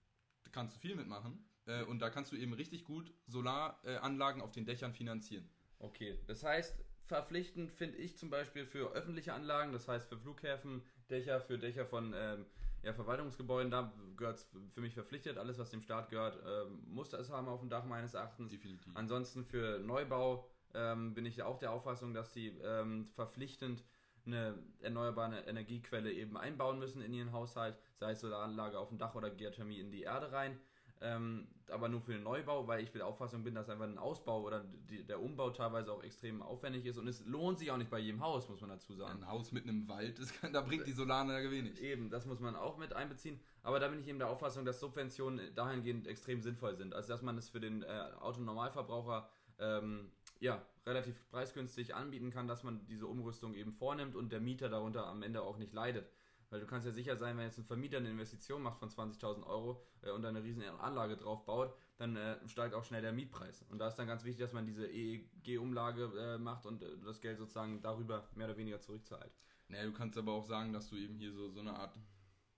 kannst 0.50 0.76
du 0.76 0.80
viel 0.80 0.96
mitmachen. 0.96 1.44
Äh, 1.66 1.84
und 1.84 2.00
da 2.00 2.10
kannst 2.10 2.32
du 2.32 2.36
eben 2.36 2.52
richtig 2.54 2.84
gut 2.84 3.12
Solaranlagen 3.26 4.40
äh, 4.40 4.44
auf 4.44 4.52
den 4.52 4.64
Dächern 4.64 4.94
finanzieren. 4.94 5.48
Okay, 5.78 6.18
das 6.26 6.42
heißt, 6.42 6.84
verpflichtend 7.04 7.72
finde 7.72 7.98
ich 7.98 8.16
zum 8.16 8.30
Beispiel 8.30 8.66
für 8.66 8.92
öffentliche 8.92 9.34
Anlagen, 9.34 9.72
das 9.72 9.88
heißt 9.88 10.08
für 10.08 10.18
Flughäfen, 10.18 10.82
Dächer, 11.10 11.40
für 11.40 11.58
Dächer 11.58 11.86
von 11.86 12.14
ähm, 12.16 12.46
ja, 12.82 12.92
Verwaltungsgebäuden, 12.92 13.70
da 13.70 13.92
gehört 14.16 14.38
es 14.38 14.50
für 14.72 14.80
mich 14.80 14.94
verpflichtet. 14.94 15.38
Alles, 15.38 15.58
was 15.58 15.70
dem 15.70 15.82
Staat 15.82 16.10
gehört, 16.10 16.38
ähm, 16.46 16.82
muss 16.86 17.12
es 17.12 17.30
haben 17.30 17.48
auf 17.48 17.60
dem 17.60 17.68
Dach 17.68 17.84
meines 17.84 18.14
Erachtens. 18.14 18.50
Definitiv. 18.50 18.92
Ansonsten 18.94 19.44
für 19.44 19.78
Neubau 19.78 20.48
ähm, 20.74 21.14
bin 21.14 21.26
ich 21.26 21.42
auch 21.42 21.58
der 21.58 21.72
Auffassung, 21.72 22.12
dass 22.14 22.32
sie 22.32 22.48
ähm, 22.48 23.08
verpflichtend 23.12 23.84
eine 24.24 24.58
erneuerbare 24.80 25.40
Energiequelle 25.40 26.12
eben 26.12 26.36
einbauen 26.36 26.78
müssen 26.78 27.02
in 27.02 27.12
ihren 27.12 27.32
Haushalt, 27.32 27.76
sei 27.96 28.12
es 28.12 28.20
Solaranlage 28.20 28.78
auf 28.78 28.88
dem 28.88 28.98
Dach 28.98 29.14
oder 29.14 29.30
Geothermie 29.30 29.80
in 29.80 29.90
die 29.90 30.02
Erde 30.02 30.30
rein 30.32 30.58
ähm, 31.02 31.48
aber 31.68 31.88
nur 31.88 32.00
für 32.00 32.12
den 32.12 32.22
Neubau, 32.22 32.66
weil 32.66 32.82
ich 32.82 32.90
der 32.90 33.06
Auffassung 33.06 33.42
bin, 33.44 33.54
dass 33.54 33.68
einfach 33.68 33.84
ein 33.84 33.98
Ausbau 33.98 34.42
oder 34.42 34.64
die, 34.90 35.04
der 35.04 35.20
Umbau 35.20 35.50
teilweise 35.50 35.92
auch 35.92 36.02
extrem 36.02 36.42
aufwendig 36.42 36.84
ist 36.86 36.98
und 36.98 37.08
es 37.08 37.24
lohnt 37.26 37.58
sich 37.58 37.70
auch 37.70 37.76
nicht 37.76 37.90
bei 37.90 37.98
jedem 37.98 38.20
Haus, 38.22 38.48
muss 38.48 38.60
man 38.60 38.70
dazu 38.70 38.94
sagen. 38.94 39.22
Ein 39.22 39.28
Haus 39.28 39.52
mit 39.52 39.64
einem 39.64 39.88
Wald, 39.88 40.20
kann, 40.40 40.52
da 40.52 40.60
bringt 40.60 40.86
die 40.86 40.92
Solaranlage 40.92 41.50
wenig. 41.50 41.80
Eben, 41.80 42.10
das 42.10 42.26
muss 42.26 42.40
man 42.40 42.56
auch 42.56 42.76
mit 42.78 42.92
einbeziehen, 42.92 43.40
aber 43.62 43.80
da 43.80 43.88
bin 43.88 44.00
ich 44.00 44.08
eben 44.08 44.18
der 44.18 44.28
Auffassung, 44.28 44.64
dass 44.64 44.80
Subventionen 44.80 45.54
dahingehend 45.54 46.06
extrem 46.06 46.42
sinnvoll 46.42 46.76
sind, 46.76 46.94
also 46.94 47.08
dass 47.08 47.22
man 47.22 47.36
es 47.38 47.48
für 47.48 47.60
den 47.60 47.82
äh, 47.82 47.86
Autonormalverbraucher 48.20 49.28
ähm, 49.58 50.10
ja, 50.40 50.60
relativ 50.86 51.14
preisgünstig 51.30 51.94
anbieten 51.94 52.30
kann, 52.30 52.48
dass 52.48 52.64
man 52.64 52.84
diese 52.86 53.06
Umrüstung 53.06 53.54
eben 53.54 53.72
vornimmt 53.72 54.16
und 54.16 54.32
der 54.32 54.40
Mieter 54.40 54.68
darunter 54.68 55.06
am 55.06 55.22
Ende 55.22 55.42
auch 55.42 55.56
nicht 55.56 55.72
leidet. 55.72 56.10
Weil 56.52 56.60
du 56.60 56.66
kannst 56.66 56.86
ja 56.86 56.92
sicher 56.92 57.16
sein, 57.16 57.38
wenn 57.38 57.46
jetzt 57.46 57.56
ein 57.56 57.64
Vermieter 57.64 57.96
eine 57.96 58.10
Investition 58.10 58.60
macht 58.60 58.78
von 58.78 58.90
20.000 58.90 59.46
Euro 59.46 59.82
äh, 60.02 60.10
und 60.10 60.22
eine 60.26 60.44
riesen 60.44 60.62
Anlage 60.62 61.16
drauf 61.16 61.46
baut, 61.46 61.74
dann 61.96 62.14
äh, 62.14 62.36
steigt 62.46 62.74
auch 62.74 62.84
schnell 62.84 63.00
der 63.00 63.14
Mietpreis. 63.14 63.62
Und 63.70 63.78
da 63.78 63.88
ist 63.88 63.96
dann 63.96 64.06
ganz 64.06 64.22
wichtig, 64.22 64.44
dass 64.44 64.52
man 64.52 64.66
diese 64.66 64.86
EEG-Umlage 64.86 66.12
äh, 66.14 66.38
macht 66.38 66.66
und 66.66 66.82
äh, 66.82 66.98
das 67.06 67.22
Geld 67.22 67.38
sozusagen 67.38 67.80
darüber 67.80 68.28
mehr 68.34 68.48
oder 68.48 68.58
weniger 68.58 68.82
zurückzahlt. 68.82 69.32
Naja, 69.68 69.84
du 69.86 69.92
kannst 69.92 70.18
aber 70.18 70.32
auch 70.32 70.44
sagen, 70.44 70.74
dass 70.74 70.90
du 70.90 70.96
eben 70.96 71.14
hier 71.14 71.32
so, 71.32 71.50
so 71.50 71.60
eine 71.60 71.72
Art, 71.72 71.98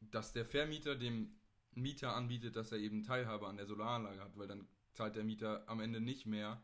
dass 0.01 0.33
der 0.33 0.45
Vermieter 0.45 0.97
dem 0.97 1.39
Mieter 1.71 2.17
anbietet, 2.17 2.57
dass 2.57 2.73
er 2.73 2.79
eben 2.79 3.05
Teilhabe 3.05 3.47
an 3.47 3.59
der 3.59 3.67
Solaranlage 3.67 4.21
hat, 4.21 4.37
weil 4.37 4.49
dann 4.49 4.67
zahlt 4.93 5.15
der 5.15 5.23
Mieter 5.23 5.69
am 5.69 5.79
Ende 5.79 6.01
nicht 6.01 6.27
mehr, 6.27 6.61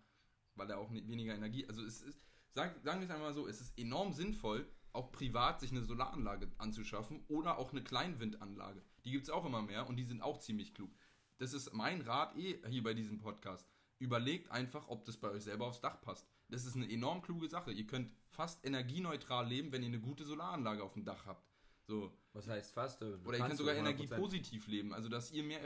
weil 0.56 0.68
er 0.68 0.78
auch 0.78 0.90
weniger 0.90 1.36
Energie. 1.36 1.64
Also 1.68 1.84
es 1.84 2.02
ist, 2.02 2.20
sagen, 2.54 2.74
sagen 2.82 2.98
wir 2.98 3.06
es 3.06 3.14
einmal 3.14 3.34
so, 3.34 3.46
es 3.46 3.60
ist 3.60 3.78
enorm 3.78 4.12
sinnvoll, 4.12 4.66
auch 4.92 5.12
privat 5.12 5.60
sich 5.60 5.70
eine 5.70 5.82
Solaranlage 5.82 6.50
anzuschaffen 6.58 7.24
oder 7.28 7.58
auch 7.58 7.72
eine 7.72 7.82
Kleinwindanlage. 7.82 8.82
Die 9.04 9.10
gibt 9.10 9.24
es 9.24 9.30
auch 9.30 9.44
immer 9.44 9.62
mehr 9.62 9.88
und 9.88 9.96
die 9.96 10.04
sind 10.04 10.22
auch 10.22 10.38
ziemlich 10.38 10.74
klug. 10.74 10.90
Das 11.38 11.52
ist 11.52 11.72
mein 11.72 12.02
Rat 12.02 12.36
eh 12.36 12.60
hier 12.68 12.82
bei 12.82 12.94
diesem 12.94 13.18
Podcast. 13.18 13.68
Überlegt 13.98 14.50
einfach, 14.50 14.88
ob 14.88 15.04
das 15.04 15.16
bei 15.16 15.30
euch 15.30 15.44
selber 15.44 15.66
aufs 15.66 15.80
Dach 15.80 16.00
passt. 16.00 16.26
Das 16.48 16.64
ist 16.64 16.74
eine 16.74 16.90
enorm 16.90 17.22
kluge 17.22 17.48
Sache. 17.48 17.72
Ihr 17.72 17.86
könnt 17.86 18.10
fast 18.28 18.64
energieneutral 18.64 19.46
leben, 19.46 19.72
wenn 19.72 19.82
ihr 19.82 19.88
eine 19.88 20.00
gute 20.00 20.24
Solaranlage 20.24 20.82
auf 20.82 20.94
dem 20.94 21.04
Dach 21.04 21.26
habt. 21.26 21.46
So. 21.82 22.12
Was 22.32 22.46
heißt 22.46 22.72
fast? 22.72 23.02
Oder 23.02 23.38
ihr 23.38 23.44
könnt 23.44 23.56
sogar 23.56 23.74
energiepositiv 23.74 24.68
leben, 24.68 24.94
also 24.94 25.08
dass 25.08 25.32
ihr 25.32 25.42
mehr 25.42 25.60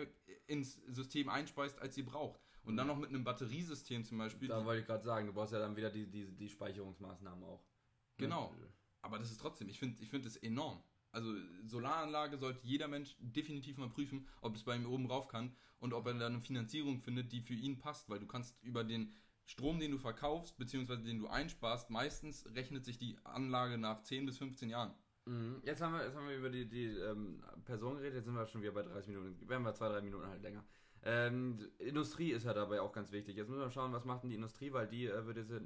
ins 0.47 0.75
System 0.87 1.29
einspeist, 1.29 1.79
als 1.81 1.97
ihr 1.99 2.07
braucht. 2.07 2.41
Und 2.65 2.77
dann 2.77 2.87
noch 2.87 2.97
mit 2.97 3.11
einem 3.11 3.25
Batteriesystem 3.25 4.05
zum 4.05 4.19
Beispiel. 4.19 4.49
Da 4.49 4.65
wollte 4.65 4.81
ich 4.81 4.87
gerade 4.87 5.05
sagen, 5.05 5.27
du 5.27 5.35
brauchst 5.35 5.53
ja 5.53 5.59
dann 5.59 5.77
wieder 5.77 5.91
die, 5.91 6.07
die, 6.07 6.35
die 6.35 6.49
Speicherungsmaßnahmen 6.49 7.45
auch. 7.45 7.63
Genau. 8.17 8.55
Aber 9.05 9.19
das 9.19 9.31
ist 9.31 9.39
trotzdem, 9.41 9.69
ich 9.69 9.79
finde 9.79 10.03
ich 10.03 10.09
find 10.09 10.25
das 10.25 10.37
enorm. 10.37 10.83
Also 11.13 11.33
Solaranlage 11.67 12.39
sollte 12.39 12.67
jeder 12.67 12.89
Mensch 12.89 13.17
definitiv 13.21 13.77
mal 13.77 13.91
prüfen, 13.91 14.27
ob 14.41 14.57
es 14.57 14.65
bei 14.65 14.75
ihm 14.75 14.87
oben 14.87 15.07
rauf 15.07 15.29
kann 15.29 15.55
und 15.79 15.93
ob 15.93 16.07
er 16.07 16.15
da 16.15 16.27
eine 16.27 16.41
Finanzierung 16.41 17.01
findet, 17.01 17.31
die 17.31 17.43
für 17.43 17.55
ihn 17.55 17.79
passt, 17.79 18.09
weil 18.09 18.19
du 18.19 18.27
kannst 18.27 18.61
über 18.63 18.83
den 18.83 19.13
Strom, 19.45 19.79
den 19.79 19.91
du 19.91 19.99
verkaufst, 19.99 20.57
beziehungsweise 20.57 21.05
den 21.05 21.19
du 21.19 21.29
einsparst, 21.29 21.91
meistens 21.91 22.47
rechnet 22.55 22.87
sich 22.87 22.97
die 22.97 23.19
Anlage 23.25 23.77
nach 23.77 24.03
10 24.03 24.25
bis 24.25 24.39
15 24.39 24.71
Jahren. 24.71 24.95
Mhm. 25.27 25.61
Jetzt, 25.65 25.83
haben 25.83 25.93
wir, 25.93 26.03
jetzt 26.03 26.17
haben 26.17 26.27
wir 26.27 26.37
über 26.37 26.49
die, 26.49 26.67
die 26.67 26.87
ähm, 26.87 27.45
Person 27.65 27.97
geredet, 27.97 28.17
jetzt 28.17 28.25
sind 28.25 28.35
wir 28.35 28.47
schon 28.47 28.63
wieder 28.63 28.73
bei 28.73 28.83
30 28.83 29.15
Minuten. 29.15 29.49
Werden 29.49 29.63
wir 29.63 29.75
zwei, 29.75 29.89
drei 29.89 30.01
Minuten 30.01 30.27
halt 30.27 30.43
länger. 30.43 30.65
Ähm, 31.07 31.71
Industrie 31.79 32.31
ist 32.31 32.45
ja 32.45 32.55
dabei 32.55 32.81
auch 32.81 32.93
ganz 32.93 33.13
wichtig. 33.13 33.37
Jetzt 33.37 33.49
müssen 33.49 33.61
wir 33.61 33.71
schauen, 33.71 33.93
was 33.93 34.07
macht 34.07 34.23
denn 34.23 34.31
die 34.31 34.37
Industrie, 34.37 34.73
weil 34.73 34.89
die 34.89 35.07
äh, 35.07 35.27
würde 35.27 35.63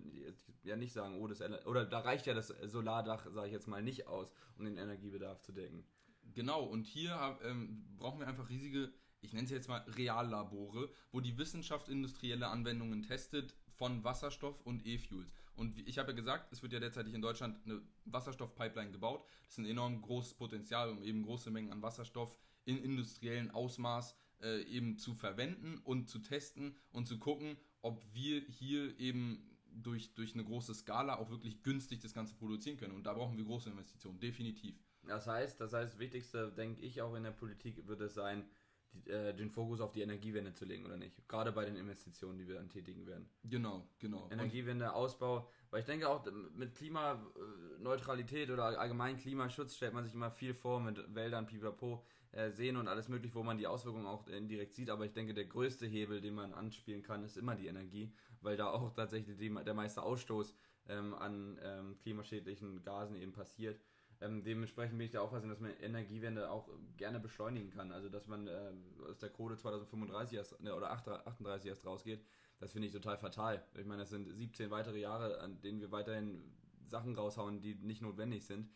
ja 0.64 0.74
nicht 0.74 0.92
sagen, 0.92 1.20
oh, 1.20 1.28
das 1.28 1.40
oder 1.64 1.84
da 1.84 2.00
reicht 2.00 2.26
ja 2.26 2.34
das 2.34 2.48
Solardach, 2.64 3.24
sage 3.30 3.46
ich 3.46 3.52
jetzt 3.52 3.68
mal, 3.68 3.80
nicht 3.80 4.08
aus, 4.08 4.32
um 4.58 4.64
den 4.64 4.76
Energiebedarf 4.76 5.40
zu 5.40 5.52
decken. 5.52 5.86
Genau, 6.34 6.64
und 6.64 6.86
hier 6.86 7.38
ähm, 7.44 7.84
brauchen 7.96 8.18
wir 8.18 8.26
einfach 8.26 8.48
riesige, 8.48 8.92
ich 9.20 9.32
nenne 9.32 9.44
es 9.44 9.50
jetzt 9.50 9.68
mal 9.68 9.84
Reallabore, 9.96 10.90
wo 11.12 11.20
die 11.20 11.38
Wissenschaft 11.38 11.88
industrielle 11.88 12.48
Anwendungen 12.48 13.02
testet 13.02 13.54
von 13.68 14.02
Wasserstoff 14.02 14.60
und 14.62 14.84
E-Fuels. 14.86 15.32
Und 15.54 15.78
ich 15.88 15.98
habe 15.98 16.10
ja 16.10 16.16
gesagt, 16.16 16.52
es 16.52 16.62
wird 16.62 16.72
ja 16.72 16.80
derzeit 16.80 17.06
in 17.06 17.22
Deutschland 17.22 17.64
eine 17.64 17.80
Wasserstoffpipeline 18.04 18.90
gebaut. 18.90 19.24
Das 19.44 19.52
ist 19.52 19.58
ein 19.58 19.66
enorm 19.66 20.02
großes 20.02 20.34
Potenzial, 20.34 20.90
um 20.90 21.02
eben 21.02 21.22
große 21.22 21.50
Mengen 21.50 21.72
an 21.72 21.82
Wasserstoff 21.82 22.36
in 22.64 22.78
industriellen 22.78 23.50
Ausmaß 23.50 24.16
äh, 24.42 24.62
eben 24.62 24.98
zu 24.98 25.14
verwenden 25.14 25.78
und 25.84 26.08
zu 26.08 26.20
testen 26.20 26.76
und 26.92 27.06
zu 27.06 27.18
gucken, 27.18 27.56
ob 27.82 28.04
wir 28.12 28.40
hier 28.40 28.98
eben 28.98 29.44
durch, 29.70 30.14
durch 30.14 30.34
eine 30.34 30.44
große 30.44 30.74
Skala 30.74 31.18
auch 31.18 31.30
wirklich 31.30 31.62
günstig 31.62 32.00
das 32.00 32.14
Ganze 32.14 32.34
produzieren 32.34 32.76
können. 32.76 32.94
Und 32.94 33.04
da 33.04 33.12
brauchen 33.12 33.36
wir 33.36 33.44
große 33.44 33.70
Investitionen, 33.70 34.18
definitiv. 34.18 34.76
Das 35.06 35.26
heißt, 35.26 35.60
das 35.60 35.72
heißt, 35.72 35.94
das 35.94 35.98
Wichtigste, 35.98 36.52
denke 36.52 36.82
ich, 36.82 37.00
auch 37.02 37.14
in 37.14 37.22
der 37.22 37.30
Politik 37.30 37.86
wird 37.86 38.00
es 38.00 38.14
sein, 38.14 38.44
die, 38.92 39.10
äh, 39.10 39.34
den 39.34 39.50
Fokus 39.50 39.80
auf 39.80 39.92
die 39.92 40.02
Energiewende 40.02 40.52
zu 40.52 40.64
legen, 40.64 40.84
oder 40.86 40.96
nicht? 40.96 41.28
Gerade 41.28 41.52
bei 41.52 41.64
den 41.64 41.76
Investitionen, 41.76 42.38
die 42.38 42.48
wir 42.48 42.56
dann 42.56 42.68
tätigen 42.68 43.06
werden. 43.06 43.28
Genau, 43.44 43.88
genau. 43.98 44.28
Energiewende, 44.30 44.92
Ausbau, 44.92 45.48
weil 45.70 45.80
ich 45.80 45.86
denke 45.86 46.08
auch 46.08 46.26
mit 46.54 46.74
Klimaneutralität 46.74 48.50
oder 48.50 48.64
allgemein 48.78 49.16
Klimaschutz 49.16 49.76
stellt 49.76 49.94
man 49.94 50.04
sich 50.04 50.14
immer 50.14 50.30
viel 50.30 50.54
vor 50.54 50.80
mit 50.80 51.14
Wäldern, 51.14 51.46
pipapo 51.46 52.04
äh, 52.32 52.50
sehen 52.50 52.76
und 52.76 52.88
alles 52.88 53.08
möglich, 53.08 53.34
wo 53.34 53.42
man 53.42 53.58
die 53.58 53.66
Auswirkungen 53.66 54.06
auch 54.06 54.26
indirekt 54.26 54.74
sieht. 54.74 54.90
Aber 54.90 55.04
ich 55.04 55.12
denke, 55.12 55.34
der 55.34 55.46
größte 55.46 55.86
Hebel, 55.86 56.20
den 56.20 56.34
man 56.34 56.52
anspielen 56.52 57.02
kann, 57.02 57.24
ist 57.24 57.36
immer 57.36 57.54
die 57.54 57.66
Energie, 57.66 58.12
weil 58.42 58.56
da 58.56 58.70
auch 58.70 58.92
tatsächlich 58.94 59.38
die, 59.38 59.48
der 59.64 59.74
meiste 59.74 60.02
Ausstoß 60.02 60.54
ähm, 60.88 61.14
an 61.14 61.58
ähm, 61.62 61.98
klimaschädlichen 61.98 62.82
Gasen 62.82 63.16
eben 63.16 63.32
passiert. 63.32 63.80
Ähm, 64.20 64.42
dementsprechend 64.42 64.98
bin 64.98 65.06
ich 65.06 65.12
der 65.12 65.22
Auffassung, 65.22 65.48
dass 65.48 65.60
man 65.60 65.70
Energiewende 65.80 66.50
auch 66.50 66.68
gerne 66.96 67.20
beschleunigen 67.20 67.70
kann. 67.70 67.92
Also, 67.92 68.08
dass 68.08 68.26
man 68.26 68.48
äh, 68.48 68.72
aus 69.08 69.18
der 69.18 69.30
Kohle 69.30 69.56
2035 69.56 70.36
erst, 70.36 70.60
ne, 70.60 70.74
oder 70.74 70.90
38 70.90 71.68
erst 71.68 71.86
rausgeht, 71.86 72.24
das 72.58 72.72
finde 72.72 72.88
ich 72.88 72.92
total 72.92 73.16
fatal. 73.16 73.64
Ich 73.78 73.86
meine, 73.86 74.02
das 74.02 74.10
sind 74.10 74.28
17 74.28 74.70
weitere 74.70 74.98
Jahre, 74.98 75.40
an 75.40 75.60
denen 75.60 75.80
wir 75.80 75.92
weiterhin 75.92 76.42
Sachen 76.88 77.14
raushauen, 77.14 77.60
die 77.60 77.74
nicht 77.76 78.02
notwendig 78.02 78.44
sind 78.44 78.68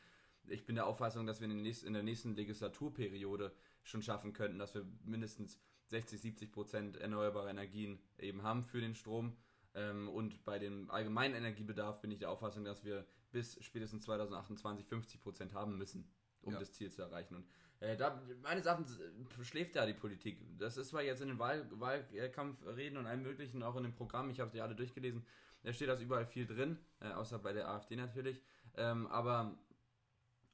ich 0.49 0.65
bin 0.65 0.75
der 0.75 0.87
Auffassung, 0.87 1.27
dass 1.27 1.41
wir 1.41 1.49
in, 1.49 1.63
nächsten, 1.63 1.87
in, 1.87 1.93
der 1.93 2.03
nächsten 2.03 2.35
Legislaturperiode 2.35 3.53
schon 3.83 4.03
schaffen 4.03 4.33
könnten, 4.33 4.59
dass 4.59 4.75
wir 4.75 4.87
mindestens 5.05 5.59
60, 5.87 6.21
70 6.21 6.53
Prozent 6.53 6.97
erneuerbare 6.97 7.51
Energien 7.51 7.99
eben 8.19 8.43
haben 8.43 8.65
für 8.65 8.81
den 8.81 8.95
Strom. 8.95 9.37
Ähm, 9.75 10.09
und 10.09 10.45
bei 10.45 10.59
dem 10.59 10.91
allgemeinen 10.91 11.35
Energiebedarf 11.35 12.01
bin 12.01 12.11
ich 12.11 12.19
der 12.19 12.31
Auffassung, 12.31 12.65
dass 12.65 12.85
wir 12.85 13.07
bis 13.31 13.63
spätestens 13.65 14.05
2028 14.05 14.87
50 14.87 15.21
Prozent 15.21 15.55
haben 15.55 15.79
müssen, 15.79 16.11
um 16.43 16.53
ja. 16.53 16.59
das 16.59 16.73
Ziel 16.73 16.91
zu 16.91 17.03
erreichen. 17.03 17.37
Und 17.37 17.47
äh, 17.81 17.97
da, 17.97 18.23
meines 18.43 18.67
Erachtens 18.67 18.99
schläft 19.43 19.77
da 19.77 19.87
die 19.87 19.95
Politik. 19.95 20.39
Das 20.59 20.77
ist 20.77 20.89
zwar 20.89 21.03
jetzt 21.03 21.23
in 21.23 21.29
den 21.29 21.39
Wahl, 21.39 21.67
Wahlkampfreden 21.73 22.99
und 22.99 23.07
allem 23.07 23.23
Möglichen, 23.23 23.63
auch 23.63 23.77
in 23.77 23.83
dem 23.85 23.95
Programm, 23.95 24.31
ich 24.31 24.41
habe 24.41 24.51
die 24.51 24.61
alle 24.61 24.75
durchgelesen, 24.75 25.25
da 25.63 25.73
steht 25.73 25.89
das 25.89 26.01
überall 26.01 26.27
viel 26.27 26.47
drin, 26.47 26.79
äh, 27.01 27.09
außer 27.09 27.39
bei 27.39 27.53
der 27.53 27.69
AfD 27.69 27.97
natürlich. 27.97 28.43
Ähm, 28.77 29.07
aber 29.09 29.57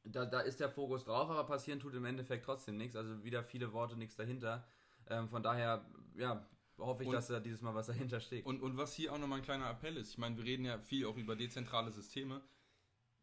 da, 0.04 0.24
da 0.24 0.40
ist 0.40 0.60
der 0.60 0.70
Fokus 0.70 1.04
drauf, 1.04 1.30
aber 1.30 1.44
passieren 1.44 1.80
tut 1.80 1.94
im 1.94 2.04
Endeffekt 2.04 2.44
trotzdem 2.44 2.76
nichts. 2.76 2.96
Also 2.96 3.22
wieder 3.24 3.42
viele 3.42 3.72
Worte, 3.72 3.96
nichts 3.96 4.16
dahinter. 4.16 4.66
Ähm, 5.08 5.28
von 5.28 5.42
daher, 5.42 5.86
ja, 6.16 6.46
hoffe 6.78 7.02
ich, 7.02 7.08
und, 7.08 7.14
dass 7.14 7.28
da 7.28 7.40
dieses 7.40 7.62
Mal 7.62 7.74
was 7.74 7.86
dahinter 7.86 8.20
steht. 8.20 8.44
Und, 8.46 8.62
und 8.62 8.76
was 8.76 8.94
hier 8.94 9.12
auch 9.12 9.18
nochmal 9.18 9.38
ein 9.38 9.44
kleiner 9.44 9.68
Appell 9.70 9.96
ist, 9.96 10.10
ich 10.10 10.18
meine, 10.18 10.36
wir 10.36 10.44
reden 10.44 10.64
ja 10.64 10.78
viel 10.78 11.06
auch 11.06 11.16
über 11.16 11.36
dezentrale 11.36 11.90
Systeme. 11.90 12.42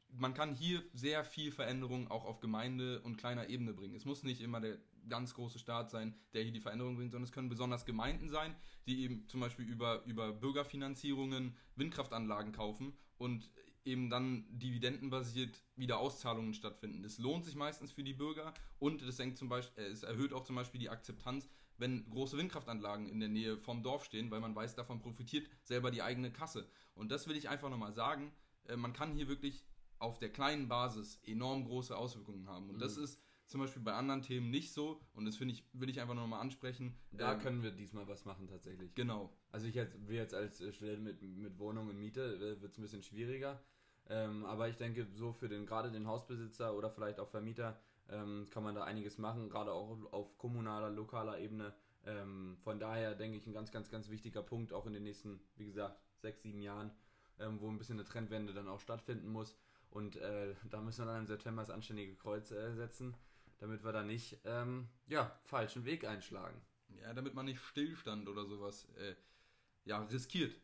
Man 0.10 0.34
kann 0.34 0.54
hier 0.54 0.84
sehr 0.94 1.26
viel 1.26 1.52
Veränderung 1.52 2.10
auch 2.10 2.26
auf 2.26 2.40
Gemeinde- 2.40 3.02
und 3.02 3.18
kleiner 3.18 3.50
Ebene 3.50 3.74
bringen. 3.74 3.96
Es 3.96 4.06
muss 4.06 4.24
nicht 4.24 4.42
immer 4.42 4.62
der 4.62 4.78
ganz 5.10 5.34
große 5.34 5.60
Staat 5.60 5.90
sein, 5.90 6.16
der 6.34 6.44
hier 6.44 6.52
die 6.52 6.62
Veränderung 6.62 6.96
bringt, 6.96 7.12
sondern 7.12 7.26
es 7.26 7.32
können 7.32 7.50
besonders 7.50 7.86
Gemeinden 7.86 8.30
sein, 8.30 8.56
die 8.88 9.04
eben 9.04 9.28
zum 9.28 9.40
Beispiel 9.40 9.66
über, 9.66 10.04
über 10.06 10.32
Bürgerfinanzierungen 10.32 11.58
Windkraftanlagen 11.76 12.54
kaufen 12.54 12.98
und 13.18 13.50
eben 13.86 14.10
dann 14.10 14.46
dividendenbasiert 14.50 15.64
wieder 15.76 16.00
Auszahlungen 16.00 16.54
stattfinden. 16.54 17.04
Das 17.04 17.18
lohnt 17.18 17.46
sich 17.46 17.56
meistens 17.56 17.92
für 17.92 18.04
die 18.04 18.14
Bürger 18.14 18.54
und 18.80 19.02
es, 19.02 19.18
senkt 19.18 19.38
zum 19.38 19.50
Beispiel, 19.50 19.84
äh, 19.84 19.88
es 19.88 20.04
erhöht 20.04 20.34
auch 20.34 20.44
zum 20.44 20.56
Beispiel 20.56 20.80
die 20.80 20.90
Akzeptanz, 20.90 21.48
wenn 21.78 22.10
große 22.10 22.38
Windkraftanlagen 22.38 23.08
in 23.08 23.20
der 23.20 23.30
Nähe 23.30 23.58
vom 23.58 23.84
Dorf 23.84 24.06
stehen, 24.06 24.32
weil 24.32 24.40
man 24.40 24.56
weiß, 24.56 24.76
davon 24.76 25.00
profitiert 25.00 25.48
selber 25.64 25.92
die 25.92 26.02
eigene 26.02 26.32
Kasse. 26.32 26.68
Und 26.94 27.12
das 27.12 27.28
will 27.28 27.36
ich 27.36 27.50
einfach 27.50 27.70
nochmal 27.70 27.94
sagen. 27.94 28.32
Äh, 28.66 28.78
man 28.78 28.94
kann 28.94 29.14
hier 29.14 29.28
wirklich 29.28 29.66
auf 30.00 30.20
der 30.20 30.30
kleinen 30.30 30.68
Basis 30.68 31.20
enorm 31.24 31.66
große 31.66 31.96
Auswirkungen 31.96 32.48
haben. 32.48 32.70
Und 32.70 32.78
mhm. 32.78 32.82
das 32.82 32.98
ist 32.98 33.20
zum 33.48 33.62
Beispiel 33.62 33.82
bei 33.82 33.94
anderen 33.94 34.22
Themen 34.22 34.50
nicht 34.50 34.74
so. 34.74 35.02
Und 35.14 35.26
das 35.26 35.38
finde 35.38 35.54
ich, 35.54 35.64
will 35.74 35.90
ich 35.90 36.02
einfach 36.02 36.16
nochmal 36.16 36.42
ansprechen. 36.42 36.98
Da 37.12 37.34
ähm, 37.34 37.40
können 37.40 37.64
wir 37.64 37.72
diesmal 37.72 38.08
was 38.08 38.26
machen 38.26 38.48
tatsächlich. 38.48 38.94
Genau. 38.96 39.32
Also 39.52 39.68
ich 39.68 39.76
jetzt, 39.76 39.96
wir 40.08 40.18
jetzt 40.18 40.34
als 40.34 40.64
Stelle 40.74 40.98
mit, 40.98 41.22
mit 41.22 41.58
Wohnung 41.60 41.88
und 41.88 42.00
Miete 42.00 42.36
äh, 42.36 42.62
wird 42.62 42.72
es 42.72 42.78
ein 42.78 42.82
bisschen 42.82 43.04
schwieriger. 43.04 43.62
Ähm, 44.10 44.46
aber 44.46 44.70
ich 44.70 44.78
denke, 44.78 45.08
so 45.16 45.34
für 45.34 45.50
den 45.50 45.66
gerade 45.66 45.92
den 45.92 46.08
Hausbesitzer 46.08 46.76
oder 46.76 46.90
vielleicht 46.92 47.20
auch 47.20 47.30
Vermieter 47.30 47.80
ähm, 48.10 48.48
kann 48.52 48.64
man 48.64 48.76
da 48.76 48.84
einiges 48.84 49.18
machen, 49.18 49.50
gerade 49.50 49.72
auch 49.72 49.98
auf 50.12 50.38
kommunaler, 50.38 50.90
lokaler 50.90 51.40
Ebene. 51.40 51.74
Ähm, 52.06 52.58
von 52.64 52.80
daher 52.80 53.16
denke 53.16 53.38
ich 53.38 53.48
ein 53.48 53.54
ganz, 53.54 53.72
ganz, 53.72 53.90
ganz 53.90 54.10
wichtiger 54.10 54.44
Punkt, 54.44 54.74
auch 54.74 54.86
in 54.86 54.94
den 54.94 55.04
nächsten, 55.04 55.40
wie 55.56 55.66
gesagt, 55.66 56.00
sechs, 56.18 56.44
sieben 56.44 56.62
Jahren, 56.62 56.92
ähm, 57.40 57.60
wo 57.60 57.68
ein 57.68 57.78
bisschen 57.78 58.00
eine 58.00 58.08
Trendwende 58.08 58.54
dann 58.54 58.68
auch 58.68 58.80
stattfinden 58.80 59.30
muss. 59.30 59.58
Und 59.90 60.18
äh, 60.18 60.54
da 60.70 60.82
müssen 60.82 61.06
wir 61.06 61.12
dann 61.12 61.22
im 61.22 61.28
September 61.28 61.62
das 61.64 61.72
anständige 61.72 62.16
Kreuz 62.16 62.52
äh, 62.52 62.74
setzen, 62.76 63.16
damit 63.58 63.84
wir 63.84 63.92
da 63.92 64.04
nicht 64.04 64.40
ähm, 64.46 64.88
ja, 65.08 65.40
falschen 65.46 65.86
Weg 65.86 66.06
einschlagen. 66.06 66.62
Ja, 67.02 67.14
damit 67.14 67.34
man 67.34 67.46
nicht 67.46 67.60
Stillstand 67.60 68.28
oder 68.28 68.46
sowas 68.46 68.88
äh, 68.98 69.16
ja, 69.86 70.02
riskiert. 70.04 70.56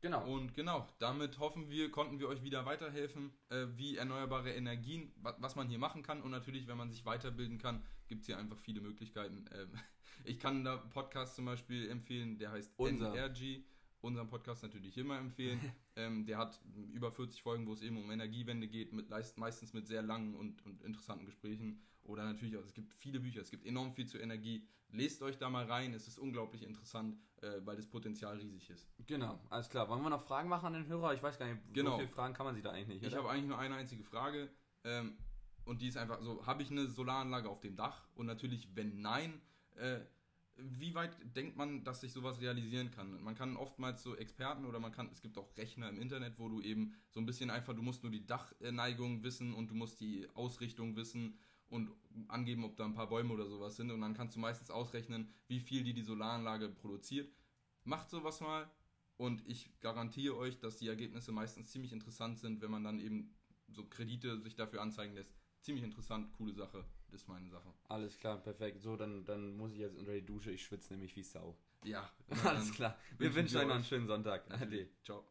Genau. 0.00 0.24
Und 0.30 0.54
genau, 0.54 0.86
damit 0.98 1.38
hoffen 1.38 1.68
wir, 1.70 1.90
konnten 1.90 2.20
wir 2.20 2.28
euch 2.28 2.42
wieder 2.42 2.64
weiterhelfen, 2.64 3.32
äh, 3.50 3.66
wie 3.74 3.96
erneuerbare 3.96 4.52
Energien, 4.52 5.12
wa 5.16 5.36
was 5.40 5.56
man 5.56 5.68
hier 5.68 5.78
machen 5.78 6.02
kann. 6.02 6.22
Und 6.22 6.30
natürlich, 6.30 6.68
wenn 6.68 6.76
man 6.76 6.90
sich 6.90 7.04
weiterbilden 7.04 7.58
kann, 7.58 7.82
gibt 8.06 8.22
es 8.22 8.26
hier 8.26 8.38
einfach 8.38 8.58
viele 8.58 8.80
Möglichkeiten. 8.80 9.44
Ähm, 9.52 9.72
ich 10.24 10.38
kann 10.38 10.64
da 10.64 10.76
Podcast 10.76 11.34
zum 11.34 11.46
Beispiel 11.46 11.88
empfehlen, 11.90 12.38
der 12.38 12.52
heißt 12.52 12.72
Unser. 12.76 13.12
NRG. 13.12 13.64
Unseren 14.00 14.28
Podcast 14.28 14.62
natürlich 14.62 14.96
immer 14.96 15.18
empfehlen. 15.18 15.60
ähm, 15.96 16.24
der 16.24 16.38
hat 16.38 16.60
über 16.92 17.10
40 17.10 17.42
Folgen, 17.42 17.66
wo 17.66 17.72
es 17.72 17.82
eben 17.82 17.96
um 17.96 18.08
Energiewende 18.12 18.68
geht, 18.68 18.92
mit, 18.92 19.10
meistens 19.36 19.72
mit 19.72 19.88
sehr 19.88 20.02
langen 20.02 20.36
und, 20.36 20.64
und 20.64 20.84
interessanten 20.84 21.26
Gesprächen. 21.26 21.82
Oder 22.08 22.24
natürlich 22.24 22.56
auch, 22.56 22.64
es 22.64 22.72
gibt 22.72 22.94
viele 22.94 23.20
Bücher, 23.20 23.42
es 23.42 23.50
gibt 23.50 23.66
enorm 23.66 23.92
viel 23.92 24.06
zur 24.06 24.20
Energie. 24.20 24.66
Lest 24.90 25.22
euch 25.22 25.36
da 25.36 25.50
mal 25.50 25.66
rein, 25.66 25.92
es 25.92 26.08
ist 26.08 26.18
unglaublich 26.18 26.62
interessant, 26.62 27.18
äh, 27.42 27.60
weil 27.64 27.76
das 27.76 27.86
Potenzial 27.86 28.38
riesig 28.38 28.70
ist. 28.70 28.88
Genau, 29.06 29.38
alles 29.50 29.68
klar. 29.68 29.88
Wollen 29.90 30.02
wir 30.02 30.08
noch 30.08 30.22
Fragen 30.22 30.48
machen 30.48 30.66
an 30.66 30.72
den 30.72 30.86
Hörer? 30.86 31.12
Ich 31.12 31.22
weiß 31.22 31.38
gar 31.38 31.46
nicht, 31.46 31.60
genau. 31.74 31.92
so 31.92 31.96
viele 31.98 32.08
Fragen 32.08 32.32
kann 32.32 32.46
man 32.46 32.54
sich 32.54 32.64
da 32.64 32.70
eigentlich 32.70 33.02
nicht. 33.02 33.12
Ich 33.12 33.14
habe 33.14 33.28
eigentlich 33.28 33.48
nur 33.48 33.58
eine 33.58 33.74
einzige 33.74 34.02
Frage. 34.02 34.48
Ähm, 34.84 35.18
und 35.66 35.82
die 35.82 35.88
ist 35.88 35.98
einfach 35.98 36.22
so: 36.22 36.46
Habe 36.46 36.62
ich 36.62 36.70
eine 36.70 36.86
Solaranlage 36.86 37.50
auf 37.50 37.60
dem 37.60 37.76
Dach? 37.76 38.08
Und 38.14 38.24
natürlich, 38.24 38.74
wenn 38.74 39.02
nein, 39.02 39.42
äh, 39.76 40.00
wie 40.56 40.94
weit 40.94 41.14
denkt 41.36 41.56
man, 41.56 41.84
dass 41.84 42.00
sich 42.00 42.12
sowas 42.12 42.40
realisieren 42.40 42.90
kann? 42.90 43.22
Man 43.22 43.34
kann 43.34 43.56
oftmals 43.56 44.02
so 44.02 44.16
Experten 44.16 44.64
oder 44.64 44.80
man 44.80 44.92
kann, 44.92 45.08
es 45.12 45.20
gibt 45.20 45.36
auch 45.36 45.56
Rechner 45.56 45.88
im 45.90 46.00
Internet, 46.00 46.38
wo 46.38 46.48
du 46.48 46.62
eben 46.62 46.94
so 47.10 47.20
ein 47.20 47.26
bisschen 47.26 47.50
einfach, 47.50 47.74
du 47.74 47.82
musst 47.82 48.02
nur 48.02 48.10
die 48.10 48.26
Dachneigung 48.26 49.22
wissen 49.22 49.54
und 49.54 49.70
du 49.70 49.74
musst 49.74 50.00
die 50.00 50.26
Ausrichtung 50.34 50.96
wissen 50.96 51.38
und 51.68 51.90
angeben, 52.28 52.64
ob 52.64 52.76
da 52.76 52.84
ein 52.84 52.94
paar 52.94 53.08
Bäume 53.08 53.32
oder 53.32 53.46
sowas 53.46 53.76
sind 53.76 53.90
und 53.90 54.00
dann 54.00 54.14
kannst 54.14 54.36
du 54.36 54.40
meistens 54.40 54.70
ausrechnen, 54.70 55.32
wie 55.46 55.60
viel 55.60 55.84
die 55.84 55.94
die 55.94 56.02
Solaranlage 56.02 56.68
produziert. 56.68 57.30
Macht 57.84 58.10
sowas 58.10 58.40
mal 58.40 58.70
und 59.16 59.46
ich 59.46 59.78
garantiere 59.80 60.36
euch, 60.36 60.58
dass 60.58 60.78
die 60.78 60.88
Ergebnisse 60.88 61.32
meistens 61.32 61.70
ziemlich 61.70 61.92
interessant 61.92 62.38
sind, 62.38 62.60
wenn 62.60 62.70
man 62.70 62.84
dann 62.84 62.98
eben 62.98 63.34
so 63.68 63.84
Kredite 63.84 64.40
sich 64.40 64.56
dafür 64.56 64.82
anzeigen 64.82 65.14
lässt. 65.14 65.34
Ziemlich 65.60 65.84
interessant, 65.84 66.32
coole 66.32 66.54
Sache, 66.54 66.84
das 67.10 67.22
ist 67.22 67.28
meine 67.28 67.48
Sache. 67.50 67.72
Alles 67.88 68.16
klar, 68.16 68.38
perfekt. 68.38 68.80
So, 68.80 68.96
dann, 68.96 69.24
dann 69.24 69.56
muss 69.56 69.72
ich 69.72 69.78
jetzt 69.78 69.96
unter 69.96 70.12
die 70.12 70.24
Dusche, 70.24 70.50
ich 70.50 70.62
schwitze 70.62 70.92
nämlich 70.92 71.14
wie 71.16 71.22
Sau. 71.22 71.56
Ja. 71.84 72.10
Alles 72.44 72.72
klar. 72.72 72.96
Wir 73.18 73.34
wünschen 73.34 73.56
euch 73.58 73.66
noch 73.66 73.74
einen 73.74 73.84
schönen 73.84 74.06
Sonntag. 74.06 74.50
Ade. 74.50 74.88
Ciao. 75.02 75.24